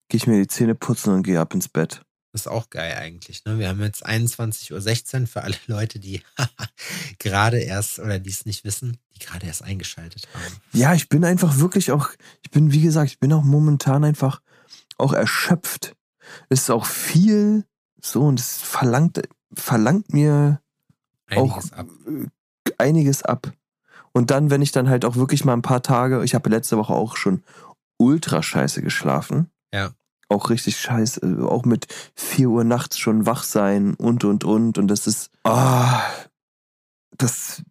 gehe 0.09 0.19
ich 0.19 0.27
mir 0.27 0.39
die 0.41 0.49
Zähne 0.49 0.75
putzen 0.75 1.15
und 1.15 1.23
gehe 1.23 1.41
ab 1.41 1.55
ins 1.55 1.69
Bett. 1.69 2.03
Das 2.33 2.43
ist 2.43 2.47
auch 2.47 2.71
geil 2.71 2.95
eigentlich, 2.95 3.45
ne? 3.45 3.59
Wir 3.59 3.69
haben 3.69 3.81
jetzt 3.81 4.07
21.16 4.07 5.21
Uhr 5.23 5.27
für 5.27 5.43
alle 5.43 5.57
Leute, 5.67 5.99
die 5.99 6.23
gerade 7.19 7.59
erst 7.59 7.99
oder 7.99 8.21
die 8.21 8.31
es 8.31 8.47
nicht 8.47 8.65
wissen, 8.65 8.99
die 9.15 9.19
gerade 9.19 9.47
erst 9.47 9.65
eingeschaltet 9.65 10.29
haben. 10.33 10.57
Ja, 10.73 10.95
ich 10.95 11.09
bin 11.09 11.25
einfach 11.25 11.59
wirklich 11.59 11.91
auch, 11.91 12.11
ich 12.43 12.51
bin, 12.51 12.73
wie 12.73 12.83
gesagt, 12.83 13.11
ich 13.11 13.19
bin 13.19 13.33
auch 13.33 13.43
momentan 13.43 14.05
einfach 14.05 14.43
auch 14.97 15.13
erschöpft. 15.13 15.97
Es 16.49 16.63
ist 16.63 16.71
auch 16.71 16.87
viel 16.87 17.65
so 18.01 18.23
und 18.23 18.39
es 18.39 18.61
verlangt, 18.61 19.21
verlangt 19.53 20.13
mir 20.13 20.61
Einiges 21.27 21.73
auch 21.73 21.79
ab. 21.79 21.89
äh, 22.07 22.73
einiges 22.79 23.23
ab. 23.25 23.53
Und 24.13 24.31
dann, 24.31 24.51
wenn 24.51 24.63
ich 24.63 24.73
dann 24.73 24.89
halt 24.89 25.05
auch 25.05 25.17
wirklich 25.17 25.45
mal 25.45 25.53
ein 25.53 25.63
paar 25.63 25.83
Tage, 25.83 26.25
ich 26.25 26.35
habe 26.35 26.51
letzte 26.51 26.77
Woche 26.77 26.95
auch 26.95 27.17
schon 27.17 27.43
ultra 27.99 28.43
scheiße 28.43 28.83
geschlafen. 28.83 29.51
Ja. 29.73 29.93
Auch 30.29 30.51
richtig 30.51 30.79
scheiße, 30.79 31.47
auch 31.49 31.65
mit 31.65 31.87
4 32.15 32.49
Uhr 32.49 32.65
nachts 32.65 32.99
schon 32.99 33.27
wach 33.27 33.43
sein 33.43 33.95
und 33.95 34.25
und 34.25 34.45
und. 34.45 34.79
Und 34.79 34.89
das 34.89 35.07
ist, 35.07 35.31
ah, 35.45 36.03
das 37.17 37.63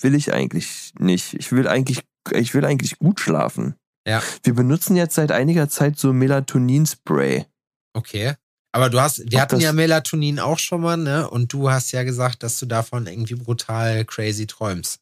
will 0.00 0.14
ich 0.14 0.32
eigentlich 0.32 0.92
nicht. 0.98 1.34
Ich 1.34 1.52
will 1.52 1.68
eigentlich, 1.68 2.02
ich 2.32 2.54
will 2.54 2.64
eigentlich 2.64 2.98
gut 2.98 3.20
schlafen. 3.20 3.74
Ja. 4.06 4.22
Wir 4.42 4.54
benutzen 4.54 4.96
jetzt 4.96 5.14
seit 5.14 5.32
einiger 5.32 5.68
Zeit 5.68 5.98
so 5.98 6.12
Melatonin-Spray. 6.12 7.46
Okay. 7.94 8.34
Aber 8.72 8.90
du 8.90 9.00
hast, 9.00 9.18
wir 9.18 9.38
Ob 9.38 9.40
hatten 9.40 9.60
ja 9.60 9.72
Melatonin 9.72 10.40
auch 10.40 10.58
schon 10.58 10.80
mal, 10.80 10.96
ne? 10.96 11.30
Und 11.30 11.52
du 11.52 11.70
hast 11.70 11.92
ja 11.92 12.02
gesagt, 12.02 12.42
dass 12.42 12.58
du 12.58 12.66
davon 12.66 13.06
irgendwie 13.06 13.36
brutal 13.36 14.04
crazy 14.04 14.46
träumst. 14.46 15.00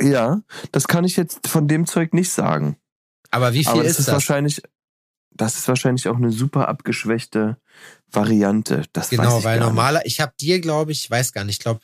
Ja, 0.00 0.42
das 0.70 0.88
kann 0.88 1.04
ich 1.04 1.16
jetzt 1.16 1.48
von 1.48 1.68
dem 1.68 1.86
Zeug 1.86 2.14
nicht 2.14 2.30
sagen. 2.30 2.76
Aber 3.30 3.54
wie 3.54 3.64
viel 3.64 3.72
Aber 3.72 3.82
das 3.82 3.92
ist, 3.92 3.98
ist, 4.00 4.08
das? 4.08 4.14
wahrscheinlich, 4.14 4.62
das 5.30 5.56
ist 5.56 5.68
wahrscheinlich 5.68 6.08
auch 6.08 6.16
eine 6.16 6.30
super 6.30 6.68
abgeschwächte 6.68 7.58
Variante. 8.10 8.84
Das 8.92 9.10
weiß 9.10 9.18
Genau, 9.18 9.44
weil 9.44 9.58
normaler, 9.60 10.04
ich 10.04 10.20
habe 10.20 10.32
dir, 10.40 10.60
glaube 10.60 10.92
ich, 10.92 11.10
weiß 11.10 11.32
gar 11.32 11.44
nicht, 11.44 11.56
ich 11.56 11.62
glaube, 11.62 11.80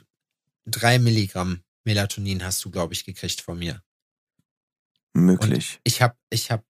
drei 0.66 0.98
Milligramm 0.98 1.62
Melatonin 1.84 2.44
hast 2.44 2.64
du, 2.64 2.70
glaube 2.70 2.92
ich, 2.92 3.04
gekriegt 3.04 3.40
von 3.40 3.59
mir. 3.59 3.82
Möglich. 5.14 5.80
Ich 5.84 6.02
habe, 6.02 6.14
ich 6.30 6.50
habe 6.50 6.64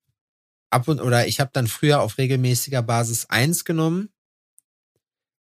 ab 0.71 0.87
und 0.89 1.01
oder 1.01 1.27
ich 1.27 1.41
habe 1.41 1.51
dann 1.53 1.67
früher 1.67 2.01
auf 2.01 2.19
regelmäßiger 2.19 2.83
Basis 2.83 3.27
eins 3.27 3.65
genommen, 3.65 4.11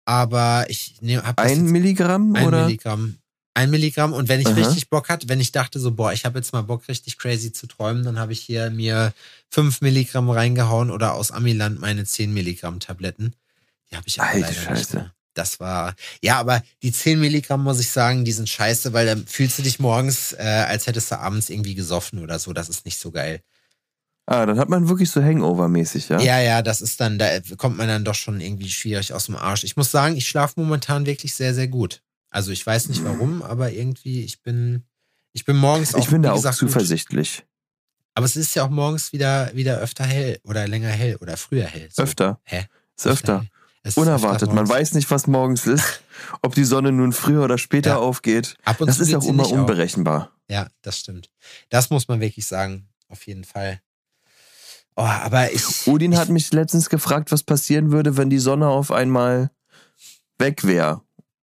aber 0.04 0.66
ich 0.68 1.00
ne, 1.00 1.22
habe 1.22 1.42
Ein 1.42 1.66
Milligramm 1.66 2.34
ein 2.34 2.46
oder? 2.46 2.64
Milligramm. 2.64 3.18
Ein 3.54 3.70
Milligramm 3.70 4.12
und 4.12 4.28
wenn 4.28 4.40
ich 4.40 4.46
Aha. 4.46 4.54
richtig 4.54 4.88
Bock 4.88 5.08
hatte, 5.08 5.28
wenn 5.28 5.40
ich 5.40 5.52
dachte 5.52 5.78
so, 5.78 5.92
boah, 5.92 6.12
ich 6.12 6.24
habe 6.24 6.38
jetzt 6.38 6.52
mal 6.52 6.62
Bock, 6.62 6.88
richtig 6.88 7.18
crazy 7.18 7.52
zu 7.52 7.66
träumen, 7.66 8.02
dann 8.02 8.18
habe 8.18 8.32
ich 8.32 8.40
hier 8.40 8.70
mir 8.70 9.12
fünf 9.50 9.82
Milligramm 9.82 10.30
reingehauen 10.30 10.90
oder 10.90 11.14
aus 11.14 11.30
Amiland 11.30 11.80
meine 11.80 12.04
zehn 12.04 12.32
Milligramm 12.32 12.80
Tabletten. 12.80 13.34
Die 13.90 13.96
habe 13.96 14.08
ich 14.08 14.20
aber 14.20 14.30
Alter 14.30 14.40
leider 14.40 14.52
nicht 14.52 14.64
Scheiße. 14.64 14.96
mehr. 14.96 15.14
Das 15.34 15.60
war, 15.60 15.94
ja, 16.22 16.38
aber 16.38 16.62
die 16.82 16.92
10 16.92 17.18
Milligramm, 17.18 17.62
muss 17.62 17.80
ich 17.80 17.90
sagen, 17.90 18.24
die 18.24 18.32
sind 18.32 18.48
scheiße, 18.48 18.92
weil 18.92 19.06
dann 19.06 19.26
fühlst 19.26 19.58
du 19.58 19.62
dich 19.62 19.78
morgens, 19.78 20.32
äh, 20.34 20.64
als 20.68 20.86
hättest 20.86 21.10
du 21.10 21.18
abends 21.18 21.48
irgendwie 21.48 21.74
gesoffen 21.74 22.18
oder 22.18 22.38
so. 22.38 22.52
Das 22.52 22.68
ist 22.68 22.84
nicht 22.84 22.98
so 22.98 23.10
geil. 23.10 23.40
Ah, 24.26 24.46
dann 24.46 24.58
hat 24.58 24.68
man 24.68 24.88
wirklich 24.88 25.10
so 25.10 25.22
Hangover-mäßig, 25.22 26.08
ja? 26.10 26.20
Ja, 26.20 26.40
ja, 26.40 26.62
das 26.62 26.80
ist 26.80 27.00
dann, 27.00 27.18
da 27.18 27.40
kommt 27.56 27.76
man 27.76 27.88
dann 27.88 28.04
doch 28.04 28.14
schon 28.14 28.40
irgendwie 28.40 28.68
schwierig 28.68 29.12
aus 29.12 29.26
dem 29.26 29.36
Arsch. 29.36 29.64
Ich 29.64 29.76
muss 29.76 29.90
sagen, 29.90 30.16
ich 30.16 30.28
schlafe 30.28 30.60
momentan 30.60 31.06
wirklich 31.06 31.34
sehr, 31.34 31.54
sehr 31.54 31.66
gut. 31.66 32.02
Also 32.32 32.50
ich 32.50 32.66
weiß 32.66 32.88
nicht 32.88 33.04
warum, 33.04 33.42
aber 33.42 33.70
irgendwie, 33.72 34.24
ich 34.24 34.42
bin, 34.42 34.84
ich 35.32 35.44
bin 35.44 35.56
morgens 35.56 35.94
auch, 35.94 35.98
ich 36.00 36.08
bin 36.08 36.22
da 36.22 36.32
auch 36.32 36.36
gesagt, 36.36 36.58
gut. 36.58 36.70
zuversichtlich. 36.70 37.44
Aber 38.14 38.26
es 38.26 38.36
ist 38.36 38.54
ja 38.54 38.64
auch 38.64 38.70
morgens 38.70 39.12
wieder, 39.12 39.50
wieder 39.54 39.78
öfter 39.78 40.04
hell 40.04 40.38
oder 40.44 40.66
länger 40.66 40.88
hell 40.88 41.16
oder 41.16 41.36
früher 41.36 41.66
hell. 41.66 41.88
So. 41.92 42.02
Öfter. 42.02 42.40
Hä? 42.44 42.66
Ist 42.96 43.06
öfter. 43.06 43.46
ist 43.84 43.96
Unerwartet. 43.96 44.48
öfter 44.48 44.54
Man 44.54 44.68
weiß 44.68 44.94
nicht, 44.94 45.10
was 45.10 45.26
morgens 45.26 45.66
ist. 45.66 46.02
Ob 46.42 46.54
die 46.54 46.64
Sonne 46.64 46.90
nun 46.92 47.12
früher 47.12 47.42
oder 47.44 47.58
später 47.58 47.90
Ja. 47.90 47.96
aufgeht. 47.98 48.56
Ab 48.64 48.80
und 48.80 48.86
Das 48.88 48.96
zu 48.96 49.02
ist 49.02 49.14
auch 49.14 49.24
immer 49.24 49.42
nicht 49.44 49.52
auf. 49.52 49.58
unberechenbar. 49.58 50.30
Ja, 50.48 50.68
das 50.82 50.98
stimmt. 50.98 51.30
Das 51.70 51.90
muss 51.90 52.08
man 52.08 52.20
wirklich 52.20 52.46
sagen. 52.46 52.88
Auf 53.08 53.26
jeden 53.26 53.44
Fall. 53.44 53.80
Oh, 54.96 55.02
aber 55.02 55.52
ich. 55.52 55.86
Odin 55.86 56.12
ich, 56.12 56.18
hat 56.18 56.28
mich 56.28 56.52
letztens 56.52 56.88
gefragt, 56.90 57.30
was 57.32 57.42
passieren 57.42 57.92
würde, 57.92 58.16
wenn 58.16 58.28
die 58.30 58.38
Sonne 58.38 58.68
auf 58.68 58.90
einmal 58.90 59.50
weg 60.38 60.64
wäre. 60.64 61.02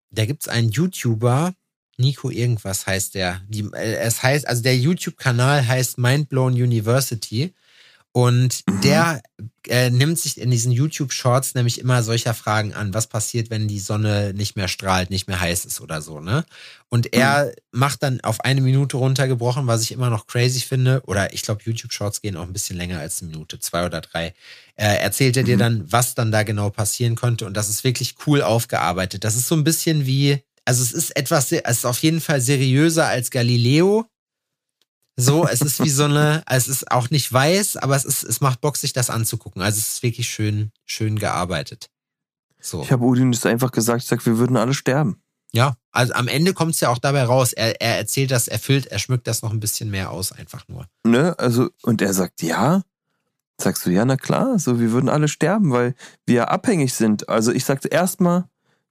Da 0.09 0.25
gibt's 0.25 0.47
einen 0.47 0.69
YouTuber, 0.69 1.53
Nico 1.97 2.29
irgendwas 2.29 2.85
heißt 2.85 3.15
der. 3.15 3.41
Die, 3.47 3.69
äh, 3.73 3.95
es 3.97 4.21
heißt, 4.23 4.47
also 4.47 4.61
der 4.61 4.77
YouTube-Kanal 4.77 5.67
heißt 5.67 5.97
Mindblown 5.97 6.53
University. 6.53 7.53
Und 8.17 8.63
Mhm. 8.67 8.81
der 8.81 9.21
äh, 9.67 9.91
nimmt 9.91 10.17
sich 10.17 10.41
in 10.41 10.49
diesen 10.49 10.71
YouTube-Shorts 10.71 11.53
nämlich 11.53 11.79
immer 11.79 12.01
solcher 12.01 12.33
Fragen 12.33 12.73
an. 12.73 12.95
Was 12.95 13.05
passiert, 13.05 13.51
wenn 13.51 13.67
die 13.67 13.77
Sonne 13.77 14.33
nicht 14.33 14.55
mehr 14.55 14.67
strahlt, 14.67 15.11
nicht 15.11 15.27
mehr 15.27 15.39
heiß 15.39 15.65
ist 15.65 15.81
oder 15.81 16.01
so, 16.01 16.19
ne? 16.19 16.43
Und 16.89 17.13
er 17.13 17.45
mhm. 17.45 17.79
macht 17.79 18.01
dann 18.01 18.19
auf 18.21 18.41
eine 18.41 18.61
Minute 18.61 18.97
runtergebrochen, 18.97 19.67
was 19.67 19.83
ich 19.83 19.91
immer 19.91 20.09
noch 20.09 20.25
crazy 20.25 20.61
finde. 20.61 21.03
Oder 21.05 21.31
ich 21.31 21.43
glaube, 21.43 21.61
YouTube-Shorts 21.63 22.23
gehen 22.23 22.37
auch 22.37 22.41
ein 22.47 22.53
bisschen 22.53 22.75
länger 22.75 22.99
als 22.99 23.21
eine 23.21 23.29
Minute, 23.29 23.59
zwei 23.59 23.85
oder 23.85 24.01
drei. 24.01 24.33
Äh, 24.77 24.97
erzählt 24.97 25.37
er 25.37 25.43
mhm. 25.43 25.47
dir 25.47 25.57
dann, 25.57 25.91
was 25.91 26.15
dann 26.15 26.31
da 26.31 26.41
genau 26.41 26.71
passieren 26.71 27.15
konnte. 27.15 27.45
Und 27.45 27.55
das 27.55 27.69
ist 27.69 27.83
wirklich 27.83 28.15
cool 28.25 28.41
aufgearbeitet. 28.41 29.25
Das 29.25 29.35
ist 29.35 29.47
so 29.47 29.53
ein 29.53 29.63
bisschen 29.63 30.07
wie, 30.07 30.41
also 30.65 30.81
es 30.81 30.91
ist 30.91 31.15
etwas, 31.15 31.51
es 31.51 31.61
ist 31.61 31.85
auf 31.85 31.99
jeden 31.99 32.21
Fall 32.21 32.41
seriöser 32.41 33.05
als 33.05 33.29
Galileo. 33.29 34.07
So, 35.19 35.47
es 35.47 35.61
ist 35.61 35.83
wie 35.83 35.89
so 35.89 36.03
eine, 36.03 36.43
es 36.45 36.67
ist 36.67 36.91
auch 36.91 37.09
nicht 37.09 37.33
weiß, 37.33 37.77
aber 37.77 37.95
es 37.95 38.05
ist, 38.05 38.23
es 38.23 38.39
macht 38.39 38.61
Bock, 38.61 38.77
sich 38.77 38.93
das 38.93 39.09
anzugucken. 39.09 39.63
Also 39.63 39.79
es 39.79 39.95
ist 39.95 40.03
wirklich 40.03 40.29
schön, 40.29 40.71
schön 40.85 41.17
gearbeitet. 41.17 41.89
So. 42.61 42.83
Ich 42.83 42.91
habe 42.91 43.03
Udin 43.03 43.31
das 43.31 43.45
einfach 43.45 43.71
gesagt, 43.71 44.03
ich 44.03 44.07
sag, 44.07 44.23
wir 44.27 44.37
würden 44.37 44.57
alle 44.57 44.75
sterben. 44.75 45.21
Ja, 45.53 45.75
also 45.91 46.13
am 46.13 46.27
Ende 46.27 46.53
kommt 46.53 46.75
es 46.75 46.81
ja 46.81 46.89
auch 46.89 46.99
dabei 46.99 47.23
raus. 47.23 47.53
Er, 47.53 47.81
er 47.81 47.97
erzählt 47.97 48.29
das, 48.29 48.47
er 48.47 48.59
füllt, 48.59 48.87
er 48.87 48.99
schmückt 48.99 49.25
das 49.25 49.41
noch 49.41 49.51
ein 49.51 49.59
bisschen 49.59 49.89
mehr 49.89 50.11
aus, 50.11 50.31
einfach 50.31 50.67
nur. 50.67 50.87
Ne, 51.03 51.33
also, 51.39 51.69
und 51.81 52.01
er 52.01 52.13
sagt, 52.13 52.43
ja. 52.43 52.83
Sagst 53.59 53.87
du, 53.87 53.89
ja, 53.89 54.05
na 54.05 54.17
klar, 54.17 54.59
so, 54.59 54.79
wir 54.79 54.91
würden 54.91 55.09
alle 55.09 55.27
sterben, 55.27 55.71
weil 55.71 55.95
wir 56.27 56.51
abhängig 56.51 56.93
sind. 56.93 57.27
Also 57.27 57.51
ich 57.51 57.65
sagte 57.65 57.87
erstmal, 57.87 58.45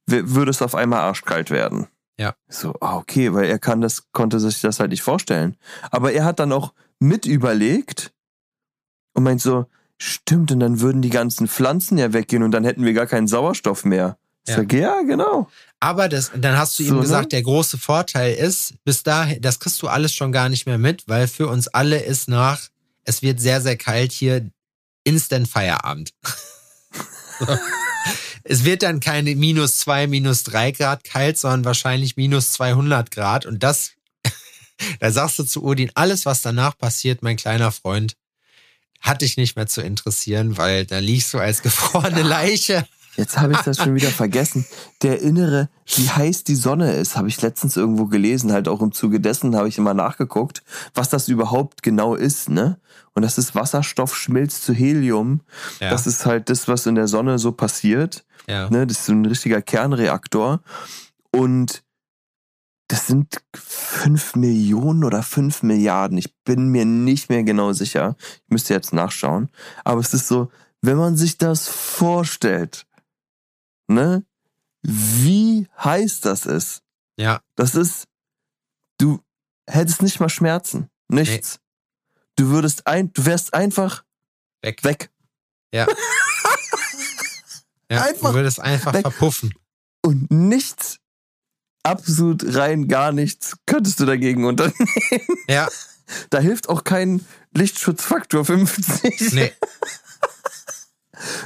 würde 0.07 0.51
es 0.51 0.61
auf 0.61 0.75
einmal 0.75 0.99
arschkalt 0.99 1.51
werden. 1.51 1.87
Ja. 2.19 2.35
So, 2.47 2.73
ah, 2.81 2.97
okay, 2.97 3.33
weil 3.33 3.45
er 3.45 3.59
kann 3.59 3.81
das, 3.81 4.11
konnte 4.11 4.39
sich 4.39 4.61
das 4.61 4.79
halt 4.79 4.91
nicht 4.91 5.03
vorstellen. 5.03 5.55
Aber 5.91 6.11
er 6.11 6.25
hat 6.25 6.39
dann 6.39 6.51
auch 6.51 6.73
mit 6.99 7.25
überlegt 7.25 8.11
und 9.13 9.23
meint 9.23 9.41
so, 9.41 9.65
stimmt, 9.97 10.51
und 10.51 10.59
dann 10.59 10.79
würden 10.79 11.01
die 11.01 11.09
ganzen 11.09 11.47
Pflanzen 11.47 11.97
ja 11.97 12.13
weggehen 12.13 12.43
und 12.43 12.51
dann 12.51 12.63
hätten 12.63 12.85
wir 12.85 12.93
gar 12.93 13.07
keinen 13.07 13.27
Sauerstoff 13.27 13.85
mehr. 13.85 14.17
Ja. 14.47 14.55
sag, 14.55 14.73
ja, 14.73 15.01
genau. 15.01 15.49
Aber 15.79 16.09
das, 16.09 16.31
dann 16.35 16.57
hast 16.57 16.79
du 16.79 16.83
so, 16.83 16.89
ihm 16.89 16.95
ne? 16.95 17.01
gesagt, 17.01 17.25
ne? 17.25 17.29
der 17.29 17.43
große 17.43 17.77
Vorteil 17.77 18.33
ist, 18.33 18.75
bis 18.83 19.03
dahin, 19.03 19.41
das 19.41 19.59
kriegst 19.59 19.81
du 19.81 19.87
alles 19.87 20.13
schon 20.13 20.31
gar 20.31 20.49
nicht 20.49 20.65
mehr 20.65 20.77
mit, 20.77 21.07
weil 21.07 21.27
für 21.27 21.47
uns 21.47 21.67
alle 21.67 21.99
ist 21.99 22.27
nach, 22.27 22.69
es 23.03 23.21
wird 23.21 23.39
sehr, 23.39 23.61
sehr 23.61 23.77
kalt 23.77 24.11
hier, 24.11 24.49
Instant 25.03 25.47
Feierabend. 25.47 26.13
es 28.49 28.63
wird 28.63 28.83
dann 28.83 28.99
keine 28.99 29.35
minus 29.35 29.77
zwei, 29.79 30.07
minus 30.07 30.43
drei 30.43 30.71
Grad 30.71 31.03
kalt, 31.03 31.37
sondern 31.37 31.65
wahrscheinlich 31.65 32.15
minus 32.15 32.53
200 32.53 33.11
Grad. 33.11 33.45
Und 33.45 33.61
das, 33.61 33.91
da 34.99 35.11
sagst 35.11 35.39
du 35.39 35.43
zu 35.43 35.63
Odin, 35.63 35.91
alles, 35.95 36.25
was 36.25 36.41
danach 36.41 36.77
passiert, 36.77 37.23
mein 37.23 37.35
kleiner 37.35 37.71
Freund, 37.71 38.15
hat 39.01 39.21
dich 39.21 39.37
nicht 39.37 39.55
mehr 39.57 39.67
zu 39.67 39.81
interessieren, 39.81 40.57
weil 40.57 40.85
da 40.85 40.99
liegst 40.99 41.33
du 41.33 41.39
als 41.39 41.61
gefrorene 41.63 42.23
Leiche. 42.23 42.87
Jetzt 43.17 43.39
habe 43.39 43.53
ich 43.53 43.59
das 43.59 43.77
schon 43.77 43.95
wieder 43.95 44.09
vergessen. 44.09 44.65
Der 45.01 45.21
innere, 45.21 45.69
wie 45.87 46.07
heiß 46.07 46.43
die 46.43 46.55
Sonne 46.55 46.93
ist, 46.93 47.17
habe 47.17 47.27
ich 47.27 47.41
letztens 47.41 47.75
irgendwo 47.75 48.05
gelesen. 48.05 48.51
Halt 48.51 48.67
auch 48.67 48.79
im 48.79 48.91
Zuge 48.91 49.19
dessen 49.19 49.55
habe 49.55 49.67
ich 49.67 49.79
immer 49.79 49.95
nachgeguckt, 49.95 50.63
was 50.93 51.09
das 51.09 51.27
überhaupt 51.27 51.81
genau 51.81 52.13
ist, 52.13 52.49
ne? 52.49 52.79
Und 53.15 53.23
das 53.23 53.39
ist 53.39 53.55
Wasserstoff 53.55 54.15
schmilzt 54.15 54.63
zu 54.63 54.73
Helium. 54.73 55.41
Ja. 55.79 55.89
Das 55.89 56.05
ist 56.05 56.27
halt 56.27 56.51
das, 56.51 56.67
was 56.67 56.85
in 56.85 56.93
der 56.93 57.07
Sonne 57.07 57.39
so 57.39 57.51
passiert. 57.51 58.23
Ja. 58.47 58.69
Ne? 58.69 58.85
Das 58.85 58.99
ist 58.99 59.05
so 59.07 59.13
ein 59.13 59.25
richtiger 59.25 59.63
Kernreaktor. 59.63 60.61
Und 61.31 61.83
das 62.87 63.07
sind 63.07 63.41
fünf 63.55 64.35
Millionen 64.35 65.03
oder 65.03 65.23
fünf 65.23 65.63
Milliarden. 65.63 66.17
Ich 66.17 66.35
bin 66.45 66.69
mir 66.69 66.85
nicht 66.85 67.29
mehr 67.29 67.43
genau 67.43 67.73
sicher. 67.73 68.15
Ich 68.19 68.51
müsste 68.51 68.75
jetzt 68.75 68.93
nachschauen. 68.93 69.49
Aber 69.83 69.99
es 69.99 70.13
ist 70.13 70.27
so, 70.27 70.51
wenn 70.81 70.97
man 70.97 71.17
sich 71.17 71.37
das 71.37 71.67
vorstellt, 71.67 72.86
ne, 73.87 74.25
wie 74.81 75.67
heiß 75.83 76.21
das 76.21 76.45
ist. 76.45 76.81
Ja. 77.17 77.41
Das 77.55 77.75
ist, 77.75 78.07
du 78.97 79.21
hättest 79.67 80.01
nicht 80.01 80.19
mal 80.19 80.29
Schmerzen. 80.29 80.89
Nichts. 81.07 81.59
Nee. 81.59 82.21
Du 82.35 82.49
würdest 82.49 82.85
ein, 82.85 83.11
du 83.13 83.25
wärst 83.25 83.53
einfach 83.53 84.03
weg. 84.61 84.83
Weg. 84.83 85.09
Ja. 85.73 85.87
ja 87.91 88.03
einfach 88.03 88.29
du 88.29 88.35
würdest 88.35 88.59
einfach 88.59 88.93
weg. 88.93 89.01
verpuffen. 89.01 89.53
Und 90.05 90.29
nichts, 90.31 90.99
absolut 91.83 92.55
rein 92.55 92.87
gar 92.87 93.11
nichts 93.11 93.57
könntest 93.65 93.99
du 93.99 94.05
dagegen 94.05 94.45
unternehmen. 94.45 94.87
Ja. 95.47 95.67
Da 96.29 96.39
hilft 96.39 96.69
auch 96.69 96.85
kein 96.85 97.25
Lichtschutzfaktor 97.53 98.45
50. 98.45 99.33
Nee. 99.33 99.51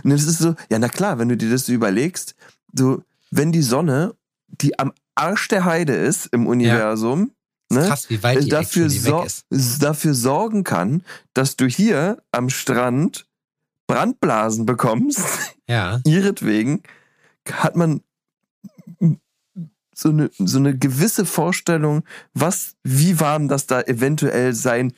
Und 0.03 0.09
das 0.11 0.23
ist 0.23 0.39
so, 0.39 0.55
ja, 0.69 0.79
na 0.79 0.89
klar, 0.89 1.19
wenn 1.19 1.29
du 1.29 1.37
dir 1.37 1.49
das 1.49 1.65
so 1.65 1.73
überlegst, 1.73 2.35
so, 2.73 3.03
wenn 3.31 3.51
die 3.51 3.61
Sonne, 3.61 4.15
die 4.47 4.77
am 4.79 4.93
Arsch 5.15 5.47
der 5.47 5.65
Heide 5.65 5.93
ist 5.93 6.27
im 6.27 6.47
Universum, 6.47 7.31
ja. 7.71 7.79
ne, 7.79 7.87
krass, 7.87 8.09
wie 8.09 8.21
weit 8.23 8.43
die 8.43 8.49
dafür, 8.49 8.89
so, 8.89 9.25
dafür 9.49 10.13
sorgen 10.13 10.63
kann, 10.63 11.03
dass 11.33 11.55
du 11.55 11.67
hier 11.67 12.21
am 12.31 12.49
Strand 12.49 13.25
Brandblasen 13.87 14.65
bekommst, 14.65 15.55
ja. 15.67 15.99
ihretwegen, 16.05 16.81
hat 17.49 17.75
man 17.75 18.01
so 19.93 20.09
eine, 20.09 20.31
so 20.37 20.57
eine 20.57 20.77
gewisse 20.77 21.25
Vorstellung, 21.25 22.03
was, 22.33 22.75
wie 22.83 23.19
warm 23.19 23.47
das 23.47 23.67
da 23.67 23.81
eventuell 23.81 24.53
sein 24.53 24.93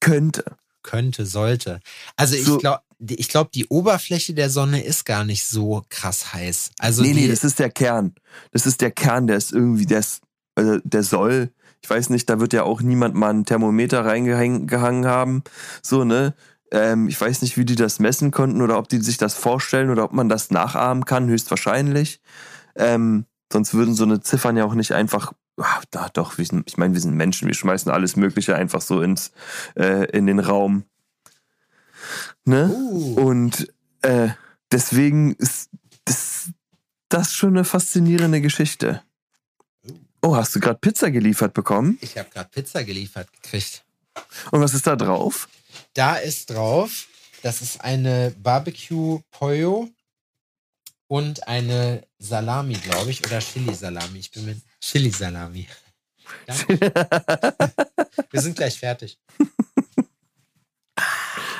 könnte. 0.00 0.44
Könnte, 0.82 1.24
sollte. 1.26 1.80
Also 2.16 2.36
ich 2.36 2.44
so, 2.44 2.58
glaube, 2.58 2.82
ich 2.98 3.28
glaube, 3.28 3.50
die 3.54 3.66
Oberfläche 3.66 4.34
der 4.34 4.50
Sonne 4.50 4.82
ist 4.82 5.04
gar 5.04 5.24
nicht 5.24 5.46
so 5.46 5.84
krass 5.88 6.32
heiß. 6.32 6.70
Also 6.78 7.02
nee, 7.02 7.12
nee, 7.12 7.28
das 7.28 7.44
ist 7.44 7.58
der 7.58 7.70
Kern. 7.70 8.14
Das 8.52 8.66
ist 8.66 8.80
der 8.80 8.90
Kern, 8.90 9.26
der 9.26 9.36
ist 9.36 9.52
irgendwie, 9.52 9.86
der, 9.86 10.00
ist, 10.00 10.22
also 10.54 10.78
der 10.84 11.02
soll, 11.02 11.50
ich 11.82 11.90
weiß 11.90 12.10
nicht, 12.10 12.28
da 12.30 12.40
wird 12.40 12.52
ja 12.52 12.62
auch 12.62 12.82
niemand 12.82 13.14
mal 13.14 13.30
ein 13.30 13.44
Thermometer 13.44 14.04
reingehangen 14.04 15.06
haben. 15.06 15.42
So, 15.82 16.04
ne? 16.04 16.34
Ähm, 16.70 17.08
ich 17.08 17.20
weiß 17.20 17.42
nicht, 17.42 17.56
wie 17.56 17.64
die 17.64 17.76
das 17.76 17.98
messen 17.98 18.30
konnten 18.30 18.62
oder 18.62 18.78
ob 18.78 18.88
die 18.88 19.00
sich 19.00 19.18
das 19.18 19.34
vorstellen 19.34 19.90
oder 19.90 20.04
ob 20.04 20.12
man 20.12 20.28
das 20.28 20.50
nachahmen 20.50 21.04
kann, 21.04 21.28
höchstwahrscheinlich. 21.28 22.20
Ähm, 22.74 23.26
sonst 23.52 23.74
würden 23.74 23.94
so 23.94 24.04
eine 24.04 24.20
Ziffern 24.20 24.56
ja 24.56 24.64
auch 24.64 24.74
nicht 24.74 24.92
einfach 24.92 25.32
ach, 25.60 25.84
da 25.90 26.08
doch, 26.12 26.38
ich 26.38 26.76
meine, 26.76 26.94
wir 26.94 27.00
sind 27.00 27.14
Menschen, 27.14 27.48
wir 27.48 27.54
schmeißen 27.54 27.90
alles 27.90 28.16
Mögliche 28.16 28.56
einfach 28.56 28.80
so 28.80 29.00
ins, 29.00 29.32
äh, 29.76 30.06
in 30.10 30.26
den 30.26 30.40
Raum. 30.40 30.84
Ne? 32.44 32.68
Uh. 32.68 33.14
Und 33.20 33.72
äh, 34.02 34.28
deswegen 34.70 35.34
ist 35.34 35.70
das, 36.04 36.50
das 37.08 37.32
schon 37.32 37.50
eine 37.50 37.64
faszinierende 37.64 38.40
Geschichte. 38.40 39.02
Oh, 40.22 40.34
hast 40.36 40.54
du 40.54 40.60
gerade 40.60 40.78
Pizza 40.78 41.10
geliefert 41.10 41.52
bekommen? 41.52 41.98
Ich 42.00 42.16
habe 42.16 42.30
gerade 42.30 42.48
Pizza 42.48 42.82
geliefert 42.82 43.30
gekriegt. 43.32 43.84
Und 44.50 44.60
was 44.60 44.74
ist 44.74 44.86
da 44.86 44.96
drauf? 44.96 45.48
Da 45.92 46.16
ist 46.16 46.50
drauf, 46.50 47.06
das 47.42 47.60
ist 47.60 47.80
eine 47.80 48.34
Barbecue 48.42 49.20
Pollo 49.30 49.90
und 51.08 51.46
eine 51.46 52.06
Salami, 52.18 52.74
glaube 52.74 53.10
ich, 53.10 53.24
oder 53.26 53.40
Chili-Salami. 53.40 54.18
Ich 54.18 54.30
bin 54.30 54.46
mit 54.46 54.62
Chili-Salami. 54.80 55.68
Wir 58.30 58.40
sind 58.40 58.56
gleich 58.56 58.78
fertig. 58.78 59.18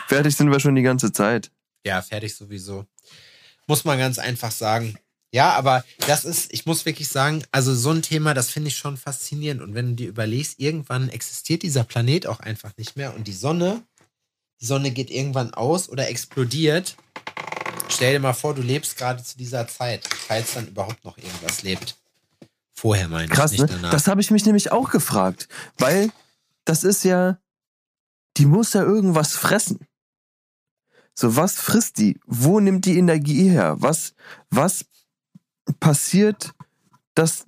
Fertig 0.09 0.36
sind 0.36 0.50
wir 0.50 0.61
schon 0.61 0.74
die 0.74 0.82
ganze 0.82 1.12
Zeit. 1.12 1.50
Ja, 1.84 2.02
fertig 2.02 2.34
sowieso. 2.34 2.86
Muss 3.66 3.84
man 3.84 3.98
ganz 3.98 4.18
einfach 4.18 4.50
sagen. 4.50 4.98
Ja, 5.32 5.52
aber 5.55 5.84
das 6.07 6.24
ist, 6.24 6.52
ich 6.52 6.64
muss 6.64 6.86
wirklich 6.86 7.09
sagen, 7.09 7.42
also 7.50 7.74
so 7.74 7.90
ein 7.90 8.02
Thema, 8.02 8.34
das 8.34 8.50
finde 8.50 8.68
ich 8.68 8.76
schon 8.76 8.96
faszinierend. 8.96 9.62
Und 9.62 9.74
wenn 9.74 9.88
du 9.88 9.94
dir 9.94 10.09
überlegst, 10.09 10.61
irgendwann 10.61 11.09
existiert 11.09 11.62
dieser 11.62 11.82
Planet 11.82 12.28
auch 12.28 12.38
einfach 12.38 12.70
nicht 12.76 12.96
mehr 12.96 13.16
und 13.16 13.26
die 13.26 13.32
Sonne, 13.32 13.82
die 14.61 14.66
Sonne 14.66 14.92
geht 14.92 15.11
irgendwann 15.11 15.52
aus 15.52 15.88
oder 15.88 16.09
explodiert. 16.09 16.96
Stell 17.88 18.12
dir 18.12 18.20
mal 18.20 18.32
vor, 18.32 18.55
du 18.55 18.62
lebst 18.62 18.96
gerade 18.96 19.22
zu 19.24 19.36
dieser 19.36 19.66
Zeit, 19.66 20.07
falls 20.07 20.55
dann 20.55 20.68
überhaupt 20.68 21.05
noch 21.05 21.18
irgendwas 21.18 21.62
lebt. 21.62 21.96
Vorher 22.72 23.09
meine 23.09 23.28
Krass, 23.28 23.52
ich, 23.52 23.61
nicht 23.61 23.70
ne? 23.70 23.76
danach. 23.76 23.90
Das 23.90 24.07
habe 24.07 24.20
ich 24.20 24.30
mich 24.30 24.46
nämlich 24.46 24.70
auch 24.70 24.90
gefragt, 24.90 25.48
weil 25.78 26.11
das 26.64 26.84
ist 26.84 27.05
ja, 27.05 27.38
die 28.36 28.46
muss 28.46 28.72
ja 28.72 28.82
irgendwas 28.82 29.32
fressen. 29.34 29.86
So, 31.15 31.37
was 31.37 31.55
frisst 31.55 31.99
die? 31.99 32.19
Wo 32.27 32.61
nimmt 32.61 32.85
die 32.87 32.99
Energie 32.99 33.49
her? 33.49 33.77
Was, 33.79 34.15
was 34.51 34.85
passiert, 35.79 36.53
dass, 37.15 37.45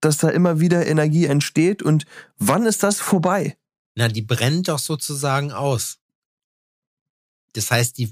dass 0.00 0.18
da 0.18 0.28
immer 0.30 0.60
wieder 0.60 0.86
Energie 0.86 1.26
entsteht 1.26 1.82
und 1.82 2.06
wann 2.38 2.66
ist 2.66 2.82
das 2.82 3.00
vorbei? 3.00 3.56
Na, 3.96 4.08
die 4.08 4.22
brennt 4.22 4.68
doch 4.68 4.78
sozusagen 4.78 5.50
aus. 5.50 5.98
Das 7.54 7.72
heißt, 7.72 7.98
die, 7.98 8.08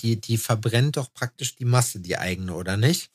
die, 0.00 0.20
die 0.20 0.38
verbrennt 0.38 0.96
doch 0.96 1.12
praktisch 1.14 1.54
die 1.54 1.64
Masse, 1.64 2.00
die 2.00 2.18
eigene, 2.18 2.52
oder 2.54 2.76
nicht? 2.76 3.12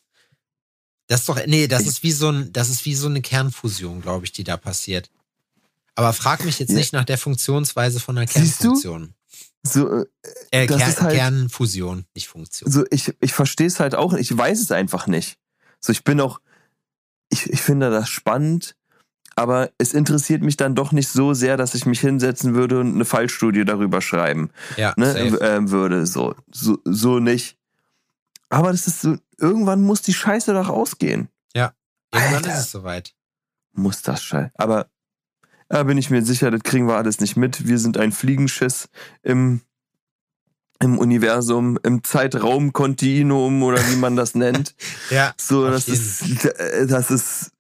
Das 1.08 1.22
ist 1.22 1.30
doch, 1.30 1.46
nee, 1.46 1.68
das 1.68 1.86
ist 1.86 2.04
wie 2.04 2.14
so 2.14 2.30
ein, 2.30 2.54
das 2.54 2.70
ist 2.70 2.86
wie 2.86 2.96
so 2.96 3.08
eine 3.08 3.22
Kernfusion, 3.22 4.02
glaube 4.02 4.26
ich, 4.26 4.32
die 4.32 4.46
da 4.46 4.56
passiert. 4.56 5.12
Aber 5.96 6.14
frag 6.14 6.46
mich 6.46 6.58
jetzt 6.60 6.70
ja. 6.70 6.78
nicht 6.78 6.94
nach 6.94 7.04
der 7.04 7.18
Funktionsweise 7.18 8.00
von 8.00 8.18
einer 8.18 8.28
Kernfusion. 8.28 9.14
So, 9.64 10.06
Äh, 10.52 10.66
das 10.68 10.78
Ker 10.80 10.88
ist 10.90 11.02
halt- 11.02 11.16
Kernfusion, 11.16 12.06
nicht 12.16 12.28
Funktion. 12.28 12.72
so 12.72 12.84
ich, 12.90 13.14
ich 13.22 13.34
verstehe 13.34 13.68
es 13.68 13.80
halt 13.80 13.94
auch, 13.96 14.14
ich 14.14 14.36
weiß 14.36 14.60
es 14.60 14.72
einfach 14.72 15.08
nicht. 15.08 15.38
So, 15.80 15.92
ich 15.92 16.04
bin 16.04 16.20
auch, 16.20 16.40
ich, 17.30 17.50
ich 17.50 17.62
finde 17.62 17.90
das 17.92 18.10
spannend, 18.10 18.76
aber 19.36 19.70
es 19.78 19.94
interessiert 19.94 20.42
mich 20.42 20.58
dann 20.58 20.76
doch 20.76 20.92
nicht 20.92 21.10
so 21.10 21.34
sehr, 21.34 21.58
dass 21.58 21.76
ich 21.76 21.86
mich 21.86 22.00
hinsetzen 22.00 22.54
würde 22.56 22.80
und 22.80 22.94
eine 22.96 23.06
Fallstudie 23.06 23.64
darüber 23.66 24.02
schreiben 24.02 24.50
Ja, 24.78 24.94
ne, 24.98 25.16
äh, 25.18 25.70
würde. 25.70 26.06
So, 26.06 26.36
so, 26.52 26.80
so 26.84 27.20
nicht. 27.20 27.58
Aber 28.50 28.72
das 28.72 28.88
ist 28.88 29.02
so, 29.02 29.16
irgendwann 29.38 29.82
muss 29.82 30.02
die 30.02 30.14
Scheiße 30.14 30.54
doch 30.54 30.70
ausgehen. 30.70 31.30
Irgendwann 32.14 32.36
Alter. 32.44 32.54
ist 32.56 32.60
es 32.66 32.72
soweit. 32.72 33.14
Muss 33.72 34.02
das 34.02 34.22
Scheiße. 34.22 34.52
Aber 34.56 34.88
da 35.72 35.84
bin 35.84 35.98
ich 35.98 36.10
mir 36.10 36.22
sicher, 36.22 36.52
das 36.52 36.64
kriegen 36.64 36.88
wir 36.88 36.96
alles 36.98 37.20
nicht 37.20 37.38
mit. 37.38 37.68
Wir 37.68 37.80
sind 37.80 37.98
ein 37.98 38.12
Fliegenschiss 38.12 38.90
im, 39.24 39.62
im 40.80 40.98
Universum, 40.98 41.80
im 41.84 42.04
Zeitraumkontinuum 42.04 43.64
oder 43.64 43.80
wie 43.90 43.96
man 43.96 44.16
das 44.16 44.36
nennt. 44.36 44.76
Ja, 45.10 45.34
So, 45.38 45.68
das 45.68 45.88
ist, 45.88 46.24
das 46.88 47.12
ist, 47.12 47.52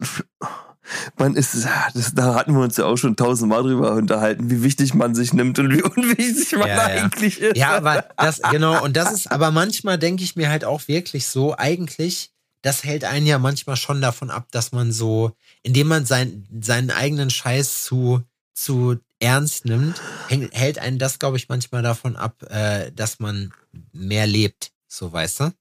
man 1.17 1.35
ist, 1.35 1.65
das, 1.93 2.13
da 2.13 2.35
hatten 2.35 2.53
wir 2.53 2.61
uns 2.61 2.77
ja 2.77 2.85
auch 2.85 2.97
schon 2.97 3.15
tausendmal 3.15 3.63
drüber 3.63 3.93
unterhalten, 3.93 4.49
wie 4.49 4.63
wichtig 4.63 4.93
man 4.93 5.15
sich 5.15 5.33
nimmt 5.33 5.59
und 5.59 5.69
wie 5.71 5.81
unwichtig 5.83 6.51
man 6.53 6.67
Ja, 6.67 6.75
ja. 6.75 7.03
eigentlich 7.03 7.39
ist. 7.39 7.57
Ja, 7.57 7.77
aber 7.77 8.05
das, 8.17 8.41
genau, 8.51 8.83
und 8.83 8.97
das 8.97 9.13
ist, 9.13 9.31
aber 9.31 9.51
manchmal 9.51 9.97
denke 9.97 10.23
ich 10.23 10.35
mir 10.35 10.49
halt 10.49 10.65
auch 10.65 10.87
wirklich 10.87 11.27
so, 11.27 11.55
eigentlich, 11.57 12.30
das 12.61 12.83
hält 12.83 13.03
einen 13.05 13.25
ja 13.25 13.39
manchmal 13.39 13.75
schon 13.75 14.01
davon 14.01 14.29
ab, 14.29 14.47
dass 14.51 14.71
man 14.71 14.91
so, 14.91 15.35
indem 15.63 15.87
man 15.87 16.05
sein, 16.05 16.47
seinen 16.61 16.91
eigenen 16.91 17.29
Scheiß 17.29 17.83
zu, 17.83 18.23
zu 18.53 18.99
ernst 19.19 19.65
nimmt, 19.65 20.01
hält 20.29 20.79
einen 20.79 20.99
das, 20.99 21.19
glaube 21.19 21.37
ich, 21.37 21.49
manchmal 21.49 21.81
davon 21.81 22.15
ab, 22.15 22.43
äh, 22.49 22.91
dass 22.91 23.19
man 23.19 23.53
mehr 23.91 24.27
lebt, 24.27 24.71
so 24.87 25.11
weißt 25.11 25.41
du? 25.41 25.53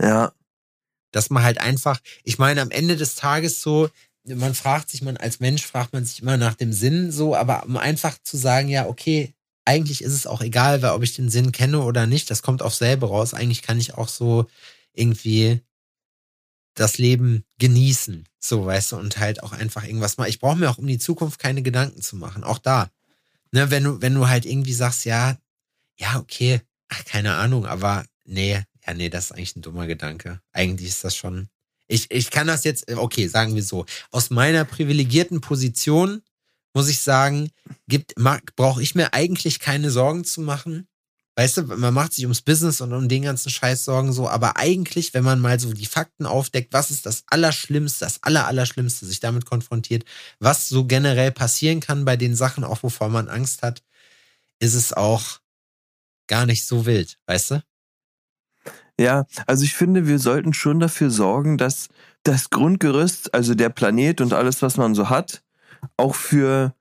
ja, 0.00 0.32
Dass 1.12 1.30
man 1.30 1.42
halt 1.42 1.58
einfach, 1.58 2.00
ich 2.24 2.38
meine, 2.38 2.62
am 2.62 2.70
Ende 2.70 2.96
des 2.96 3.14
Tages 3.14 3.62
so, 3.62 3.88
man 4.24 4.54
fragt 4.54 4.90
sich, 4.90 5.02
man 5.02 5.16
als 5.16 5.40
Mensch 5.40 5.66
fragt 5.66 5.92
man 5.92 6.04
sich 6.04 6.22
immer 6.22 6.36
nach 6.36 6.54
dem 6.54 6.72
Sinn 6.72 7.12
so, 7.12 7.34
aber 7.36 7.64
um 7.64 7.76
einfach 7.76 8.16
zu 8.22 8.36
sagen, 8.36 8.68
ja, 8.68 8.86
okay, 8.86 9.34
eigentlich 9.64 10.02
ist 10.02 10.12
es 10.12 10.26
auch 10.26 10.40
egal, 10.40 10.82
weil 10.82 10.92
ob 10.92 11.02
ich 11.02 11.14
den 11.14 11.30
Sinn 11.30 11.52
kenne 11.52 11.80
oder 11.82 12.06
nicht, 12.06 12.30
das 12.30 12.42
kommt 12.42 12.62
auf 12.62 12.74
selber 12.74 13.08
raus. 13.08 13.34
Eigentlich 13.34 13.62
kann 13.62 13.78
ich 13.78 13.94
auch 13.94 14.08
so 14.08 14.46
irgendwie 14.92 15.60
das 16.74 16.98
Leben 16.98 17.44
genießen, 17.58 18.26
so 18.38 18.64
weißt 18.66 18.92
du, 18.92 18.96
und 18.96 19.18
halt 19.18 19.42
auch 19.42 19.52
einfach 19.52 19.84
irgendwas 19.84 20.16
machen. 20.16 20.28
Ich 20.28 20.40
brauche 20.40 20.56
mir 20.56 20.70
auch 20.70 20.78
um 20.78 20.86
die 20.86 20.98
Zukunft 20.98 21.38
keine 21.38 21.62
Gedanken 21.62 22.02
zu 22.02 22.16
machen, 22.16 22.44
auch 22.44 22.58
da. 22.58 22.90
Ne, 23.50 23.70
wenn 23.70 23.84
du, 23.84 24.00
wenn 24.00 24.14
du 24.14 24.28
halt 24.28 24.46
irgendwie 24.46 24.72
sagst, 24.72 25.04
ja, 25.04 25.36
ja, 25.96 26.18
okay, 26.18 26.60
ach, 26.88 27.04
keine 27.04 27.34
Ahnung, 27.34 27.66
aber 27.66 28.04
nee, 28.24 28.62
ja, 28.86 28.94
nee, 28.94 29.08
das 29.08 29.26
ist 29.26 29.32
eigentlich 29.32 29.56
ein 29.56 29.62
dummer 29.62 29.86
Gedanke. 29.86 30.40
Eigentlich 30.52 30.88
ist 30.88 31.04
das 31.04 31.14
schon. 31.14 31.48
Ich, 31.86 32.10
ich 32.10 32.30
kann 32.30 32.46
das 32.46 32.64
jetzt, 32.64 32.90
okay, 32.90 33.26
sagen 33.28 33.54
wir 33.54 33.62
so. 33.62 33.84
Aus 34.10 34.30
meiner 34.30 34.64
privilegierten 34.64 35.40
Position 35.40 36.22
muss 36.72 36.88
ich 36.88 37.00
sagen, 37.00 37.50
gibt, 37.86 38.14
brauche 38.56 38.82
ich 38.82 38.94
mir 38.94 39.12
eigentlich 39.12 39.58
keine 39.58 39.90
Sorgen 39.90 40.24
zu 40.24 40.40
machen. 40.40 40.88
Weißt 41.36 41.56
du, 41.56 41.62
man 41.62 41.94
macht 41.94 42.12
sich 42.12 42.24
ums 42.24 42.42
Business 42.42 42.82
und 42.82 42.92
um 42.92 43.08
den 43.08 43.22
ganzen 43.22 43.48
Scheiß 43.48 43.86
Sorgen 43.86 44.12
so, 44.12 44.28
aber 44.28 44.58
eigentlich, 44.58 45.14
wenn 45.14 45.24
man 45.24 45.40
mal 45.40 45.58
so 45.58 45.72
die 45.72 45.86
Fakten 45.86 46.26
aufdeckt, 46.26 46.74
was 46.74 46.90
ist 46.90 47.06
das 47.06 47.24
Allerschlimmste, 47.26 48.04
das 48.04 48.22
Allerallerschlimmste, 48.22 49.06
sich 49.06 49.20
damit 49.20 49.46
konfrontiert, 49.46 50.04
was 50.40 50.68
so 50.68 50.84
generell 50.84 51.32
passieren 51.32 51.80
kann 51.80 52.04
bei 52.04 52.16
den 52.18 52.36
Sachen, 52.36 52.64
auch 52.64 52.82
wovor 52.82 53.08
man 53.08 53.28
Angst 53.28 53.62
hat, 53.62 53.82
ist 54.60 54.74
es 54.74 54.92
auch 54.92 55.40
gar 56.28 56.44
nicht 56.46 56.66
so 56.66 56.84
wild, 56.86 57.18
weißt 57.26 57.52
du? 57.52 57.62
ja, 58.98 59.26
also 59.46 59.64
ich 59.64 59.74
finde, 59.74 60.06
wir 60.06 60.18
sollten 60.18 60.54
schon 60.54 60.80
dafür 60.80 61.10
sorgen, 61.10 61.58
dass 61.58 61.88
das 62.24 62.50
Grundgerüst, 62.50 63.34
also 63.34 63.54
der 63.54 63.68
Planet 63.70 64.20
und 64.20 64.32
alles, 64.32 64.62
was 64.62 64.76
man 64.76 64.94
so 64.94 65.10
hat, 65.10 65.42
auch 65.96 66.14
für 66.14 66.74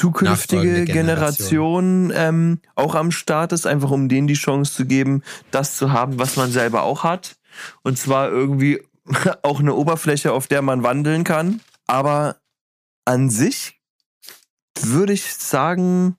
zukünftige 0.00 0.62
Nachfolgende 0.62 0.92
Generationen 0.92 2.12
ähm, 2.14 2.60
auch 2.74 2.94
am 2.94 3.10
Start 3.10 3.52
ist, 3.52 3.66
einfach 3.66 3.90
um 3.90 4.08
denen 4.08 4.26
die 4.26 4.34
Chance 4.34 4.72
zu 4.72 4.86
geben, 4.86 5.22
das 5.50 5.76
zu 5.76 5.92
haben, 5.92 6.18
was 6.18 6.36
man 6.36 6.50
selber 6.50 6.84
auch 6.84 7.04
hat. 7.04 7.36
Und 7.82 7.98
zwar 7.98 8.30
irgendwie 8.30 8.82
auch 9.42 9.60
eine 9.60 9.74
Oberfläche, 9.74 10.32
auf 10.32 10.46
der 10.46 10.62
man 10.62 10.82
wandeln 10.82 11.24
kann. 11.24 11.60
Aber 11.86 12.36
an 13.04 13.28
sich 13.28 13.78
würde 14.80 15.12
ich 15.12 15.34
sagen, 15.34 16.16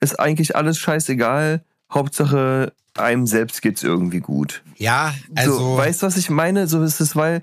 ist 0.00 0.18
eigentlich 0.20 0.54
alles 0.56 0.78
scheißegal. 0.78 1.64
Hauptsache, 1.90 2.74
einem 2.96 3.26
selbst 3.26 3.62
geht's 3.62 3.82
irgendwie 3.82 4.20
gut. 4.20 4.62
Ja, 4.76 5.14
also. 5.34 5.58
so, 5.58 5.76
weißt 5.78 6.02
du, 6.02 6.06
was 6.06 6.16
ich 6.18 6.28
meine? 6.28 6.66
So 6.66 6.82
ist 6.82 7.00
es, 7.00 7.16
weil 7.16 7.42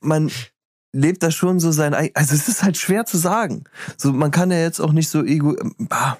man 0.00 0.30
lebt 0.92 1.22
da 1.22 1.30
schon 1.30 1.60
so 1.60 1.72
sein 1.72 1.94
also 1.94 2.34
es 2.34 2.48
ist 2.48 2.62
halt 2.62 2.76
schwer 2.76 3.06
zu 3.06 3.16
sagen. 3.16 3.64
So 3.96 4.12
man 4.12 4.30
kann 4.30 4.50
ja 4.50 4.58
jetzt 4.58 4.80
auch 4.80 4.92
nicht 4.92 5.08
so 5.08 5.24
ego 5.24 5.56
ah, 5.90 6.16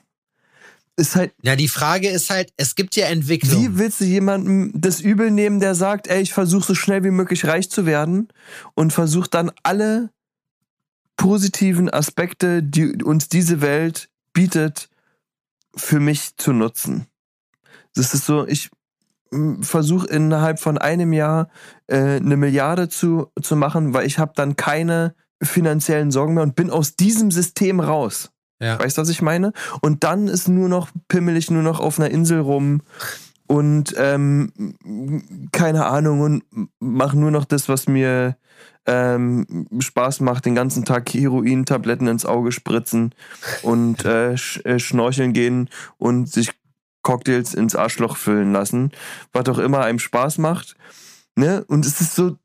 ist 0.96 1.16
halt 1.16 1.32
ja, 1.42 1.56
die 1.56 1.68
Frage 1.68 2.08
ist 2.08 2.30
halt, 2.30 2.52
es 2.56 2.74
gibt 2.74 2.94
ja 2.96 3.06
Entwicklung. 3.06 3.60
wie 3.60 3.78
willst 3.78 4.00
du 4.00 4.04
jemandem 4.04 4.72
das 4.74 5.00
übel 5.00 5.30
nehmen, 5.30 5.60
der 5.60 5.74
sagt, 5.74 6.06
ey, 6.08 6.20
ich 6.20 6.32
versuche 6.32 6.66
so 6.66 6.74
schnell 6.74 7.04
wie 7.04 7.10
möglich 7.10 7.46
reich 7.46 7.70
zu 7.70 7.86
werden 7.86 8.28
und 8.74 8.92
versuche 8.92 9.30
dann 9.30 9.50
alle 9.62 10.10
positiven 11.16 11.92
Aspekte, 11.92 12.62
die 12.62 13.02
uns 13.02 13.28
diese 13.28 13.60
Welt 13.60 14.08
bietet, 14.32 14.88
für 15.74 16.00
mich 16.00 16.36
zu 16.36 16.52
nutzen. 16.52 17.06
Das 17.94 18.14
ist 18.14 18.26
so, 18.26 18.46
ich 18.46 18.70
versuche 19.60 20.08
innerhalb 20.08 20.58
von 20.58 20.78
einem 20.78 21.12
Jahr 21.12 21.48
äh, 21.86 22.16
eine 22.16 22.36
Milliarde 22.36 22.88
zu, 22.88 23.28
zu 23.40 23.56
machen, 23.56 23.94
weil 23.94 24.06
ich 24.06 24.18
habe 24.18 24.32
dann 24.34 24.56
keine 24.56 25.14
finanziellen 25.42 26.10
Sorgen 26.10 26.34
mehr 26.34 26.42
und 26.42 26.56
bin 26.56 26.70
aus 26.70 26.96
diesem 26.96 27.30
System 27.30 27.80
raus. 27.80 28.30
Ja. 28.60 28.78
Weißt 28.78 28.98
du, 28.98 29.02
was 29.02 29.08
ich 29.08 29.22
meine? 29.22 29.52
Und 29.80 30.04
dann 30.04 30.28
ist 30.28 30.48
nur 30.48 30.68
noch, 30.68 30.90
pimmel 31.08 31.36
ich 31.36 31.50
nur 31.50 31.62
noch 31.62 31.80
auf 31.80 31.98
einer 31.98 32.10
Insel 32.10 32.40
rum 32.40 32.82
und 33.46 33.94
ähm, 33.96 34.52
keine 35.50 35.86
Ahnung 35.86 36.20
und 36.20 36.44
mache 36.78 37.18
nur 37.18 37.30
noch 37.30 37.44
das, 37.44 37.68
was 37.68 37.88
mir 37.88 38.36
ähm, 38.86 39.66
Spaß 39.78 40.20
macht, 40.20 40.44
den 40.44 40.54
ganzen 40.54 40.84
Tag 40.84 41.12
Heroin-Tabletten 41.12 42.06
ins 42.06 42.26
Auge 42.26 42.52
spritzen 42.52 43.14
und 43.62 44.04
äh, 44.04 44.36
sch 44.36 44.64
äh, 44.64 44.78
schnorcheln 44.78 45.32
gehen 45.32 45.68
und 45.98 46.30
sich 46.30 46.52
Cocktails 47.02 47.54
ins 47.54 47.74
Arschloch 47.76 48.16
füllen 48.16 48.52
lassen, 48.52 48.92
was 49.32 49.48
auch 49.48 49.58
immer 49.58 49.80
einem 49.84 49.98
Spaß 49.98 50.38
macht. 50.38 50.76
Ne? 51.36 51.64
Und 51.66 51.86
es 51.86 52.00
ist 52.00 52.14
so, 52.14 52.36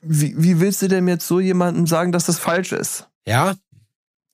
wie, 0.00 0.34
wie 0.36 0.60
willst 0.60 0.82
du 0.82 0.88
denn 0.88 1.08
jetzt 1.08 1.26
so 1.26 1.40
jemandem 1.40 1.86
sagen, 1.86 2.12
dass 2.12 2.26
das 2.26 2.38
falsch 2.38 2.72
ist? 2.72 3.08
Ja. 3.26 3.56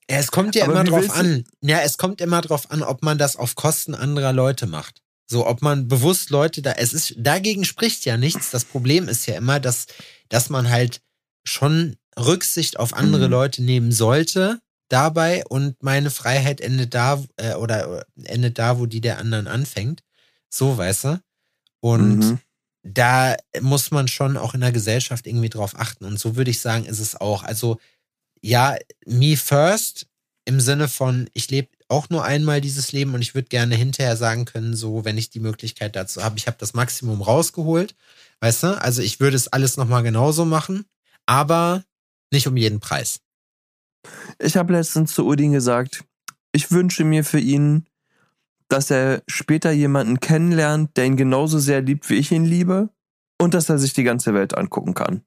Ja, 0.09 0.17
Es 0.17 0.31
kommt 0.31 0.55
ja 0.55 0.65
Aber 0.65 0.73
immer 0.73 0.83
drauf 0.83 1.09
an. 1.15 1.45
Ja, 1.61 1.79
es 1.79 1.97
kommt 1.97 2.19
immer 2.21 2.41
drauf 2.41 2.69
an, 2.71 2.83
ob 2.83 3.03
man 3.03 3.17
das 3.17 3.35
auf 3.37 3.55
Kosten 3.55 3.95
anderer 3.95 4.33
Leute 4.33 4.67
macht. 4.67 5.01
So, 5.25 5.47
ob 5.47 5.61
man 5.61 5.87
bewusst 5.87 6.29
Leute 6.29 6.61
da, 6.61 6.73
es 6.73 6.93
ist, 6.93 7.15
dagegen 7.17 7.63
spricht 7.63 8.05
ja 8.05 8.17
nichts. 8.17 8.51
Das 8.51 8.65
Problem 8.65 9.07
ist 9.07 9.25
ja 9.25 9.35
immer, 9.35 9.59
dass, 9.61 9.87
dass 10.29 10.49
man 10.49 10.69
halt 10.69 11.01
schon 11.45 11.95
Rücksicht 12.19 12.77
auf 12.77 12.93
andere 12.93 13.25
Mhm. 13.25 13.31
Leute 13.31 13.63
nehmen 13.63 13.91
sollte 13.91 14.59
dabei 14.93 15.43
und 15.47 15.81
meine 15.83 16.11
Freiheit 16.11 16.61
endet 16.61 16.93
da, 16.93 17.21
äh, 17.37 17.55
oder 17.55 18.05
endet 18.23 18.59
da, 18.59 18.79
wo 18.79 18.85
die 18.85 19.01
der 19.01 19.17
anderen 19.17 19.47
anfängt. 19.47 20.03
So, 20.49 20.77
weißt 20.77 21.03
du? 21.05 21.21
Und 21.81 22.17
Mhm. 22.19 22.39
da 22.83 23.35
muss 23.61 23.91
man 23.91 24.07
schon 24.07 24.37
auch 24.37 24.53
in 24.53 24.61
der 24.61 24.71
Gesellschaft 24.71 25.27
irgendwie 25.27 25.49
drauf 25.49 25.73
achten. 25.77 26.05
Und 26.05 26.19
so 26.19 26.35
würde 26.35 26.51
ich 26.51 26.59
sagen, 26.61 26.85
ist 26.85 26.99
es 26.99 27.19
auch. 27.19 27.43
Also, 27.43 27.79
ja, 28.41 28.77
me 29.05 29.35
first 29.37 30.07
im 30.45 30.59
Sinne 30.59 30.87
von, 30.89 31.29
ich 31.33 31.49
lebe 31.49 31.69
auch 31.87 32.09
nur 32.09 32.23
einmal 32.25 32.59
dieses 32.61 32.91
Leben 32.91 33.13
und 33.13 33.21
ich 33.21 33.33
würde 33.35 33.47
gerne 33.47 33.75
hinterher 33.75 34.17
sagen 34.17 34.45
können, 34.45 34.75
so, 34.75 35.05
wenn 35.05 35.17
ich 35.17 35.29
die 35.29 35.39
Möglichkeit 35.39 35.95
dazu 35.95 36.23
habe, 36.23 36.37
ich 36.37 36.47
habe 36.47 36.57
das 36.59 36.73
Maximum 36.73 37.21
rausgeholt, 37.21 37.95
weißt 38.41 38.63
du? 38.63 38.81
Also 38.81 39.01
ich 39.01 39.19
würde 39.19 39.37
es 39.37 39.47
alles 39.47 39.77
nochmal 39.77 40.03
genauso 40.03 40.43
machen, 40.45 40.85
aber 41.25 41.83
nicht 42.31 42.47
um 42.47 42.57
jeden 42.57 42.79
Preis. 42.81 43.19
Ich 44.39 44.57
habe 44.57 44.73
letztens 44.73 45.13
zu 45.13 45.25
Udin 45.25 45.51
gesagt, 45.51 46.03
ich 46.51 46.71
wünsche 46.71 47.03
mir 47.03 47.23
für 47.23 47.39
ihn, 47.39 47.85
dass 48.69 48.91
er 48.91 49.21
später 49.27 49.71
jemanden 49.71 50.19
kennenlernt, 50.19 50.95
der 50.97 51.05
ihn 51.05 51.17
genauso 51.17 51.59
sehr 51.59 51.81
liebt, 51.81 52.09
wie 52.09 52.15
ich 52.15 52.31
ihn 52.31 52.45
liebe, 52.45 52.89
und 53.39 53.53
dass 53.53 53.69
er 53.69 53.77
sich 53.77 53.93
die 53.93 54.03
ganze 54.03 54.33
Welt 54.33 54.57
angucken 54.57 54.93
kann. 54.93 55.21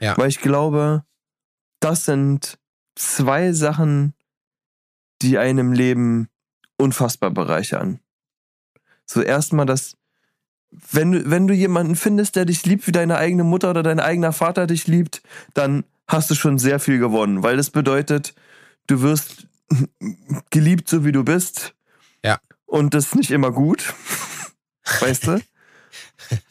Ja. 0.00 0.16
Weil 0.16 0.28
ich 0.28 0.40
glaube, 0.40 1.04
das 1.80 2.04
sind 2.04 2.58
zwei 2.94 3.52
Sachen, 3.52 4.14
die 5.22 5.38
einem 5.38 5.72
Leben 5.72 6.28
unfassbar 6.78 7.30
bereichern. 7.30 8.00
So 9.06 9.22
erstmal 9.22 9.66
das, 9.66 9.96
wenn 10.70 11.12
du, 11.12 11.30
wenn 11.30 11.46
du 11.46 11.54
jemanden 11.54 11.96
findest, 11.96 12.36
der 12.36 12.44
dich 12.44 12.64
liebt, 12.64 12.86
wie 12.86 12.92
deine 12.92 13.18
eigene 13.18 13.44
Mutter 13.44 13.70
oder 13.70 13.82
dein 13.82 14.00
eigener 14.00 14.32
Vater 14.32 14.66
dich 14.66 14.86
liebt, 14.86 15.22
dann 15.52 15.84
hast 16.10 16.30
du 16.30 16.34
schon 16.34 16.58
sehr 16.58 16.80
viel 16.80 16.98
gewonnen, 16.98 17.42
weil 17.42 17.56
das 17.56 17.70
bedeutet, 17.70 18.34
du 18.86 19.02
wirst 19.02 19.46
geliebt, 20.50 20.88
so 20.88 21.04
wie 21.04 21.12
du 21.12 21.24
bist. 21.24 21.74
Ja. 22.22 22.38
und 22.66 22.92
das 22.92 23.06
ist 23.06 23.14
nicht 23.14 23.30
immer 23.30 23.50
gut. 23.50 23.94
weißt 25.00 25.26
du? 25.26 25.40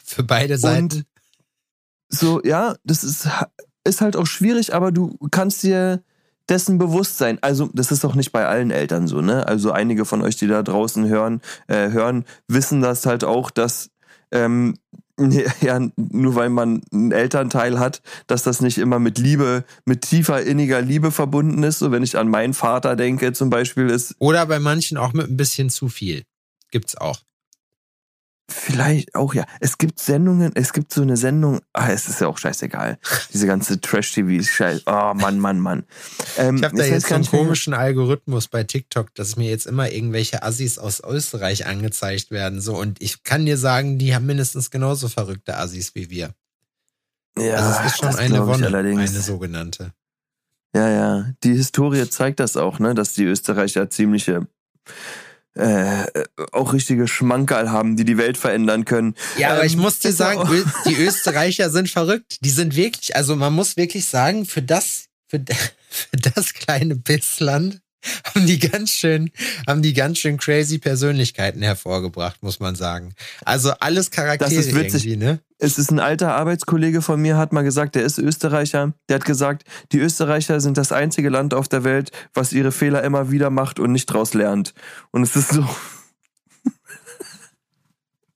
Für 0.04 0.24
beide 0.24 0.58
Seiten. 0.58 0.82
Und 0.82 1.04
so, 2.08 2.42
ja, 2.42 2.74
das 2.82 3.04
ist, 3.04 3.28
ist 3.84 4.00
halt 4.00 4.16
auch 4.16 4.26
schwierig, 4.26 4.74
aber 4.74 4.90
du 4.90 5.16
kannst 5.30 5.62
dir 5.62 6.02
dessen 6.48 6.78
bewusst 6.78 7.18
sein. 7.18 7.38
Also, 7.40 7.70
das 7.72 7.92
ist 7.92 8.04
auch 8.04 8.16
nicht 8.16 8.32
bei 8.32 8.46
allen 8.46 8.72
Eltern 8.72 9.06
so, 9.06 9.20
ne? 9.20 9.46
Also 9.46 9.70
einige 9.70 10.04
von 10.04 10.20
euch, 10.22 10.36
die 10.36 10.48
da 10.48 10.62
draußen 10.62 11.06
hören, 11.08 11.40
äh, 11.68 11.90
hören, 11.90 12.24
wissen 12.48 12.80
das 12.80 13.06
halt 13.06 13.22
auch, 13.22 13.50
dass 13.50 13.90
ähm, 14.32 14.76
ja, 15.60 15.80
nur 15.96 16.34
weil 16.34 16.50
man 16.50 16.82
einen 16.92 17.12
Elternteil 17.12 17.78
hat, 17.78 18.02
dass 18.26 18.42
das 18.42 18.60
nicht 18.60 18.78
immer 18.78 18.98
mit 18.98 19.18
Liebe, 19.18 19.64
mit 19.84 20.02
tiefer 20.02 20.42
inniger 20.42 20.80
Liebe 20.80 21.10
verbunden 21.10 21.62
ist. 21.62 21.78
So, 21.78 21.92
wenn 21.92 22.02
ich 22.02 22.16
an 22.18 22.28
meinen 22.28 22.54
Vater 22.54 22.96
denke, 22.96 23.32
zum 23.32 23.50
Beispiel 23.50 23.88
ist. 23.88 24.14
Oder 24.18 24.46
bei 24.46 24.58
manchen 24.58 24.96
auch 24.96 25.12
mit 25.12 25.28
ein 25.28 25.36
bisschen 25.36 25.70
zu 25.70 25.88
viel. 25.88 26.24
Gibt's 26.70 26.96
auch. 26.96 27.20
Vielleicht 28.52 29.14
auch, 29.14 29.32
ja. 29.32 29.44
Es 29.60 29.78
gibt 29.78 30.00
Sendungen, 30.00 30.52
es 30.54 30.72
gibt 30.72 30.92
so 30.92 31.02
eine 31.02 31.16
Sendung, 31.16 31.60
ah, 31.72 31.90
es 31.90 32.08
ist 32.08 32.20
ja 32.20 32.26
auch 32.26 32.38
scheißegal. 32.38 32.98
Diese 33.32 33.46
ganze 33.46 33.80
Trash-TV-Scheiß. 33.80 34.82
Oh, 34.86 35.14
Mann, 35.14 35.38
Mann, 35.38 35.60
Mann. 35.60 35.84
Ähm, 36.36 36.56
ich 36.56 36.64
habe 36.64 36.76
da 36.76 36.84
jetzt 36.84 37.08
so 37.08 37.14
einen 37.14 37.26
komischen 37.26 37.74
Algorithmus 37.74 38.48
bei 38.48 38.64
TikTok, 38.64 39.14
dass 39.14 39.36
mir 39.36 39.48
jetzt 39.48 39.66
immer 39.66 39.90
irgendwelche 39.90 40.42
Assis 40.42 40.78
aus 40.78 41.00
Österreich 41.00 41.66
angezeigt 41.66 42.30
werden. 42.30 42.60
So, 42.60 42.76
und 42.76 43.00
ich 43.00 43.22
kann 43.22 43.46
dir 43.46 43.56
sagen, 43.56 43.98
die 43.98 44.14
haben 44.14 44.26
mindestens 44.26 44.70
genauso 44.70 45.08
verrückte 45.08 45.56
Assis 45.56 45.94
wie 45.94 46.10
wir. 46.10 46.34
Ja, 47.38 47.54
also 47.54 47.80
es 47.80 47.92
ist 47.92 47.98
schon 47.98 48.16
eine 48.16 48.46
Wonne, 48.46 48.66
eine 48.76 49.06
sogenannte. 49.08 49.92
Ja, 50.74 50.88
ja. 50.88 51.32
Die 51.44 51.54
Historie 51.54 52.08
zeigt 52.08 52.40
das 52.40 52.56
auch, 52.56 52.78
ne, 52.78 52.94
dass 52.94 53.12
die 53.14 53.24
Österreicher 53.24 53.90
ziemliche 53.90 54.46
äh, 55.54 56.06
auch 56.52 56.72
richtige 56.72 57.08
Schmankerl 57.08 57.70
haben, 57.70 57.96
die 57.96 58.04
die 58.04 58.18
Welt 58.18 58.38
verändern 58.38 58.84
können. 58.84 59.14
Ja, 59.36 59.50
aber 59.50 59.62
ähm, 59.62 59.66
ich 59.66 59.76
muss 59.76 59.98
dir 59.98 60.12
sagen, 60.12 60.48
die 60.86 60.94
Österreicher 60.94 61.70
sind 61.70 61.90
verrückt. 61.90 62.36
Die 62.40 62.50
sind 62.50 62.76
wirklich, 62.76 63.16
also 63.16 63.36
man 63.36 63.52
muss 63.52 63.76
wirklich 63.76 64.06
sagen, 64.06 64.46
für 64.46 64.62
das, 64.62 65.06
für, 65.28 65.42
für 65.88 66.16
das 66.16 66.54
kleine 66.54 66.94
Bissland 66.94 67.80
haben 68.24 68.46
die 68.46 68.58
ganz 68.58 68.90
schön, 68.90 69.30
haben 69.66 69.82
die 69.82 69.92
ganz 69.92 70.18
schön 70.18 70.38
crazy 70.38 70.78
Persönlichkeiten 70.78 71.62
hervorgebracht, 71.62 72.42
muss 72.42 72.60
man 72.60 72.74
sagen. 72.74 73.14
Also 73.44 73.72
alles 73.80 74.10
Charaktere 74.10 74.54
das 74.54 74.66
ist 74.66 74.74
witzig. 74.74 75.06
irgendwie, 75.06 75.24
ne? 75.24 75.40
Es 75.58 75.78
ist 75.78 75.90
ein 75.90 75.98
alter 75.98 76.34
Arbeitskollege 76.34 77.02
von 77.02 77.20
mir, 77.20 77.36
hat 77.36 77.52
mal 77.52 77.62
gesagt, 77.62 77.94
der 77.94 78.02
ist 78.02 78.18
Österreicher. 78.18 78.94
Der 79.08 79.16
hat 79.16 79.26
gesagt, 79.26 79.64
die 79.92 79.98
Österreicher 79.98 80.60
sind 80.60 80.78
das 80.78 80.90
einzige 80.90 81.28
Land 81.28 81.52
auf 81.52 81.68
der 81.68 81.84
Welt, 81.84 82.12
was 82.32 82.52
ihre 82.52 82.72
Fehler 82.72 83.04
immer 83.04 83.30
wieder 83.30 83.50
macht 83.50 83.78
und 83.78 83.92
nicht 83.92 84.06
draus 84.06 84.32
lernt. 84.32 84.72
Und 85.10 85.22
es 85.22 85.36
ist 85.36 85.50
so. 85.50 85.68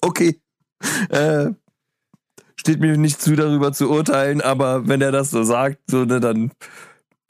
okay. 0.02 0.38
Äh, 1.08 1.50
steht 2.56 2.80
mir 2.80 2.96
nicht 2.98 3.22
zu, 3.22 3.36
darüber 3.36 3.72
zu 3.72 3.90
urteilen, 3.90 4.42
aber 4.42 4.86
wenn 4.86 5.00
er 5.00 5.12
das 5.12 5.30
so 5.30 5.44
sagt, 5.44 5.78
so, 5.86 6.04
ne, 6.04 6.20
dann 6.20 6.52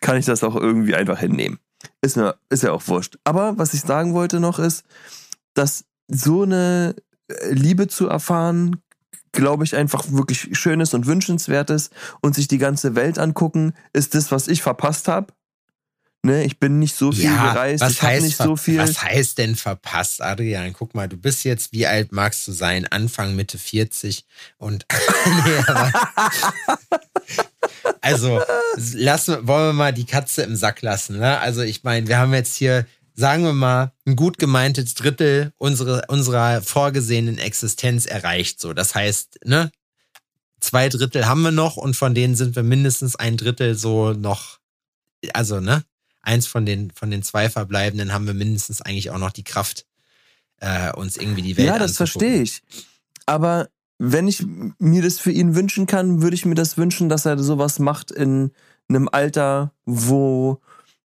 kann 0.01 0.17
ich 0.17 0.27
das 0.27 0.43
auch 0.43 0.57
irgendwie 0.57 0.95
einfach 0.95 1.21
hinnehmen. 1.21 1.59
Ist 2.01 2.17
mir, 2.17 2.37
ist 2.49 2.63
ja 2.63 2.73
auch 2.73 2.87
wurscht. 2.89 3.19
Aber 3.25 3.59
was 3.59 3.75
ich 3.75 3.83
sagen 3.83 4.15
wollte 4.15 4.41
noch 4.41 4.59
ist, 4.59 4.85
dass 5.55 5.85
so 6.09 6.43
eine 6.43 6.95
äh, 7.29 7.51
Liebe 7.51 7.89
zu 7.89 8.09
erfahren, 8.09 8.83
glaube 9.33 9.65
ich, 9.65 9.77
einfach 9.77 10.05
wirklich 10.11 10.57
Schönes 10.59 10.95
und 10.95 11.07
Wünschenswertes 11.07 11.91
und 12.21 12.35
sich 12.35 12.49
die 12.49 12.59
ganze 12.59 12.95
Welt 12.95 13.19
angucken, 13.19 13.75
ist 13.93 14.15
das, 14.15 14.31
was 14.31 14.49
ich 14.49 14.63
verpasst 14.63 15.09
habe. 15.09 15.33
Ne, 16.25 16.45
ich 16.45 16.59
bin 16.59 16.79
nicht 16.79 16.97
so 16.97 17.13
viel 17.13 17.25
ja, 17.25 17.53
gereist, 17.53 17.83
was 17.83 17.93
ich 17.93 18.03
habe 18.03 18.23
nicht 18.23 18.39
so 18.39 18.57
viel. 18.57 18.79
Was 18.79 19.03
heißt 19.03 19.37
denn 19.37 19.57
verpasst, 19.57 20.23
Adrian? 20.23 20.73
Guck 20.73 20.95
mal, 20.95 21.07
du 21.07 21.19
bist 21.19 21.45
jetzt, 21.45 21.73
wie 21.73 21.87
alt 21.87 22.13
magst 22.13 22.49
du 22.49 22.53
sein? 22.53 22.87
Anfang, 22.87 23.37
Mitte 23.37 23.59
40 23.59 24.25
und 24.57 24.87
Also, 28.01 28.41
lassen, 28.77 29.47
wollen 29.47 29.69
wir 29.69 29.73
mal 29.73 29.93
die 29.93 30.07
Katze 30.07 30.43
im 30.43 30.57
Sack 30.57 30.83
lassen. 30.83 31.19
Ne? 31.19 31.39
Also, 31.41 31.63
ich 31.63 31.85
meine, 31.85 32.07
wir 32.07 32.19
haben 32.19 32.33
jetzt 32.33 32.57
hier, 32.57 32.87
sagen 33.15 33.45
wir 33.45 33.53
mal, 33.53 33.93
ein 34.07 34.17
gut 34.17 34.39
gemeintes 34.39 34.95
Drittel 34.95 35.53
unserer, 35.59 36.05
unserer 36.09 36.63
vorgesehenen 36.63 37.39
Existenz 37.39 38.07
erreicht. 38.07 38.61
So, 38.61 38.73
das 38.73 38.95
heißt, 38.95 39.41
ne, 39.45 39.71
zwei 40.61 40.89
Drittel 40.89 41.27
haben 41.27 41.43
wir 41.43 41.51
noch 41.51 41.77
und 41.77 41.97
von 41.97 42.15
denen 42.15 42.35
sind 42.35 42.57
wir 42.57 42.63
mindestens 42.63 43.17
ein 43.17 43.37
Drittel 43.37 43.75
so 43.75 44.13
noch, 44.13 44.59
also, 45.33 45.61
ne, 45.61 45.85
eins 46.25 46.47
von 46.47 46.67
den, 46.67 46.91
von 46.91 47.11
den 47.11 47.23
zwei 47.23 47.49
Verbleibenden 47.51 48.13
haben 48.13 48.27
wir 48.27 48.35
mindestens 48.35 48.83
eigentlich 48.83 49.11
auch 49.11 49.19
noch 49.19 49.31
die 49.31 49.45
Kraft, 49.45 49.87
äh, 50.61 50.93
uns 50.93 51.17
irgendwie 51.17 51.43
die 51.43 51.57
Welt 51.57 51.69
Ja, 51.69 51.79
das 51.79 51.97
verstehe 51.97 52.43
ich. 52.43 52.63
Aber 53.27 53.69
wenn 53.99 54.27
ich 54.27 54.45
mir 54.79 55.03
das 55.03 55.19
für 55.19 55.31
ihn 55.31 55.55
wünschen 55.55 55.87
kann, 55.87 56.23
würde 56.23 56.35
ich 56.35 56.45
mir 56.45 56.55
das 56.55 56.77
wünschen, 56.77 57.09
dass 57.09 57.27
er 57.27 57.39
sowas 57.39 57.79
macht 57.79 58.11
in 58.11 58.51
einem 58.89 59.09
Alter, 59.11 59.73
wo 59.85 60.61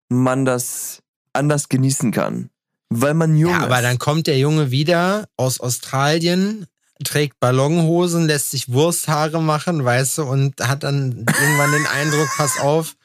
man 0.09 0.45
das 0.45 1.03
anders 1.33 1.69
genießen 1.69 2.11
kann. 2.11 2.49
Weil 2.89 3.13
man 3.13 3.35
jung 3.35 3.51
ja, 3.51 3.59
ist. 3.59 3.63
aber 3.65 3.81
dann 3.81 3.99
kommt 3.99 4.27
der 4.27 4.37
Junge 4.37 4.71
wieder 4.71 5.27
aus 5.35 5.59
Australien, 5.59 6.65
trägt 7.03 7.39
Ballonhosen, 7.39 8.25
lässt 8.25 8.51
sich 8.51 8.69
Wursthaare 8.69 9.41
machen, 9.41 9.83
weißt 9.83 10.19
du, 10.19 10.23
und 10.23 10.59
hat 10.61 10.83
dann 10.83 11.11
irgendwann 11.11 11.71
den 11.71 11.85
Eindruck, 11.85 12.29
pass 12.37 12.59
auf, 12.59 12.95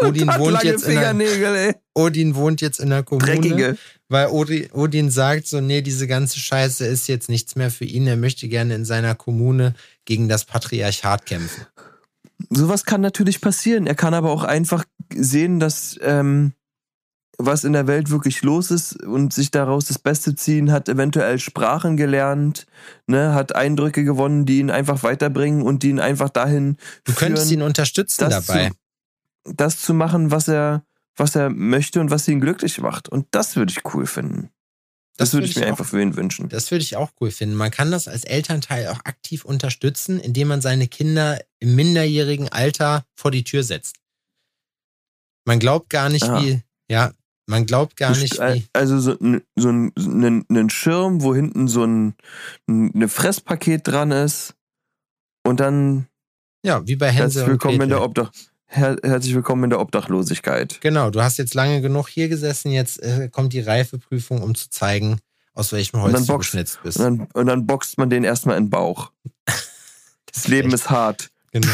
Odin 0.00 0.28
wohnt 0.28 0.62
jetzt 0.64 0.84
in 0.84 0.94
der, 0.94 1.74
Odin 1.94 2.34
wohnt 2.34 2.60
jetzt 2.60 2.80
in 2.80 2.90
der 2.90 3.02
Kommune. 3.02 3.26
Dreckige. 3.26 3.76
Weil 4.08 4.28
Odin, 4.28 4.70
Odin 4.72 5.10
sagt 5.10 5.46
so, 5.46 5.60
nee, 5.60 5.82
diese 5.82 6.06
ganze 6.06 6.38
Scheiße 6.38 6.86
ist 6.86 7.08
jetzt 7.08 7.28
nichts 7.28 7.56
mehr 7.56 7.70
für 7.70 7.84
ihn. 7.84 8.06
Er 8.06 8.16
möchte 8.16 8.48
gerne 8.48 8.74
in 8.74 8.84
seiner 8.84 9.14
Kommune 9.14 9.74
gegen 10.04 10.28
das 10.28 10.44
Patriarchat 10.44 11.26
kämpfen. 11.26 11.66
Sowas 12.50 12.84
kann 12.84 13.00
natürlich 13.00 13.40
passieren. 13.40 13.86
Er 13.86 13.94
kann 13.94 14.14
aber 14.14 14.30
auch 14.30 14.44
einfach 14.44 14.84
sehen, 15.14 15.60
dass 15.60 15.96
ähm, 16.02 16.52
was 17.38 17.64
in 17.64 17.72
der 17.72 17.86
Welt 17.86 18.10
wirklich 18.10 18.42
los 18.42 18.70
ist 18.70 19.02
und 19.02 19.32
sich 19.32 19.50
daraus 19.50 19.86
das 19.86 19.98
Beste 19.98 20.34
ziehen, 20.34 20.70
hat 20.70 20.88
eventuell 20.88 21.38
Sprachen 21.38 21.96
gelernt, 21.96 22.66
ne, 23.06 23.34
hat 23.34 23.54
Eindrücke 23.54 24.04
gewonnen, 24.04 24.44
die 24.44 24.58
ihn 24.58 24.70
einfach 24.70 25.02
weiterbringen 25.02 25.62
und 25.62 25.82
die 25.82 25.90
ihn 25.90 26.00
einfach 26.00 26.28
dahin. 26.28 26.76
Du 27.04 27.12
könntest 27.14 27.48
führen, 27.48 27.60
ihn 27.60 27.66
unterstützen 27.66 28.28
dabei. 28.28 28.68
Zu, 28.68 28.74
das 29.44 29.80
zu 29.80 29.94
machen, 29.94 30.30
was 30.30 30.48
er, 30.48 30.84
was 31.16 31.34
er 31.34 31.50
möchte 31.50 32.00
und 32.00 32.10
was 32.10 32.28
ihn 32.28 32.40
glücklich 32.40 32.78
macht. 32.80 33.08
Und 33.08 33.26
das 33.30 33.56
würde 33.56 33.72
ich 33.72 33.94
cool 33.94 34.06
finden. 34.06 34.50
Das, 35.16 35.30
das 35.30 35.34
würde 35.34 35.46
ich 35.46 35.56
mir 35.56 35.64
auch, 35.64 35.68
einfach 35.68 35.84
für 35.84 36.00
ihn 36.00 36.16
wünschen. 36.16 36.48
Das 36.48 36.70
würde 36.70 36.82
ich 36.82 36.96
auch 36.96 37.10
cool 37.20 37.30
finden. 37.30 37.54
Man 37.54 37.70
kann 37.70 37.90
das 37.90 38.08
als 38.08 38.24
Elternteil 38.24 38.88
auch 38.88 39.00
aktiv 39.04 39.44
unterstützen, 39.44 40.18
indem 40.18 40.48
man 40.48 40.62
seine 40.62 40.88
Kinder 40.88 41.38
im 41.58 41.74
minderjährigen 41.74 42.48
Alter 42.48 43.04
vor 43.14 43.30
die 43.30 43.44
Tür 43.44 43.62
setzt. 43.62 43.96
Man 45.44 45.58
glaubt 45.58 45.90
gar 45.90 46.08
nicht, 46.08 46.24
ja. 46.24 46.42
wie, 46.42 46.62
ja, 46.90 47.12
man 47.46 47.66
glaubt 47.66 47.96
gar 47.96 48.16
nicht, 48.16 48.38
wie. 48.38 48.64
Also 48.72 48.98
so, 49.00 49.16
so 49.56 49.68
ein, 49.68 49.92
ein, 49.98 50.46
ein 50.48 50.70
Schirm, 50.70 51.22
wo 51.22 51.34
hinten 51.34 51.68
so 51.68 51.84
ein, 51.84 52.14
ein 52.68 53.08
Fresspaket 53.08 53.86
dran 53.86 54.12
ist 54.12 54.54
und 55.44 55.60
dann. 55.60 56.06
Ja, 56.64 56.86
wie 56.86 56.96
bei 56.96 57.10
Hänsel 57.10 57.48
willkommen 57.48 57.80
in 57.80 57.88
der 57.88 58.02
Obdach 58.02 58.30
her 58.76 58.96
herzlich 59.02 59.34
willkommen 59.34 59.64
in 59.64 59.70
der 59.70 59.80
Obdachlosigkeit. 59.80 60.80
Genau, 60.80 61.10
du 61.10 61.22
hast 61.22 61.38
jetzt 61.38 61.54
lange 61.54 61.80
genug 61.80 62.08
hier 62.08 62.28
gesessen, 62.28 62.70
jetzt 62.72 63.02
äh, 63.02 63.28
kommt 63.30 63.52
die 63.52 63.60
Reifeprüfung, 63.60 64.42
um 64.42 64.54
zu 64.54 64.70
zeigen, 64.70 65.18
aus 65.54 65.72
welchem 65.72 66.00
Holz 66.00 66.26
du 66.26 66.38
geschnitzt 66.38 66.80
bist. 66.82 66.98
Und 66.98 67.04
dann, 67.04 67.28
und 67.32 67.46
dann 67.46 67.66
boxt 67.66 67.98
man 67.98 68.10
den 68.10 68.24
erstmal 68.24 68.56
in 68.56 68.64
den 68.64 68.70
Bauch. 68.70 69.12
das, 69.44 69.68
das 70.32 70.48
Leben 70.48 70.68
echt. 70.68 70.74
ist 70.76 70.90
hart. 70.90 71.30
Genau. 71.52 71.68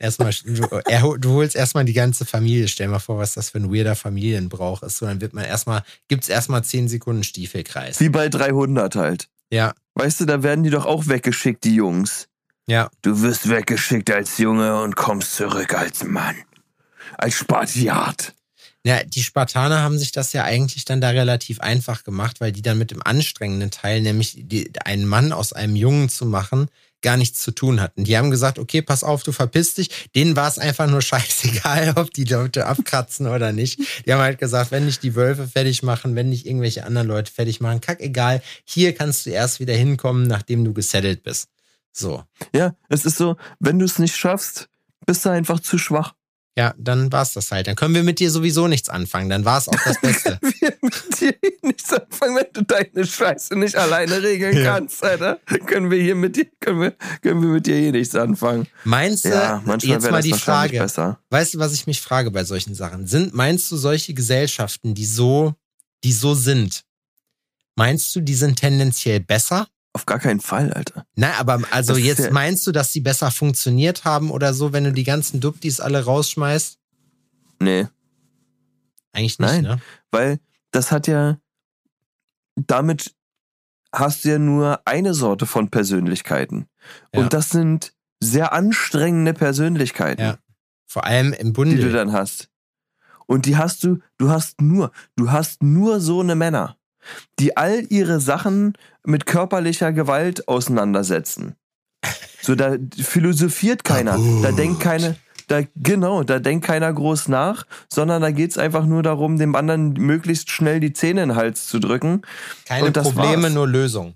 Erstmal, 0.00 0.32
du, 0.44 1.16
du 1.18 1.30
holst 1.30 1.54
erstmal 1.54 1.84
die 1.84 1.92
ganze 1.92 2.24
Familie. 2.24 2.66
Stell 2.66 2.88
mal 2.88 2.98
vor, 2.98 3.16
was 3.18 3.34
das 3.34 3.50
für 3.50 3.58
ein 3.58 3.72
weirder 3.72 3.94
Familienbrauch 3.94 4.82
ist. 4.82 4.98
So, 4.98 5.06
dann 5.06 5.20
wird 5.20 5.34
man 5.34 5.44
erstmal, 5.44 5.84
gibt's 6.08 6.28
erstmal 6.28 6.64
10 6.64 6.88
Sekunden 6.88 7.22
Stiefelkreis. 7.22 8.00
Wie 8.00 8.08
bei 8.08 8.28
300 8.28 8.96
halt. 8.96 9.28
Ja. 9.50 9.72
Weißt 9.94 10.20
du, 10.20 10.24
da 10.24 10.42
werden 10.42 10.64
die 10.64 10.70
doch 10.70 10.84
auch 10.84 11.06
weggeschickt, 11.06 11.62
die 11.62 11.76
Jungs. 11.76 12.26
Ja. 12.66 12.90
Du 13.02 13.20
wirst 13.20 13.48
weggeschickt 13.48 14.10
als 14.10 14.38
Junge 14.38 14.80
und 14.82 14.96
kommst 14.96 15.36
zurück 15.36 15.74
als 15.74 16.04
Mann. 16.04 16.36
Als 17.18 17.34
Spartiat. 17.34 18.34
Ja, 18.86 19.02
die 19.02 19.22
Spartaner 19.22 19.80
haben 19.80 19.98
sich 19.98 20.12
das 20.12 20.34
ja 20.34 20.44
eigentlich 20.44 20.84
dann 20.84 21.00
da 21.00 21.08
relativ 21.08 21.60
einfach 21.60 22.04
gemacht, 22.04 22.40
weil 22.40 22.52
die 22.52 22.60
dann 22.60 22.76
mit 22.76 22.90
dem 22.90 23.02
anstrengenden 23.02 23.70
Teil, 23.70 24.02
nämlich 24.02 24.36
die, 24.36 24.70
einen 24.84 25.06
Mann 25.06 25.32
aus 25.32 25.54
einem 25.54 25.74
Jungen 25.74 26.10
zu 26.10 26.26
machen, 26.26 26.68
gar 27.00 27.16
nichts 27.16 27.40
zu 27.40 27.50
tun 27.50 27.80
hatten. 27.80 28.04
Die 28.04 28.16
haben 28.16 28.30
gesagt, 28.30 28.58
okay, 28.58 28.82
pass 28.82 29.04
auf, 29.04 29.22
du 29.22 29.32
verpisst 29.32 29.78
dich. 29.78 30.10
Denen 30.14 30.36
war 30.36 30.48
es 30.48 30.58
einfach 30.58 30.86
nur 30.86 31.02
scheißegal, 31.02 31.94
ob 31.96 32.12
die 32.12 32.24
Leute 32.24 32.66
abkratzen 32.66 33.26
oder 33.26 33.52
nicht. 33.52 33.78
Die 34.06 34.12
haben 34.12 34.20
halt 34.20 34.38
gesagt, 34.38 34.70
wenn 34.70 34.86
nicht 34.86 35.02
die 35.02 35.14
Wölfe 35.14 35.46
fertig 35.46 35.82
machen, 35.82 36.14
wenn 36.14 36.28
nicht 36.28 36.46
irgendwelche 36.46 36.84
anderen 36.84 37.08
Leute 37.08 37.32
fertig 37.32 37.60
machen, 37.60 37.80
kack 37.80 38.00
egal. 38.00 38.42
Hier 38.64 38.94
kannst 38.94 39.24
du 39.24 39.30
erst 39.30 39.60
wieder 39.60 39.74
hinkommen, 39.74 40.26
nachdem 40.26 40.64
du 40.64 40.74
gesettelt 40.74 41.22
bist. 41.22 41.48
So. 41.96 42.24
Ja, 42.54 42.74
es 42.88 43.04
ist 43.04 43.16
so, 43.16 43.36
wenn 43.60 43.78
du 43.78 43.84
es 43.84 43.98
nicht 43.98 44.16
schaffst, 44.16 44.68
bist 45.06 45.24
du 45.24 45.30
einfach 45.30 45.60
zu 45.60 45.78
schwach. 45.78 46.14
Ja, 46.56 46.72
dann 46.78 47.10
war's 47.10 47.32
das 47.32 47.50
halt. 47.50 47.66
Dann 47.66 47.74
können 47.74 47.96
wir 47.96 48.04
mit 48.04 48.20
dir 48.20 48.30
sowieso 48.30 48.68
nichts 48.68 48.88
anfangen. 48.88 49.28
Dann 49.28 49.44
war's 49.44 49.66
auch 49.68 49.76
das 49.84 50.00
Beste. 50.02 50.38
wir 50.40 50.72
mit 50.82 51.20
dir 51.20 51.34
nichts 51.62 51.92
anfangen, 51.92 52.36
wenn 52.36 52.52
du 52.52 52.62
deine 52.62 53.04
Scheiße 53.04 53.56
nicht 53.58 53.74
alleine 53.76 54.22
regeln 54.22 54.56
Ja. 54.56 54.74
kannst, 54.74 55.02
Alter. 55.02 55.40
Können 55.66 55.90
wir 55.90 56.00
hier 56.00 56.14
mit 56.14 56.36
dir, 56.36 56.46
können 56.60 56.80
wir, 56.80 56.92
können 57.22 57.42
wir 57.42 57.48
mit 57.48 57.66
dir 57.66 57.76
hier 57.76 57.90
nichts 57.90 58.14
anfangen. 58.14 58.68
Meinst 58.84 59.24
du, 59.24 59.30
Ja, 59.30 59.62
jetzt 59.82 60.08
mal 60.10 60.22
die 60.22 60.32
Frage, 60.32 60.78
besser. 60.78 61.18
weißt 61.30 61.54
du, 61.54 61.58
was 61.58 61.72
ich 61.74 61.88
mich 61.88 62.00
frage 62.00 62.30
bei 62.30 62.44
solchen 62.44 62.74
Sachen? 62.76 63.08
Sind, 63.08 63.34
meinst 63.34 63.68
du 63.72 63.76
solche 63.76 64.14
Gesellschaften, 64.14 64.94
die 64.94 65.06
so, 65.06 65.54
die 66.04 66.12
so 66.12 66.34
sind, 66.34 66.84
meinst 67.74 68.14
du, 68.14 68.20
die 68.20 68.34
sind 68.34 68.60
tendenziell 68.60 69.18
besser? 69.18 69.66
Auf 69.94 70.06
gar 70.06 70.18
keinen 70.18 70.40
Fall, 70.40 70.72
Alter. 70.72 71.06
Na, 71.14 71.34
aber 71.38 71.62
also 71.70 71.94
Das 71.94 72.02
jetzt 72.02 72.30
meinst 72.32 72.66
du, 72.66 72.72
dass 72.72 72.92
sie 72.92 73.00
besser 73.00 73.30
funktioniert 73.30 74.04
haben 74.04 74.30
oder 74.30 74.52
so, 74.52 74.72
wenn 74.72 74.84
du 74.84 74.92
die 74.92 75.04
ganzen 75.04 75.40
Duptis 75.40 75.80
alle 75.80 76.04
rausschmeißt? 76.04 76.78
Nee. 77.60 77.86
Eigentlich 79.12 79.38
nicht, 79.38 79.52
Nein. 79.52 79.62
ne? 79.62 79.80
Weil 80.10 80.40
das 80.72 80.90
hat 80.90 81.06
ja, 81.06 81.38
damit 82.56 83.14
hast 83.92 84.24
du 84.24 84.30
ja 84.30 84.38
nur 84.38 84.80
eine 84.84 85.14
Sorte 85.14 85.46
von 85.46 85.70
Persönlichkeiten. 85.70 86.66
Ja. 87.12 87.20
Und 87.20 87.32
das 87.32 87.50
sind 87.50 87.94
sehr 88.20 88.52
anstrengende 88.52 89.32
Persönlichkeiten, 89.34 90.20
Ja. 90.22 90.38
Vor 90.86 91.04
allem 91.04 91.32
im 91.32 91.48
die 91.48 91.52
Bunde. 91.52 91.76
du 91.78 91.92
dann 91.92 92.12
hast. 92.12 92.48
Und 93.26 93.46
die 93.46 93.56
hast 93.56 93.82
du, 93.84 93.98
du 94.18 94.30
hast 94.30 94.60
nur, 94.60 94.92
du 95.16 95.30
hast 95.30 95.62
nur 95.62 96.00
so 96.00 96.20
eine 96.20 96.34
Männer, 96.34 96.76
die 97.38 97.56
all 97.56 97.84
ihre 97.90 98.20
Sachen 98.20 98.74
mit 99.04 99.26
körperlicher 99.26 99.92
Gewalt 99.92 100.48
auseinandersetzen. 100.48 101.56
So, 102.40 102.54
da 102.54 102.76
philosophiert 102.98 103.84
keiner, 103.84 104.18
da 104.42 104.52
denkt 104.52 104.80
keine, 104.80 105.16
da, 105.46 105.62
genau, 105.76 106.22
da 106.22 106.38
denkt 106.38 106.66
keiner 106.66 106.92
groß 106.92 107.28
nach, 107.28 107.66
sondern 107.88 108.22
da 108.22 108.30
geht's 108.30 108.58
einfach 108.58 108.84
nur 108.84 109.02
darum, 109.02 109.38
dem 109.38 109.54
anderen 109.54 109.94
möglichst 109.94 110.50
schnell 110.50 110.80
die 110.80 110.92
Zähne 110.92 111.22
in 111.22 111.28
den 111.30 111.36
Hals 111.36 111.66
zu 111.66 111.78
drücken. 111.78 112.22
Keine 112.66 112.86
und 112.86 112.96
das 112.96 113.12
Probleme, 113.12 113.44
war's. 113.44 113.52
nur 113.54 113.66
Lösungen. 113.66 114.14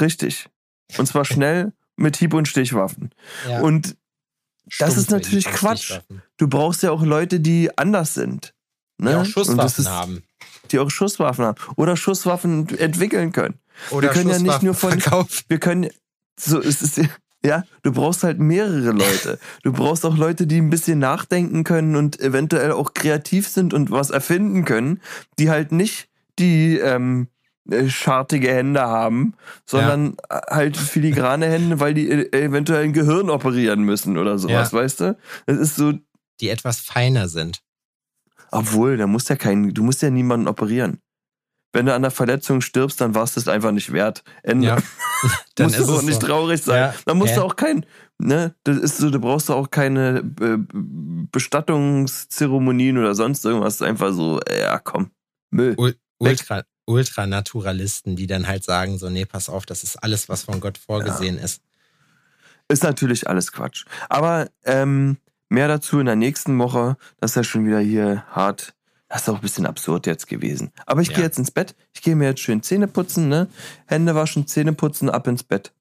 Richtig. 0.00 0.48
Und 0.96 1.06
zwar 1.06 1.24
schnell 1.24 1.72
mit 1.96 2.16
Hieb- 2.16 2.34
und 2.34 2.46
Stichwaffen. 2.46 3.10
Ja. 3.48 3.60
Und 3.60 3.96
das 4.78 4.96
ist 4.96 5.06
Stumpfe 5.06 5.12
natürlich 5.14 5.44
Quatsch. 5.46 6.00
Du 6.36 6.48
brauchst 6.48 6.82
ja 6.82 6.92
auch 6.92 7.02
Leute, 7.02 7.40
die 7.40 7.76
anders 7.76 8.14
sind. 8.14 8.54
Ne? 8.98 9.10
Die 9.10 9.16
auch 9.16 9.18
Und 9.18 9.26
das 9.26 9.32
Schusswaffen 9.32 9.84
ist, 9.84 9.90
haben. 9.90 10.22
Die 10.70 10.78
auch 10.78 10.90
Schusswaffen 10.90 11.44
haben. 11.44 11.58
Oder 11.76 11.96
Schusswaffen 11.96 12.68
entwickeln 12.78 13.32
können. 13.32 13.54
Oder 13.90 14.08
können 14.08 14.30
ja 14.30 14.38
nicht 14.38 14.62
nur 14.62 14.74
von- 14.74 15.00
verkaufen. 15.00 15.44
Wir 15.48 15.58
können, 15.58 15.88
so 16.38 16.58
ist 16.60 16.82
es, 16.82 17.00
ja, 17.44 17.64
du 17.82 17.92
brauchst 17.92 18.22
halt 18.22 18.38
mehrere 18.38 18.90
Leute. 18.92 19.38
Du 19.62 19.72
brauchst 19.72 20.04
auch 20.04 20.16
Leute, 20.16 20.46
die 20.46 20.58
ein 20.60 20.68
bisschen 20.70 20.98
nachdenken 20.98 21.64
können 21.64 21.96
und 21.96 22.20
eventuell 22.20 22.72
auch 22.72 22.92
kreativ 22.94 23.48
sind 23.48 23.72
und 23.72 23.90
was 23.90 24.10
erfinden 24.10 24.64
können, 24.66 25.00
die 25.38 25.48
halt 25.50 25.72
nicht 25.72 26.08
die 26.38 26.76
ähm, 26.78 27.28
äh, 27.70 27.88
schartige 27.88 28.48
Hände 28.52 28.82
haben, 28.82 29.32
sondern 29.64 30.16
äh, 30.28 30.38
halt 30.50 30.76
filigrane 30.76 31.46
Hände, 31.46 31.80
weil 31.80 31.94
die 31.94 32.10
äh, 32.10 32.44
eventuell 32.44 32.84
ein 32.84 32.92
Gehirn 32.92 33.30
operieren 33.30 33.82
müssen 33.82 34.18
oder 34.18 34.38
sowas, 34.38 34.72
Ja. 34.72 34.78
weißt 34.78 35.00
du? 35.00 35.18
Das 35.46 35.56
ist 35.58 35.76
so, 35.76 35.94
Die 36.40 36.48
etwas 36.50 36.80
feiner 36.80 37.28
sind. 37.28 37.60
Obwohl, 38.50 38.96
da 38.96 39.06
musst 39.06 39.28
ja 39.30 39.36
keinen, 39.36 39.72
du 39.74 39.82
musst 39.82 40.02
ja 40.02 40.10
niemanden 40.10 40.48
operieren. 40.48 41.00
Wenn 41.72 41.86
du 41.86 41.94
an 41.94 42.02
der 42.02 42.10
Verletzung 42.10 42.62
stirbst, 42.62 43.00
dann 43.00 43.14
war 43.14 43.22
es 43.22 43.34
das 43.34 43.46
einfach 43.46 43.70
nicht 43.70 43.92
wert. 43.92 44.24
Ende. 44.42 44.66
Ja. 44.66 44.76
Dann 45.54 45.66
musst 45.66 45.78
ist 45.78 45.88
du 45.88 45.94
auch 45.96 46.02
nicht 46.02 46.20
so. 46.20 46.26
traurig 46.26 46.62
sein. 46.62 46.76
Ja. 46.78 46.94
Dann 47.04 47.18
musst 47.18 47.36
du 47.36 47.40
Hä? 47.42 47.44
auch 47.44 47.54
kein, 47.54 47.84
ne, 48.18 48.54
das 48.64 48.78
ist 48.78 48.96
so, 48.96 49.10
du 49.10 49.20
brauchst 49.20 49.50
auch 49.50 49.70
keine 49.70 50.18
äh, 50.40 50.56
Bestattungszeremonien 51.30 52.98
oder 52.98 53.14
sonst 53.14 53.44
irgendwas. 53.44 53.82
Einfach 53.82 54.12
so, 54.12 54.40
ja, 54.50 54.78
komm, 54.78 55.10
Müll. 55.50 55.74
Ul- 55.76 55.96
Ultra, 56.18 56.62
Ultranaturalisten, 56.86 58.16
die 58.16 58.26
dann 58.26 58.46
halt 58.46 58.64
sagen, 58.64 58.98
so, 58.98 59.10
nee, 59.10 59.24
pass 59.26 59.48
auf, 59.48 59.66
das 59.66 59.82
ist 59.84 59.96
alles, 60.02 60.28
was 60.28 60.44
von 60.44 60.60
Gott 60.60 60.78
vorgesehen 60.78 61.38
ist. 61.38 61.62
Ist 62.68 62.82
natürlich 62.82 63.28
alles 63.28 63.52
Quatsch. 63.52 63.84
Aber 64.08 64.48
ähm, 64.64 65.16
mehr 65.50 65.68
dazu 65.68 66.00
in 66.00 66.06
der 66.06 66.16
nächsten 66.16 66.58
Woche. 66.58 66.96
Das 67.18 67.32
ist 67.32 67.34
ja 67.36 67.44
schon 67.44 67.66
wieder 67.66 67.80
hier 67.80 68.24
hart. 68.30 68.74
Das 69.08 69.22
ist 69.22 69.28
auch 69.28 69.34
ein 69.34 69.40
bisschen 69.40 69.66
absurd 69.66 70.06
jetzt 70.06 70.28
gewesen. 70.28 70.70
Aber 70.86 71.02
ich 71.02 71.08
Ja. 71.08 71.16
gehe 71.16 71.24
jetzt 71.24 71.38
ins 71.38 71.50
Bett. 71.50 71.74
Ich 71.92 72.00
gehe 72.00 72.14
mir 72.16 72.26
jetzt 72.26 72.40
schön 72.40 72.62
Zähne 72.62 72.86
putzen, 72.86 73.28
ne? 73.28 73.48
Hände 73.86 74.14
waschen, 74.14 74.46
Zähne 74.46 74.72
putzen, 74.72 75.10
ab 75.10 75.26
ins 75.26 75.42
Bett. 75.42 75.72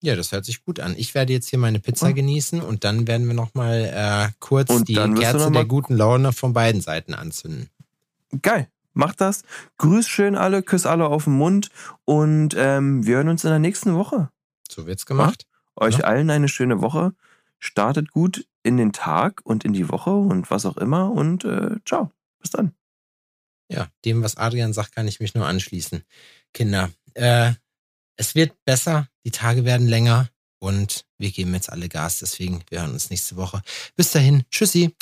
Ja, 0.00 0.14
das 0.16 0.32
hört 0.32 0.44
sich 0.44 0.64
gut 0.64 0.80
an. 0.80 0.94
Ich 0.96 1.14
werde 1.14 1.32
jetzt 1.32 1.48
hier 1.48 1.58
meine 1.58 1.80
Pizza 1.80 2.08
Ja. 2.08 2.12
genießen 2.12 2.60
und 2.60 2.84
dann 2.84 3.08
werden 3.08 3.26
wir 3.26 3.34
nochmal 3.34 3.90
äh, 3.92 4.32
kurz 4.38 4.70
Und 4.70 4.86
die 4.88 4.94
Kerze 4.94 5.50
der 5.50 5.64
guten 5.64 5.96
Laune 5.96 6.32
von 6.32 6.52
beiden 6.52 6.80
Seiten 6.80 7.14
anzünden. 7.14 7.70
Geil. 8.42 8.68
Macht 8.92 9.20
das. 9.20 9.42
Grüß 9.78 10.06
schön 10.08 10.36
alle, 10.36 10.62
küss 10.62 10.86
alle 10.86 11.06
auf 11.06 11.24
den 11.24 11.32
Mund 11.32 11.70
und 12.04 12.54
ähm, 12.56 13.04
wir 13.04 13.16
hören 13.16 13.28
uns 13.28 13.42
in 13.42 13.50
der 13.50 13.58
nächsten 13.58 13.96
Woche. 13.96 14.28
So 14.70 14.86
wird's 14.86 15.06
gemacht. 15.06 15.46
Euch 15.74 15.98
Ja. 15.98 16.04
allen 16.04 16.30
eine 16.30 16.46
schöne 16.48 16.80
Woche. 16.80 17.12
Startet 17.64 18.10
gut 18.10 18.46
in 18.62 18.76
den 18.76 18.92
Tag 18.92 19.40
und 19.42 19.64
in 19.64 19.72
die 19.72 19.88
Woche 19.88 20.10
und 20.10 20.50
was 20.50 20.66
auch 20.66 20.76
immer 20.76 21.10
und 21.10 21.46
äh, 21.46 21.76
ciao. 21.86 22.12
Bis 22.38 22.50
dann. 22.50 22.74
Ja, 23.72 23.88
dem, 24.04 24.22
was 24.22 24.36
Adrian 24.36 24.74
sagt, 24.74 24.94
kann 24.94 25.08
ich 25.08 25.18
mich 25.18 25.34
nur 25.34 25.46
anschließen. 25.46 26.04
Kinder, 26.52 26.90
äh, 27.14 27.52
es 28.16 28.34
wird 28.34 28.52
besser, 28.66 29.08
die 29.24 29.30
Tage 29.30 29.64
werden 29.64 29.88
länger 29.88 30.28
und 30.58 31.06
wir 31.16 31.30
geben 31.30 31.54
jetzt 31.54 31.72
alle 31.72 31.88
Gas. 31.88 32.18
Deswegen, 32.18 32.62
wir 32.68 32.82
hören 32.82 32.92
uns 32.92 33.08
nächste 33.08 33.36
Woche. 33.36 33.62
Bis 33.96 34.12
dahin, 34.12 34.44
tschüssi. 34.50 34.94